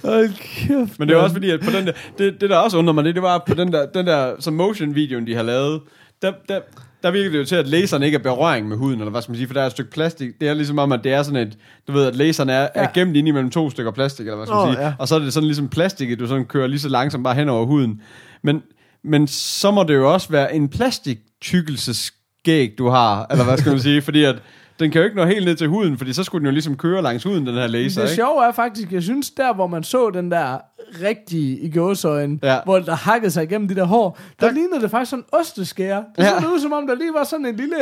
[0.08, 2.78] Hold kæft, Men det er også fordi, at på den der, det, det der også
[2.78, 5.82] undrer mig, det, det var på den der, den der som motion-videoen, de har lavet,
[6.22, 6.60] der, der,
[7.04, 9.32] der virker det jo til, at laseren ikke er berøring med huden, eller hvad skal
[9.32, 10.30] man sige, for der er et stykke plastik.
[10.42, 12.68] Det er ligesom om, at det er sådan et, du ved, at laseren er, ja.
[12.74, 14.86] er gemt ind imellem to stykker plastik, eller hvad skal man Åh, sige.
[14.86, 14.94] ja.
[15.00, 17.50] Og så er det sådan ligesom plastik, du sådan kører lige så langsomt bare hen
[17.50, 18.02] over huden.
[18.44, 18.64] Men,
[19.04, 23.82] men så må det jo også være en plastiktykkelseskæg, du har, eller hvad skal man
[23.82, 24.36] sige, fordi at
[24.80, 26.78] den kan jo ikke nå helt ned til huden, fordi så skulle den jo ligesom
[26.78, 28.16] køre langs huden, den her laser, Det ikke?
[28.16, 30.58] sjove er faktisk, jeg synes, der hvor man så den der
[31.04, 32.54] rigtige i gåsøjen, Ja.
[32.54, 32.60] ja.
[32.66, 35.40] hvor der hakkede sig igennem de der hår, der, Der- lignede det faktisk sådan en
[35.40, 36.04] osteskære.
[36.18, 36.30] Det Ja.
[36.42, 37.76] så ud som om, der lige var sådan en lille...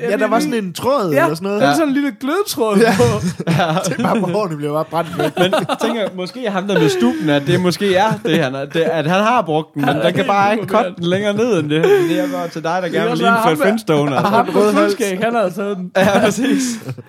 [0.00, 1.60] Ja, der var sådan en tråd Ja, eller sådan noget.
[1.60, 2.94] der var sådan en lille glødtråd ja.
[2.96, 3.04] på.
[3.88, 5.32] Det er bare på hårene bliver bare brændt væk.
[5.38, 8.64] Men jeg tænker, måske ham der med stuben, at det måske er det, han, er,
[8.64, 11.34] det, at han har brugt den, men er den kan bare ikke cutte den længere
[11.36, 11.84] ned end det.
[11.84, 14.16] Det er bare til dig, der gerne vil ligne Fred Flintstone.
[14.16, 15.92] Og ham på fuldskæg, han havde taget den.
[15.96, 16.62] Ja, præcis.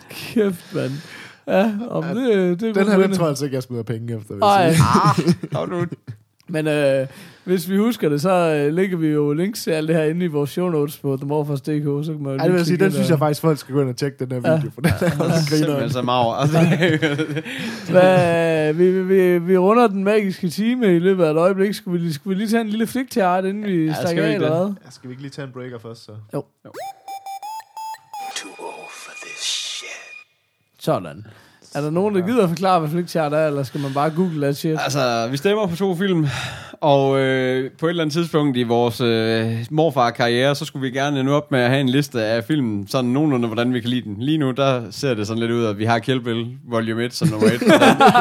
[0.09, 0.91] Kæft, mand.
[1.47, 4.33] Ja, om det, det Den her, den tror jeg altså ikke, jeg smider penge efter.
[4.33, 5.35] Vil Ej, jeg sige.
[5.59, 5.85] Og du,
[6.49, 7.07] men øh,
[7.43, 10.25] hvis vi husker det, så øh, lægger vi jo links til alt det her inde
[10.25, 12.91] i vores show notes på themorphers.dk, så kan man jo lige det vil sige, den
[12.91, 14.61] synes jeg faktisk, folk skal gå ind og tjekke den her video, Ja.
[14.73, 15.65] for den er også griner.
[15.65, 16.33] simpelthen så mager.
[16.33, 16.57] Altså,
[17.91, 21.73] Hvad, vi, vi, vi runder den magiske time i løbet af et øjeblik.
[21.73, 23.93] Skulle vi, skulle vi lige tage en lille flik til art, inden vi Ja, ja,
[23.93, 24.73] skal stikker vi af, ikke eller hvad?
[24.85, 26.11] Ja, Skal vi ikke lige tage en breaker først, så?
[26.31, 26.75] Too old
[30.85, 31.25] for this shit.
[31.25, 31.44] Sådan.
[31.75, 34.57] Er der nogen, der gider forklare, hvad flickchart er, eller skal man bare google that
[34.57, 34.77] shit?
[34.83, 36.27] Altså, vi stemmer på to film,
[36.81, 41.23] og øh, på et eller andet tidspunkt i vores øh, morfar-karriere, så skulle vi gerne
[41.23, 44.01] nå op med at have en liste af film, sådan nogenlunde, hvordan vi kan lide
[44.01, 44.15] den.
[44.19, 47.13] Lige nu, der ser det sådan lidt ud, at vi har Kill Bill Volume 1
[47.13, 47.69] som nummer 1, og,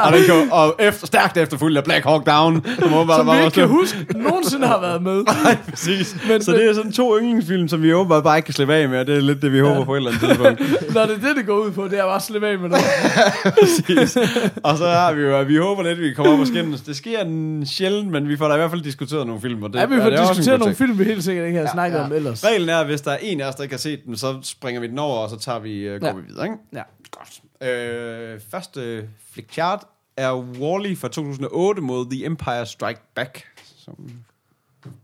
[0.05, 3.45] og, den kan, og efter, stærkt efterfulgt af Black Hawk Down, som, åbenbart Som vi
[3.45, 5.23] ikke kan huske, nogensinde har været med.
[5.45, 6.17] Nej, præcis.
[6.29, 8.89] Men- så det er sådan to yndlingsfilm, som vi åbenbart bare ikke kan slippe af
[8.89, 10.61] med, og det er lidt det, vi håber på et eller andet tidspunkt.
[10.95, 12.69] Når det er det, det går ud på, det er bare at slippe af med
[12.69, 12.85] noget.
[13.61, 14.17] Præcis.
[14.63, 16.81] Og så har vi jo, vi håber lidt, at vi kommer op og skændes.
[16.81, 19.63] Det sker en sjældent, men vi får da i hvert fald diskuteret nogle film.
[19.63, 22.01] Og det, Ja, vi får en diskuteret nogle film, vi helt sikkert ikke har snakket
[22.01, 22.45] om ellers.
[22.45, 24.39] Reglen er, at hvis der er en af os, der ikke har set den, så
[24.43, 26.13] springer vi den over, og så tager vi, uh, går Ja.
[26.13, 26.57] vi videre, ikke?
[26.73, 26.83] Ja.
[27.11, 27.71] Godt.
[27.71, 29.81] Øh, første flick chart
[30.17, 33.45] er Wall-E fra 2008 mod The Empire Strike Back,
[33.79, 33.95] som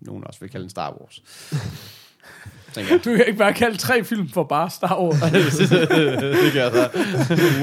[0.01, 1.23] nogen også vil kalde en Star Wars.
[2.75, 3.05] Tænker jeg.
[3.05, 5.21] Du kan ikke bare kalde tre film for bare Star Wars.
[5.59, 6.89] det kan jeg så.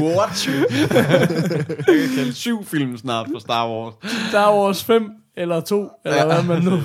[0.01, 0.47] What?
[0.47, 3.93] jeg kan kalde syv film snart for Star Wars.
[4.29, 6.25] Star Wars 5 eller 2, eller Ja.
[6.25, 6.79] hvad man nu...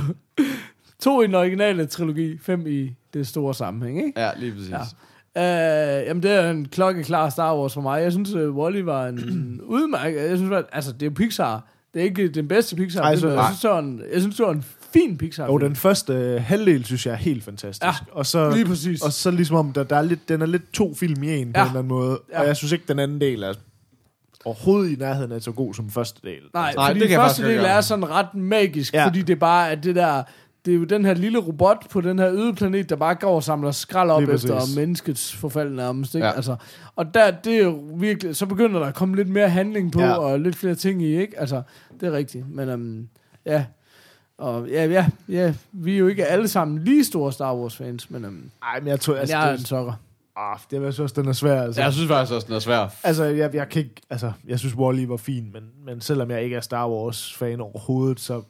[1.00, 4.20] To i den originale trilogi, fem i det store sammenhæng, ikke?
[4.20, 4.70] Ja, lige præcis.
[4.70, 4.80] Ja.
[5.36, 8.02] Uh, jamen, det er en klokkeklar Star Wars for mig.
[8.02, 10.20] Jeg synes, uh, Wall-E var en udmærket...
[10.30, 11.64] Jeg synes, at, altså, det er Pixar.
[11.94, 13.02] Det er ikke den bedste Pixar.
[13.02, 15.46] Ej, så- jeg, synes, det var en, jeg synes, det var en fin Pixar.
[15.46, 17.82] Og den første øh, halvdel, synes jeg er helt fantastisk.
[17.82, 19.02] Ja, og så, lige præcis.
[19.02, 21.52] Og så ligesom om, der, der er lidt, den er lidt to film i en
[21.52, 21.62] på Ja.
[21.62, 22.18] en eller anden måde.
[22.32, 22.40] Ja.
[22.40, 23.52] Og jeg synes ikke, den anden del er
[24.44, 26.40] overhovedet i nærheden af så god som første del.
[26.54, 29.06] Nej, Nej, fordi det kan jeg første del er sådan ret magisk, Ja.
[29.06, 30.22] fordi det er bare at det der...
[30.64, 33.34] Det er jo den her lille robot på den her øde planet, der bare går
[33.34, 34.76] og samler skrald op Lige efter præcis.
[34.76, 36.14] menneskets forfald nærmest.
[36.14, 36.26] Ikke?
[36.26, 36.32] Ja.
[36.32, 36.56] Altså,
[36.96, 40.00] og der, det er jo virkelig, så begynder der at komme lidt mere handling på,
[40.00, 40.12] ja.
[40.12, 41.40] og lidt flere ting i, ikke?
[41.40, 41.62] Altså,
[42.00, 42.44] det er rigtigt.
[42.50, 43.08] Men um,
[43.46, 43.64] ja,
[44.42, 48.10] og ja, ja, ja, vi er jo ikke alle sammen lige store Star Wars fans,
[48.10, 49.92] men um, Ej, men jeg tror, altså, jeg er en det, sokker.
[50.36, 51.62] ah, det er jeg synes også, den er svær.
[51.62, 51.80] Altså.
[51.82, 52.88] Jeg synes faktisk også, den er svær.
[53.04, 56.42] Altså, jeg, jeg kan ikke, altså, jeg synes Wall-E var fin, men, men selvom jeg
[56.42, 58.42] ikke er Star Wars-fan overhovedet, så,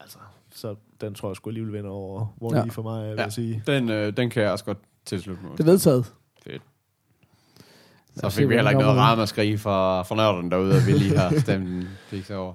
[0.00, 0.18] altså,
[0.54, 2.64] så den tror jeg sgu alligevel vinder over Wall-E ja.
[2.70, 3.22] For mig, vil Ja.
[3.22, 3.62] jeg sige.
[3.66, 5.52] Den, øh, den kan jeg også godt tilslutte mig.
[5.52, 6.12] Det er vedtaget.
[8.16, 10.92] Så os se, fik vi heller ikke noget ramaskrig fra, fra nørderne derude, at vi
[10.92, 12.54] lige har stemt en fix over.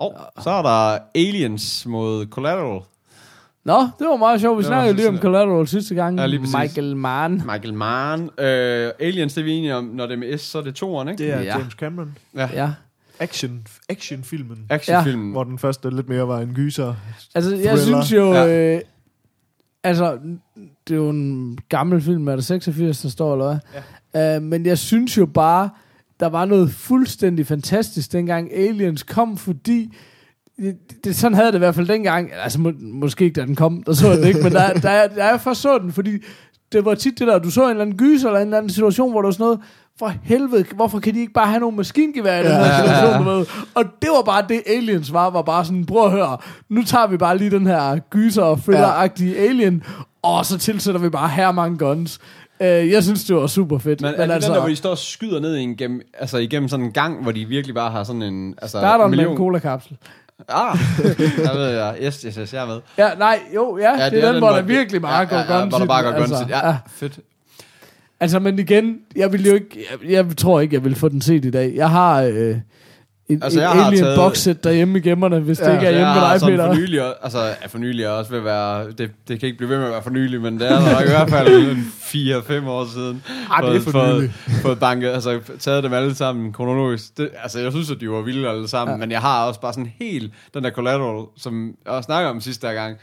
[0.00, 2.80] Og så er der Aliens mod Collateral.
[3.64, 4.58] Nå, det var meget sjovt.
[4.58, 6.18] Vi snakkede lige om Collateral sidste gang.
[6.18, 6.56] Ja, lige præcis.
[6.56, 7.34] Michael Mann.
[7.34, 8.22] Michael Mann.
[8.38, 9.84] Øh, Aliens, det er vi enige om.
[9.84, 11.24] Når det er med S, så er det toeren, ikke?
[11.24, 11.42] Det er Ja.
[11.44, 11.58] ja.
[11.58, 12.16] James Cameron.
[12.34, 12.48] Ja.
[12.54, 12.70] Ja.
[13.18, 14.58] Action, actionfilmen.
[14.70, 15.30] Actionfilmen.
[15.32, 16.94] Hvor den første lidt mere var en gyser.
[17.34, 18.02] Altså, jeg Thriller.
[18.02, 18.32] synes jo...
[18.32, 18.44] Ja.
[18.44, 18.74] Ja.
[18.76, 18.80] Øh,
[19.84, 20.18] altså,
[20.88, 23.58] det er jo en gammel film, er det 86, der står, eller hvad?
[24.14, 24.36] Ja.
[24.36, 25.70] Uh, men jeg synes jo bare,
[26.20, 29.96] der var noget fuldstændig fantastisk, dengang Aliens kom, fordi...
[30.56, 32.30] Det, det, sådan havde det i hvert fald dengang.
[32.42, 35.06] Altså, må, måske ikke, da den kom, der så jeg den ikke, men der, der,
[35.06, 36.10] der jeg først så den, fordi
[36.72, 38.70] det var tit det der, du så en eller anden gyser, eller en eller anden
[38.70, 39.60] situation, hvor der var sådan noget,
[39.98, 43.30] for helvede, hvorfor kan de ikke bare have nogle maskingevær i den her situation, du
[43.30, 43.46] ved?
[43.74, 47.06] Og det var bare det, Aliens var, var bare sådan, prøv at høre, nu tager
[47.06, 49.82] vi bare lige den her gyser og thriller-agtige alien,
[50.22, 52.20] og så tilsætter vi bare her mange guns.
[52.60, 54.00] Uh, jeg synes, det var super fedt.
[54.00, 55.76] Men, men er det altså, den der, hvor de står og skyder ned i en
[55.76, 58.54] gennem, altså igennem sådan en gang, hvor de virkelig bare har sådan en...
[58.62, 59.96] Altså, starter med million- en cola-kapsel.
[60.48, 60.78] Ah,
[61.44, 61.96] der ved jeg.
[62.02, 62.80] Yes, yes, yes, jeg er med.
[62.98, 65.60] Ja, nej, jo, ja, ja det, er den, hvor der virkelig bare går ja, ja,
[65.60, 66.38] guns hvor der bare den, går altså.
[66.38, 66.48] den.
[66.48, 67.18] Ja, fedt.
[68.20, 71.20] Altså, men igen, jeg vil jo ikke, jeg, jeg tror ikke, jeg vil få den
[71.20, 71.72] set i dag.
[71.74, 72.56] Jeg har øh,
[73.32, 75.72] et, Altså, altså, et jeg har alien taget- boxset derhjemme i gemmerne, hvis ja, det
[75.72, 76.66] ikke er Så hjemme med dig, Peter.
[76.66, 79.70] for nylig, altså er for nylig også ved at være, det, det kan ikke blive
[79.70, 82.68] ved med at være for nylig, men det er der i hvert fald en 4-5
[82.68, 83.22] år siden.
[83.50, 84.32] Ah, det er for fået, nylig.
[84.62, 87.18] fået banket, altså taget dem alle sammen kronologisk.
[87.18, 88.98] Det, altså jeg synes, at de var vilde alle sammen, ja.
[89.00, 92.40] men jeg har også bare sådan helt den der collateral, som jeg også snakkede om
[92.40, 92.96] sidste gang,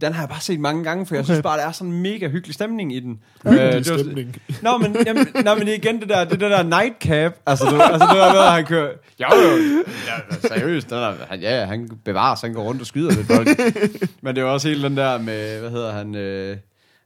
[0.00, 2.02] den har jeg bare set mange gange, for jeg synes bare, der er sådan en
[2.02, 3.20] mega hyggelig stemning i den.
[3.44, 4.36] Hyggelig det var- stemning.
[4.62, 8.06] Nå, men, jamen, nå, men igen, det der, det, der, der nightcap, altså, du, altså
[8.08, 11.90] det der med, at han kører, jo, jo, ja, seriøst, den der, han, ja, han
[12.04, 13.48] bevares, han går rundt og skyder lidt folk.
[14.22, 16.56] men det er også hele den der med, hvad hedder han, øh,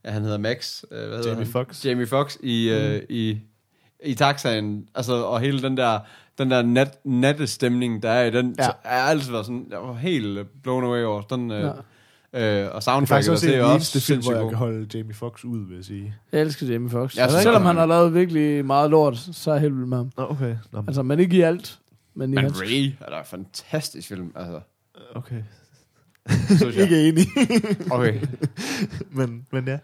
[0.05, 1.53] ja, han hedder Max, øh, hvad hedder Jamie han?
[1.53, 1.85] Foxx.
[1.85, 3.39] Jamie Fox i, øh, i,
[4.05, 5.99] i taxaen, altså, og hele den der,
[6.39, 8.69] den der nat, nattestemning, der er i den, Ja.
[8.85, 11.71] er altid været sådan, jeg var helt øh, blown away over den, øh, Ja.
[12.33, 14.41] Øh, og Det er også det en er af de også eneste film, hvor jeg
[14.43, 14.49] god.
[14.51, 16.15] kan holde Jamie Foxx ud, vil jeg sige.
[16.33, 17.17] Jeg elsker Jamie Foxx.
[17.17, 19.97] Jeg Altså, selvom han- har lavet virkelig meget lort, så er jeg helt vild med
[19.97, 20.11] ham.
[20.17, 20.57] Nå, okay.
[20.73, 21.79] Nå, Altså, men ikke i alt.
[22.15, 22.61] Men i Men hans.
[22.61, 24.61] Ray er da en fantastisk film, altså.
[25.15, 25.43] okay.
[26.47, 26.83] Synes jeg.
[26.83, 27.27] Ikke enig,
[27.91, 28.21] Okay.
[29.19, 29.79] men, men ja.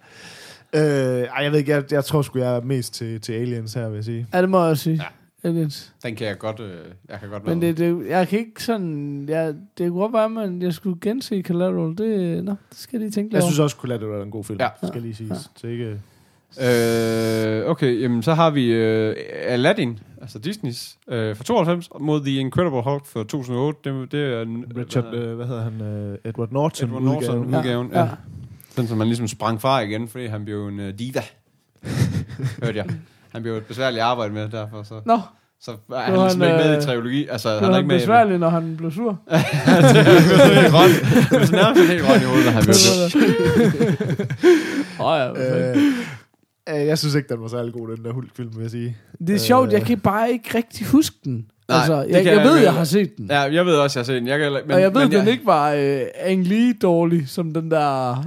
[0.74, 3.74] Øh, ej, jeg ved ikke, jeg, jeg tror sgu, jeg er mest til, til Aliens
[3.74, 4.26] her, vil jeg sige.
[4.34, 4.97] Ja, det må jeg også sige.
[4.97, 5.09] Ja.
[5.45, 5.92] Aliens.
[6.03, 6.76] Den kan jeg godt, øh,
[7.09, 9.24] jeg kan godt Men det, det, jeg kan ikke sådan...
[9.28, 11.99] Jeg, det kunne godt være, at jeg skulle gense Collateral.
[11.99, 13.51] Det, nå, det skal jeg lige tænke lidt Jeg over.
[13.51, 14.68] synes også, Collateral er en god film, Ja.
[14.82, 14.88] ja.
[14.88, 15.30] skal lige siges.
[15.30, 15.36] Ja.
[15.57, 16.01] Så ikke...
[16.61, 19.16] Øh, okay, jamen så har vi øh,
[19.47, 23.78] Aladdin, altså Disneys, øh, fra 92, mod The Incredible Hulk fra 2008.
[23.84, 25.80] Det, det er en, Richard, hvad øh, hvad hedder han?
[25.80, 26.88] Øh, Edward Norton.
[26.88, 27.55] Edward Norton udgaven.
[27.57, 27.90] udgaven.
[27.92, 28.09] Ja, ja.
[28.76, 31.22] Den, som man ligesom sprang fra igen, fordi han blev en uh, diva.
[32.64, 32.86] Hørte jeg.
[33.35, 35.20] Han blev et besværligt arbejde med, derfor så, Nå,
[35.61, 37.26] så er han ligesom han, ikke med øh, i trilogi.
[37.28, 39.18] Altså, det han er var ikke med i besværligt, når han blev sur.
[39.28, 40.91] det er helt grøn.
[41.41, 42.74] Det er nærmest helt grøn i hovedet, når han blev
[45.01, 45.76] Åh oh, ja, Øh,
[46.68, 48.97] øh, jeg synes ikke, den var særlig god, den der Hulk-film, vil jeg sige.
[49.26, 51.47] Det er sjovt, jeg kan bare ikke rigtig huske den.
[51.68, 53.26] Nej, altså, jeg, kan jeg, jeg ved, jeg har set den.
[53.30, 54.28] Ja, jeg ved også, jeg har set den.
[54.28, 57.28] Jeg kan, men, Men, og jeg ved, men den ikke var øh, Ang Lee dårlig,
[57.28, 58.24] som den der...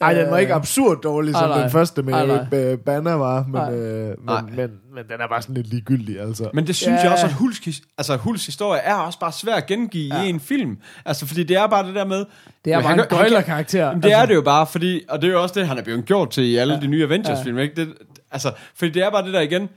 [0.00, 1.60] Nej, den var øh, ikke absurd dårlig, som nej.
[1.60, 5.54] den første med øh, Banner var, men, øh, men, men, men den er bare sådan
[5.54, 6.50] lidt ligegyldig, altså.
[6.54, 7.02] Men det synes Ja.
[7.02, 7.60] jeg også, at Hulks,
[7.98, 10.22] altså, Hulks historie er også bare svær at gengive ja.
[10.22, 10.78] i en film.
[11.04, 12.24] Altså, fordi det er bare det der med...
[12.64, 13.86] Det er bare han en gøjlerkarakter.
[13.86, 15.82] Jamen, det er det jo bare, fordi, og det er jo også det, han er
[15.82, 16.80] blevet gjort til i alle ja.
[16.80, 17.76] de nye Avengers-film, ikke?
[17.76, 17.94] Det,
[18.30, 19.68] altså, fordi det er bare det der igen,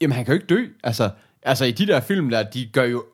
[0.00, 1.10] jamen han kan jo ikke dø, altså,
[1.42, 3.04] altså i de der film der, de gør jo,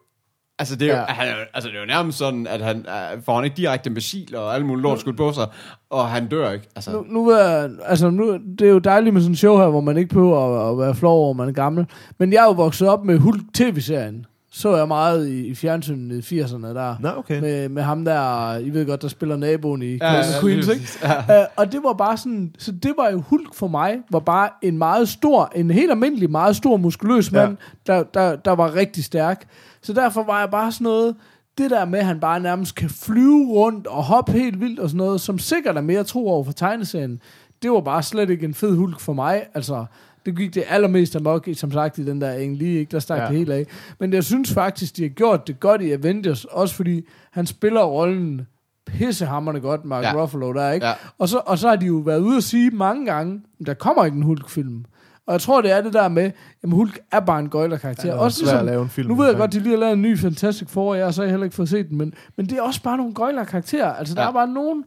[0.58, 1.04] altså det er jo, Ja.
[1.04, 4.36] han altså, det er jo nærmest sådan, at han uh, får han ikke direkte missil
[4.36, 5.46] og alle mulige lort skudt på sig,
[5.90, 6.90] og han dør ikke, altså.
[6.90, 9.80] Nu, nu, er, altså nu, det er jo dejligt med sådan en show her, hvor
[9.80, 11.86] man ikke behøver at, at være flov over, man er gammel.
[12.18, 14.26] Men jeg er jo vokset op med Hulk TV-serien.
[14.54, 16.96] Så jeg meget i, i fjernsynet i 80'erne der.
[17.00, 17.40] Nå, okay.
[17.40, 20.68] Med, med ham der, I ved godt, der spiller naboen i Ja, ja, ja, Queens,
[20.68, 20.88] ikke?
[21.02, 21.42] Ja.
[21.42, 24.48] Uh, og det var bare sådan, så det var jo Hulk for mig, var bare
[24.62, 29.04] en meget stor, en helt almindelig, meget stor, muskuløs mand, der, der, der var rigtig
[29.04, 29.48] stærk.
[29.82, 31.16] Så derfor var jeg bare sådan noget,
[31.58, 34.88] det der med, at han bare nærmest kan flyve rundt og hoppe helt vildt og
[34.88, 37.20] sådan noget, som sikkert er mere tro over for tegneserien,
[37.62, 39.42] det var bare slet ikke en fed Hulk for mig.
[39.54, 39.84] Altså,
[40.26, 42.90] det gik det allermest amok, som sagt, i den der Lee, ikke?
[42.90, 43.26] der stak Ja.
[43.26, 43.66] det helt af.
[44.00, 47.02] Men jeg synes faktisk, de har gjort det godt i Avengers, også fordi
[47.32, 48.46] han spiller rollen
[48.86, 50.22] pissehammerende godt, Mark Ja.
[50.22, 50.86] Ruffalo der, ikke?
[50.86, 50.92] Ja.
[51.18, 54.04] Og, så, og så har de jo været ude at sige mange gange, der kommer
[54.04, 54.84] ikke en Hulk-film.
[55.26, 56.30] Og jeg tror, det er det der med,
[56.62, 58.08] at Hulk er bare en gøjlerkarakter.
[58.08, 59.92] Ja, også ligesom, at lave en film nu ved jeg godt, de lige har lavet
[59.92, 62.58] en ny Fantastic Four, jeg har så heller ikke fået set den, men, men det
[62.58, 63.92] er også bare nogle gøjlerkarakterer.
[63.92, 64.28] Altså, der Ja.
[64.28, 64.84] er bare nogen,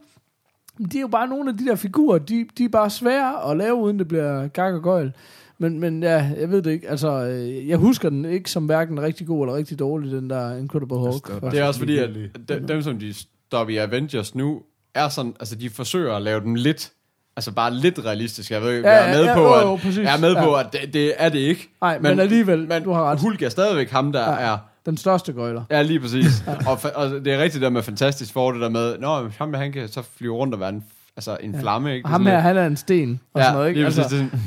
[0.91, 3.57] de er jo bare nogle af de der figurer, de, de er bare svære at
[3.57, 5.13] lave, uden det bliver gag og gøjl.
[5.57, 6.89] Men, men ja, jeg ved det ikke.
[6.89, 10.57] Altså, øh, jeg husker den ikke som hverken rigtig god eller rigtig dårlig, den der
[10.57, 11.27] Incredible Hulk.
[11.27, 12.09] Det er Det er også fordi, at
[12.49, 14.61] dem, dem som de står i Avengers nu,
[14.95, 16.91] er sådan, altså de forsøger at lave dem lidt,
[17.35, 18.53] altså bare lidt realistiske.
[18.53, 19.97] Jeg, ved, Ja, jeg er ja, med ja, på, jo, at, jo, præcis.
[19.97, 20.43] jeg er med Ja.
[20.43, 21.69] på, at det, det er det ikke.
[21.81, 23.19] Nej, men alligevel, men du har ret.
[23.19, 24.51] Hulk er stadigvæk ham, der Ja.
[24.51, 25.63] er Den største gøjler.
[25.69, 26.43] Ja, lige præcis.
[26.67, 29.53] og, fa- og det er rigtigt der med fantastisk for det der med, nå, ham
[29.53, 30.83] han kan så flyve rundt og være en,
[31.17, 32.05] altså en flamme, ikke?
[32.05, 33.79] Og ham Det er her, han er en sten og lidt- sådan noget, ikke?
[33.79, 34.41] Lige præcis, Altså, det er sådan-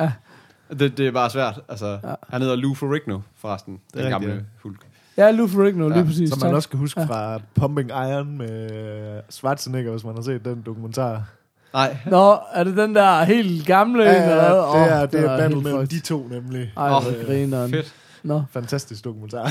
[0.00, 0.10] ja.
[0.78, 1.60] Det, det er bare svært.
[1.68, 2.14] Altså, ja.
[2.30, 3.72] Han hedder Lou Ferrigno, forresten.
[3.72, 4.38] Den rigtigt, gamle ja.
[4.62, 4.80] Hulk.
[5.16, 6.30] ja, Lou Ferrigno, Ja, lige præcis.
[6.30, 6.54] Som man tak.
[6.56, 11.22] også kan huske fra Pumping Iron med Schwarzenegger, hvis man har set den dokumentar.
[11.74, 11.96] Nej.
[12.06, 14.02] Nå, er det den der helt gamle?
[14.04, 14.34] Ja, eller
[14.72, 14.82] hvad?
[14.82, 16.72] det er, det den er battle mellem de to nemlig.
[16.76, 17.70] Ej, Åh, hvor grineren.
[17.70, 17.94] Fedt.
[18.24, 18.42] Nå.
[18.52, 19.50] Fantastisk dokumentar.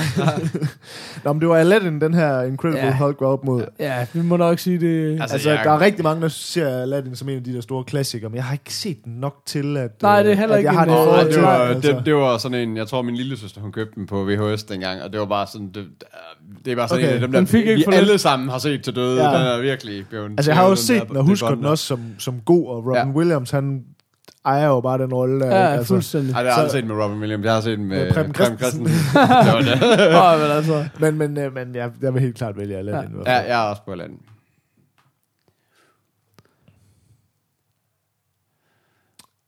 [1.24, 2.96] Nå, men det var Aladdin, den her Incredible Ja.
[2.96, 3.64] Hulk var op mod.
[3.78, 5.10] Ja, vi må nok sige det.
[5.20, 7.60] Altså, Altså, jeg- der er rigtig mange, der ser Aladdin som en af de der
[7.60, 10.36] store klassikere, men jeg har ikke set den nok til, at, Nej, øh, det er
[10.36, 11.92] heller at ikke jeg har det øh, det, var, altså.
[11.92, 14.62] det, det var sådan en, jeg tror min lille søster, hun købte den på VHS
[14.64, 15.84] dengang, og det var bare sådan, det,
[16.64, 17.08] det er bare sådan Okay.
[17.16, 19.22] en af dem, der fik ikke vi alle sammen har set til døde.
[19.24, 19.28] Ja.
[19.38, 20.30] Den er virkelig blevet...
[20.30, 22.94] Altså, jeg har også set den og husker den også som, som god, og Robin
[22.94, 23.08] Ja.
[23.08, 23.82] Williams, han
[24.44, 25.46] ejer jo bare den rolle der.
[25.46, 25.78] Ja, ikke?
[25.78, 25.94] altså.
[25.94, 26.32] fuldstændig.
[26.34, 27.44] Ej, det har jeg aldrig set med Robin Williams.
[27.44, 28.86] Jeg har set den med, Med Preben Preben Christensen.
[28.86, 29.20] Christensen.
[29.46, 30.42] det var det.
[30.42, 30.88] Men altså.
[31.00, 33.10] Men, men, øh, men jeg, jeg vil helt klart vælge Aladdin.
[33.26, 33.46] Ja, fald.
[33.48, 34.20] jeg er også på Aladdin.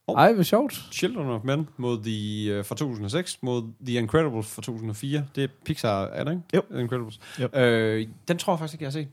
[0.08, 0.88] Ej, hvor sjovt.
[0.92, 5.26] Children of Men mod the, uh, fra 2006 mod The Incredibles fra 2004.
[5.34, 6.42] Det er Pixar, er det ikke?
[6.54, 6.62] Jo.
[6.70, 7.20] The Incredibles.
[7.40, 7.48] Jo.
[7.60, 9.08] Øh, den tror jeg faktisk ikke, jeg har set.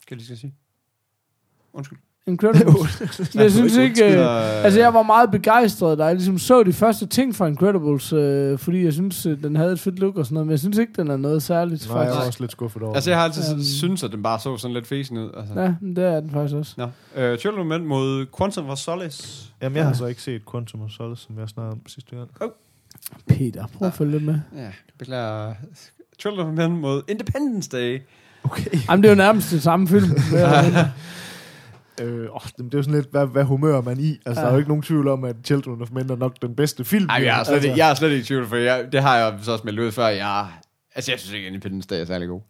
[0.00, 0.54] Skal jeg lige skal sige.
[1.72, 1.98] Undskyld.
[2.26, 3.00] Incredibles.
[3.34, 4.04] Men jeg synes ikke...
[4.04, 7.46] Øh, øh, altså, jeg var meget begejstret, da jeg ligesom så de første ting fra
[7.46, 10.50] Incredibles, øh, fordi jeg synes, øh, den havde et fedt look og sådan noget, men
[10.50, 12.20] jeg synes ikke, den er noget særligt, Nej, jeg faktisk.
[12.20, 13.58] var også lidt skuffet over Altså, jeg har altid Øhm.
[13.58, 15.30] um, synes at den bare så sådan lidt fesen ud.
[15.36, 15.60] Altså.
[15.60, 16.74] Ja, det er den faktisk også.
[16.76, 16.84] Nå.
[16.84, 19.46] Uh, Children of Men mod Quantum of Solace.
[19.62, 22.52] Jamen, jeg har så ikke set Quantum of Solace, som jeg snakkede om sidste gang.
[23.28, 24.38] Peter, prøv at følge lidt med.
[24.56, 24.68] Ja,
[24.98, 25.54] beklager.
[26.20, 28.00] Children of Men mod Independence Day.
[28.44, 28.64] Okay.
[28.88, 30.10] Jamen, det er jo nærmest det samme film.
[32.00, 34.10] Øh, åh, det er jo sådan lidt, hvad, hvad humør er man i?
[34.10, 34.30] Altså, Ja.
[34.40, 34.40] ja.
[34.40, 36.84] der er jo ikke nogen tvivl om, at Children of Men er nok den bedste
[36.84, 37.06] film.
[37.10, 39.02] Ej, jeg er slet, altså, ikke, jeg er slet ikke i tvivl, for jeg, det
[39.02, 40.06] har jeg så også meldt ud før.
[40.08, 40.46] Jeg,
[40.94, 42.40] altså, jeg synes ikke, Independence Day er særlig god.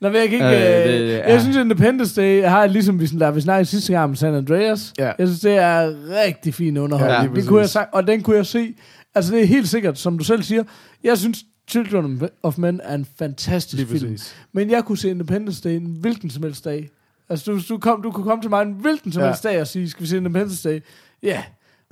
[0.00, 0.46] Nå, men jeg kan ikke...
[0.46, 3.92] Øh, Øh, det er- jeg synes, Independence Day har ligesom vi, der vi snakkede sidste
[3.92, 4.92] gang om San Andreas.
[4.98, 5.12] Ja.
[5.18, 5.92] Jeg synes, det er
[6.26, 7.22] rigtig fin underholdning.
[7.22, 8.74] Ja, Ja, det kunne jeg sagt, og den kunne jeg se.
[9.14, 10.62] Altså, det er helt sikkert, som du selv siger.
[11.04, 11.38] Jeg synes,
[11.70, 14.18] Children of Men er en fantastisk film.
[14.52, 16.88] Men jeg kunne se Independence Day en hvilken som helst dag.
[17.30, 19.28] Altså, du, du, kom, du kunne komme til mig en hvilken som Ja.
[19.28, 20.80] helst dag og sige, skal vi se Independence Day?
[21.22, 21.42] Ja.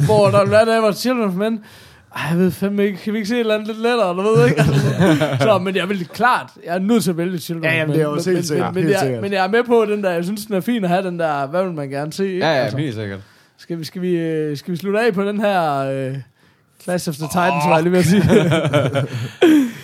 [0.05, 1.61] hvor der blandt andet var Children of Men.
[2.17, 4.23] Ej, jeg ved fandme ikke, kan vi ikke se et eller andet lidt lettere, du
[4.23, 4.61] ved ikke?
[4.61, 4.81] Altså,
[5.41, 7.89] så, men jeg vil klart, jeg er nødt til at vælge Children Ja, of jamen,
[7.91, 7.97] Men.
[7.99, 10.05] det er også men, helt sikkert, Men, men, jeg, men jeg er med på den
[10.05, 12.27] der, jeg synes, den er fin at have den der, hvad vil man gerne se?
[12.27, 12.47] Ikke?
[12.47, 13.21] Ja, ja, altså, helt sikkert.
[13.59, 16.17] skal, vi, skal, vi, øh, skal vi slutte af på den her øh,
[16.83, 18.23] Clash of the Titans, var jeg lige ved at sige.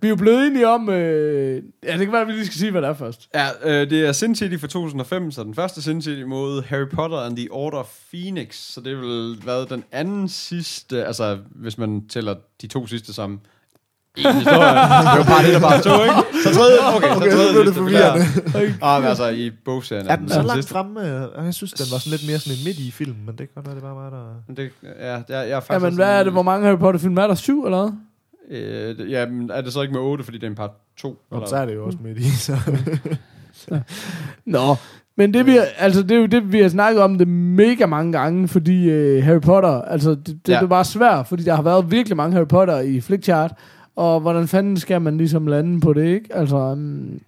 [0.00, 2.58] vi er jo blevet enige om, øh, ja, det kan være, at vi lige skal
[2.58, 3.28] sige, hvad det er først.
[3.34, 6.88] Ja, øh, det er Sin City fra 2005, så den første Sin City mod Harry
[6.94, 11.38] Potter and the Order of Phoenix, så det er vel været den anden sidste, altså
[11.54, 13.40] hvis man tæller de to sidste sammen.
[14.18, 14.58] En historie.
[14.58, 16.42] det var bare det, der bare to, ikke?
[16.44, 18.24] Så tredje, okay, Okay, så tredje blev det forvirrende.
[18.82, 20.06] Ah, men altså i bogserien.
[20.08, 20.72] Er den så langt sidste.
[20.72, 21.00] fremme?
[21.44, 23.48] Jeg synes, den var sådan lidt mere sådan en midt i filmen, men det kan
[23.54, 24.24] godt være, det bare var der...
[24.48, 27.18] Men Det, ja, jeg, jeg er faktisk Jamen, hvad er det, hvor mange Harry Potter-film
[27.18, 27.34] er der?
[27.34, 27.92] Syv eller hvad?
[28.50, 31.18] Øh, ja, men er det så ikke med 8, fordi det er en part 2?
[31.30, 32.56] Og så er det jo også midt i, så...
[34.46, 34.74] Nå,
[35.16, 38.12] men det, vi, altså, det er jo det, vi har snakket om det mega mange
[38.12, 40.54] gange, fordi øh, Harry Potter, altså det, det, Ja.
[40.54, 43.52] det er bare svært, fordi der har været virkelig mange Harry Potter i Flickchart,
[43.96, 46.36] og hvordan fanden skal man ligesom lande på det, ikke?
[46.36, 47.20] Altså, um,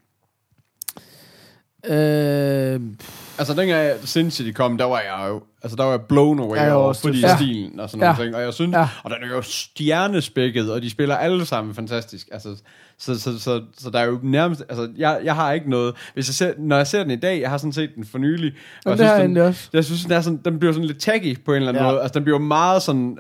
[1.89, 2.81] øh,
[3.39, 6.57] Altså, dengang Sin City kom, der var jeg jo, altså der var jeg blown away
[6.57, 7.37] Ja, jeg over, fordi ja.
[7.37, 8.25] Stilen og sådan nogle Ja.
[8.25, 8.37] ting.
[8.37, 8.89] Og jeg synes, Ja.
[9.05, 12.29] og den er jo stjernespækket, og de spiller alle sammen fantastisk.
[12.33, 12.49] Altså,
[12.99, 16.29] så, så, så, så, der er jo nærmest, altså jeg, jeg har ikke noget, hvis
[16.29, 18.53] jeg ser, når jeg ser den i dag, jeg har sådan set den for nylig,
[18.85, 19.69] og men det har jeg den, egentlig også.
[19.73, 21.91] jeg synes, den, er sådan, den bliver sådan lidt tacky på en eller anden Ja.
[21.91, 22.03] måde.
[22.03, 23.19] Altså, den bliver meget sådan,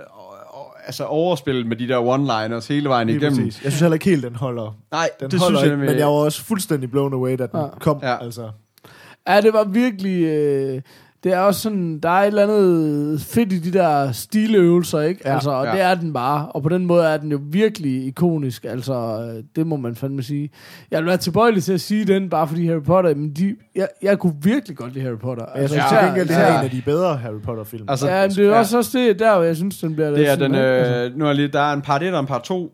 [0.86, 3.38] altså overspillet med de der one-liners hele vejen Lige igennem.
[3.44, 3.64] præcis.
[3.64, 4.76] Jeg synes heller ikke helt, den holder.
[4.90, 7.30] Nej, Den det holder synes jeg, ikke, med, men jeg var også fuldstændig blown away,
[7.38, 7.66] da den Ja.
[7.80, 7.98] kom.
[8.02, 8.24] Ja.
[8.24, 8.50] Altså.
[9.28, 10.22] Ja, det var virkelig...
[10.24, 10.82] Øh,
[11.24, 15.20] det er også sådan, der er et eller andet fedt i de der stiløvelser, ikke?
[15.24, 15.73] Ja, altså, og ja.
[15.73, 16.49] det er den bare.
[16.49, 18.65] Og på den måde er den jo virkelig ikonisk.
[18.65, 19.27] Altså,
[19.57, 20.51] det må man fandme sige.
[20.90, 23.89] Jeg vil være tilbøjelig til at sige den, bare fordi Harry Potter, men de, jeg,
[24.03, 25.47] jeg kunne virkelig godt lide Harry Potter.
[25.57, 27.85] Jeg synes Ja, til gengæld, det er en af de bedre Harry Potter-film.
[27.89, 28.59] Altså, ja, men det er ja.
[28.59, 30.55] også, også det, der, hvor jeg synes, den bliver Det er lidt den?
[30.55, 32.65] Altså, øh, nu er lige, der er en part 1 og en part 2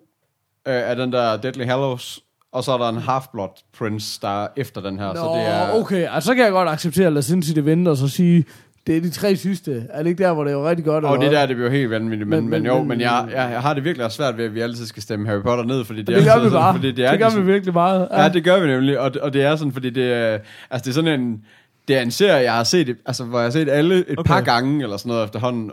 [0.68, 2.20] øh, af den der Deadly Hallows,
[2.52, 5.46] og så er der en Half-Blood Prince, der er efter den her, Nå, så det
[5.48, 5.80] er...
[5.80, 8.44] okay, altså, så kan jeg godt acceptere at lade Sin vente, og så sige,
[8.86, 9.86] det er de tre sidste.
[9.90, 11.04] Er det ikke der, hvor det er jo rigtig godt?
[11.04, 11.38] Og det hvad?
[11.40, 13.74] der, det bliver helt vanvittigt, men, Men- men, men, jo, men- jeg, jeg, jeg har
[13.74, 16.16] det virkelig svært ved, at vi altid skal stemme Harry Potter ned, fordi det, det
[16.16, 16.74] er gør altid vi sådan, bare.
[16.74, 18.08] Fordi det, er det gør ligesom- vi virkelig meget.
[18.12, 20.38] Ja, det gør vi nemlig, og, og det er sådan, fordi det er,
[20.70, 21.42] altså det er sådan en,
[21.88, 24.28] det er en serie, jeg har set, altså hvor jeg har set alle et okay.
[24.28, 25.70] Par gange, eller sådan noget efterhånden.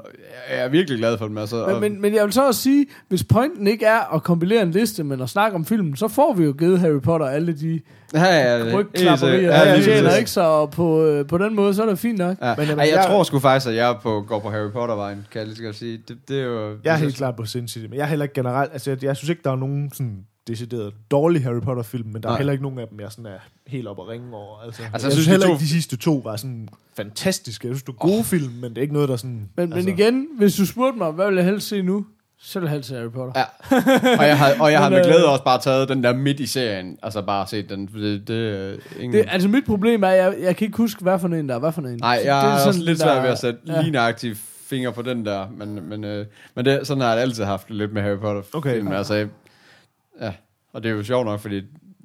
[0.52, 1.64] Jeg er virkelig glad for dem, altså.
[1.64, 4.62] og- Men, men, men jeg vil så også sige, hvis pointen ikke er at kompilere
[4.62, 7.54] en liste, men at snakke om filmen, så får vi jo givet Harry Potter alle
[7.54, 7.80] de
[8.14, 10.30] ja, ja, rygklapperier, ja, Ja, ja, ikke?
[10.32, 12.38] Så på, øh, på den måde, så er det fint nok.
[12.42, 12.46] Ja.
[12.48, 14.72] Men Men, jamen, Ej, jeg, jeg- tror sgu faktisk, at jeg på, går på Harry
[14.72, 16.00] Potter-vejen, kan jeg lige sige.
[16.08, 16.70] Det, det er jo...
[16.84, 18.74] Jeg er helt klar på Sin City, men jeg er heller ikke generelt...
[18.74, 20.18] Altså, jeg, jeg synes ikke, der er nogen sådan
[20.48, 22.38] decideret dårlige Harry Potter-film, men der er Nej.
[22.38, 24.64] heller ikke nogen af dem, jeg sådan er helt op at ringe over.
[24.66, 27.68] Altså, jeg, jeg synes, synes, de heller to- ikke, de sidste to var sådan fantastiske.
[27.68, 28.24] Jeg synes, det er gode oh.
[28.26, 29.50] film, men det er ikke noget, der sådan...
[29.58, 32.06] Men, altså, men igen, hvis du spurgte mig, hvad vil jeg helst se nu?
[32.40, 33.34] Så vil jeg helst se Harry Potter.
[33.36, 33.44] Ja.
[34.20, 36.40] og jeg har, og jeg har med øh, glæde også bare taget den der midt
[36.40, 36.98] i serien.
[37.04, 37.88] Altså bare set den.
[37.88, 39.14] Det, det, er ingen...
[39.14, 41.56] Det, altså mit problem er, at jeg, jeg kan ikke huske, hvad for en der
[41.56, 41.98] er hvad for en.
[42.02, 43.90] Nej, jeg det er, også sådan, lidt svært ved at sætte ja.
[43.90, 44.38] nøjagtigt
[44.70, 45.48] finger på den der.
[45.58, 48.42] Men, men, øh, men det, sådan har jeg altid haft lidt med Harry Potter.
[48.54, 48.74] Okay.
[48.76, 48.94] Filmen.
[48.94, 49.28] Altså, jeg-
[50.22, 50.34] ja.
[50.74, 51.62] Og det er jo sjovt nok, fordi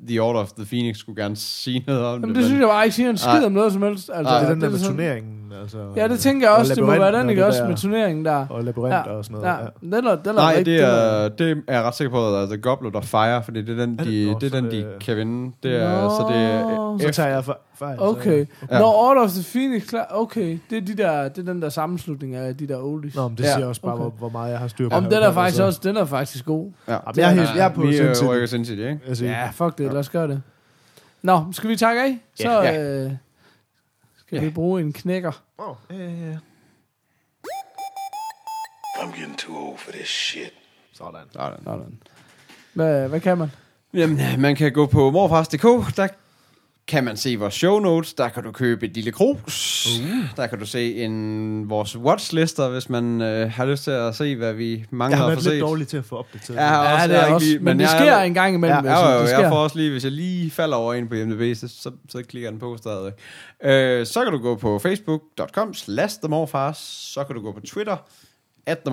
[0.09, 2.37] The Order of the Phoenix skulle gerne sige noget om Jamen, det.
[2.37, 3.45] det synes jeg bare ikke siger en skid Nej.
[3.45, 4.11] om noget som helst.
[4.15, 5.40] Altså, Nej, det er den der er med turneringen.
[5.63, 7.65] Altså, Ja, det tænker jeg og også, det må være den, og ikke det også,
[7.65, 8.47] med turneringen der.
[8.51, 9.49] Og labyrinter og sådan noget.
[9.55, 9.97] Ja, Ja.
[9.97, 12.49] den er, den er Nej, rigtig, det er, det er jeg ret sikker på, at
[12.49, 14.73] The Goblet of Fire, fordi det er den, det- de, Nå, det er den, det-
[14.73, 15.53] de kan vinde.
[15.63, 16.09] Det er, Nå.
[16.11, 17.97] så det er Så tager jeg fe- fejl.
[18.01, 18.47] Okay.
[18.71, 18.79] Ja.
[18.79, 21.69] Når Order of the Phoenix, klar, okay, det er, de der, det er den der
[21.69, 23.15] sammenslutning af de der oldies.
[23.15, 23.55] Nå, men det Ja.
[23.55, 24.03] siger også bare, Okay.
[24.03, 24.95] hvor, hvor meget jeg har styr på.
[24.97, 26.71] Om Harry den er Potter, faktisk så- også, den er faktisk god.
[26.89, 26.93] ja.
[26.93, 28.29] Jamen, jeg er jeg er på Vi Sin øh, City.
[28.29, 28.99] rykker Sin City, ikke?
[29.09, 30.43] Altså, Ja, fuck det, lad os gøre det.
[31.23, 32.19] Nå, skal vi takke af?
[32.35, 33.05] Så Ja.
[33.05, 33.11] øh,
[34.31, 35.43] skal vi bruge en knækker.
[35.59, 36.39] Åh, ja, ja, ja.
[38.95, 40.53] I'm getting too old for this shit.
[40.93, 41.21] Sådan.
[41.33, 41.65] Sådan.
[41.65, 42.03] Sådan.
[42.73, 43.51] Hvad, hvad kan man?
[43.95, 46.09] Jamen, man kan gå på morfars.dk, der
[46.91, 50.37] kan man se vores show notes, der kan du købe et lille krus, uh.
[50.37, 54.37] der kan du se en, vores watchlister, hvis man øh, har lyst til at se,
[54.37, 55.61] hvad vi mangler Jeg har at været få lidt set.
[55.61, 56.57] dårlig til at få opdateret.
[56.57, 58.85] Jeg Ja, også, det jeg er også, lige, men det jeg, sker en gang imellem.
[58.85, 61.09] Ja, jeg Ja, jo, det jeg får også lige, hvis jeg lige falder over ind
[61.09, 63.13] på IMDb, så, så, så klikker den på stadig.
[63.65, 66.17] Øh, så kan du gå på facebook.com slash
[66.75, 67.97] så kan du gå på Twitter,
[68.67, 68.87] at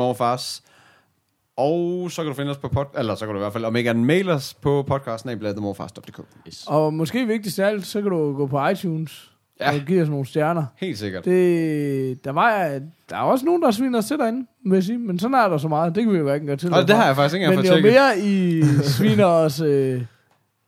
[1.57, 3.65] og så kan du finde os på pod, eller så kan du i hvert fald,
[3.65, 6.19] om ikke andet, mail os på podcasten af themorfars.dk.
[6.47, 6.63] Yes.
[6.67, 9.73] Og måske vigtigst af alt, så kan du gå på iTunes Ja.
[9.73, 10.65] og give os nogle stjerner.
[10.77, 11.25] Helt sikkert.
[11.25, 12.79] Det, der, var,
[13.09, 14.97] der er også nogen, der sviner os til derinde, vil jeg sige.
[14.97, 15.95] Men sådan er der så meget.
[15.95, 16.73] Det kan vi jo hverken gøre til.
[16.73, 17.93] Og det har jeg faktisk ikke engang Men fået jo tjekket.
[17.93, 20.01] mere I sviner os øh,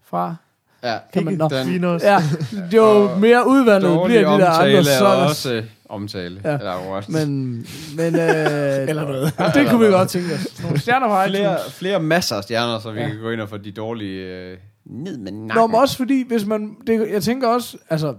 [0.05, 0.35] fra,
[0.83, 1.47] Ja, Kan man- nå.
[1.49, 1.83] den.
[2.01, 2.17] Ja,
[2.77, 6.41] jo mere udvandet bliver de der andre, så er er der- også øh, omtale.
[6.43, 6.53] Ja.
[6.53, 7.11] Eller.
[7.25, 7.51] Men,
[7.97, 9.33] men øh, Eller noget.
[9.53, 10.47] det kunne vi godt tænke os.
[10.63, 11.73] Nogle stjerner på flere, iTunes.
[11.73, 13.05] flere masser af stjerner, så vi Ja.
[13.05, 13.11] ja.
[13.11, 15.47] kan gå ind og få de dårlige øh, ned med nakken.
[15.61, 18.13] Nå, men også fordi, hvis man, det, jeg tænker også, altså,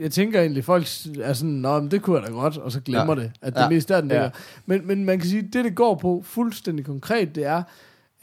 [0.00, 0.86] jeg tænker egentlig, folk
[1.22, 3.20] er sådan, nå, men det kunne jeg da godt, og så glemmer ja.
[3.20, 3.24] Ja.
[3.26, 3.68] det, at det Ja.
[3.68, 4.28] mest er den Ja.
[4.66, 7.62] Men, men man kan sige, det det går på fuldstændig konkret, det er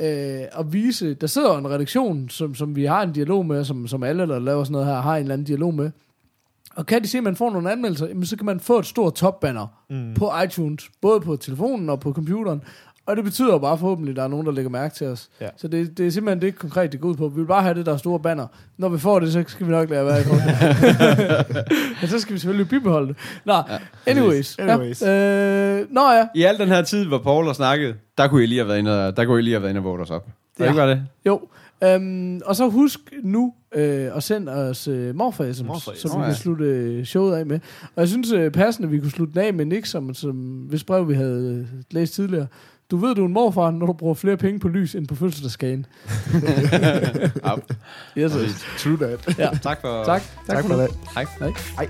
[0.02, 3.88] øh, at vise, der sidder en redaktion, som, som vi har en dialog med, som,
[3.88, 5.92] som alle, der laver sådan noget her, har en eller anden dialog med.
[6.76, 8.86] Og kan de se, at man får nogle anmeldelser, jamen, så kan man få et
[8.86, 10.14] stort topbanner mm.
[10.14, 12.62] på iTunes, både på telefonen og på computeren.
[13.06, 15.30] Og det betyder bare forhåbentlig, at der er nogen, der lægger mærke til os.
[15.42, 15.48] Ja.
[15.58, 17.28] Så det, det er simpelthen det konkret, det går ud på.
[17.28, 18.48] Vi vil bare have det der store banner.
[18.78, 20.24] Når vi får det, så skal vi nok lade være i.
[22.02, 23.16] Men så skal vi selvfølgelig bibeholde det.
[23.46, 23.62] Nå, ja,
[24.06, 24.60] anyways.
[24.60, 25.02] Anyways.
[25.02, 28.44] Ja, øh, nå ja, I al den her tid, hvor Paul har snakket, der kunne
[28.44, 30.02] I lige have været inde og, der kunne I lige have været inde og vote
[30.02, 30.26] os op.
[30.58, 30.70] Det Ja.
[30.70, 31.04] ikke var det?
[31.26, 31.42] jo.
[31.84, 35.64] Øhm, og så husk nu øh, at sende os øh, morfar Morfar-SMS.
[35.68, 36.34] morfar så vi ja.
[36.34, 37.60] slutte øh, showet af med.
[37.82, 40.36] Og jeg synes øh, passende, at vi kunne slutte den af med Nick, som, som
[40.70, 42.48] hvis brev vi havde øh, læst tidligere.
[42.92, 45.16] Du ved, du er en morfar, når du bruger flere penge på lys end på
[45.16, 45.86] fødselsdagsskagen.
[47.44, 47.56] Ja.
[48.18, 48.66] Yes, yes.
[48.78, 49.38] True that.
[49.38, 49.50] Ja.
[49.62, 50.04] Tak for...
[50.04, 50.22] Tak.
[50.48, 50.90] Tak, Tak for for det.
[51.16, 51.26] Hej.
[51.40, 51.52] Hej.
[51.76, 51.88] Hej.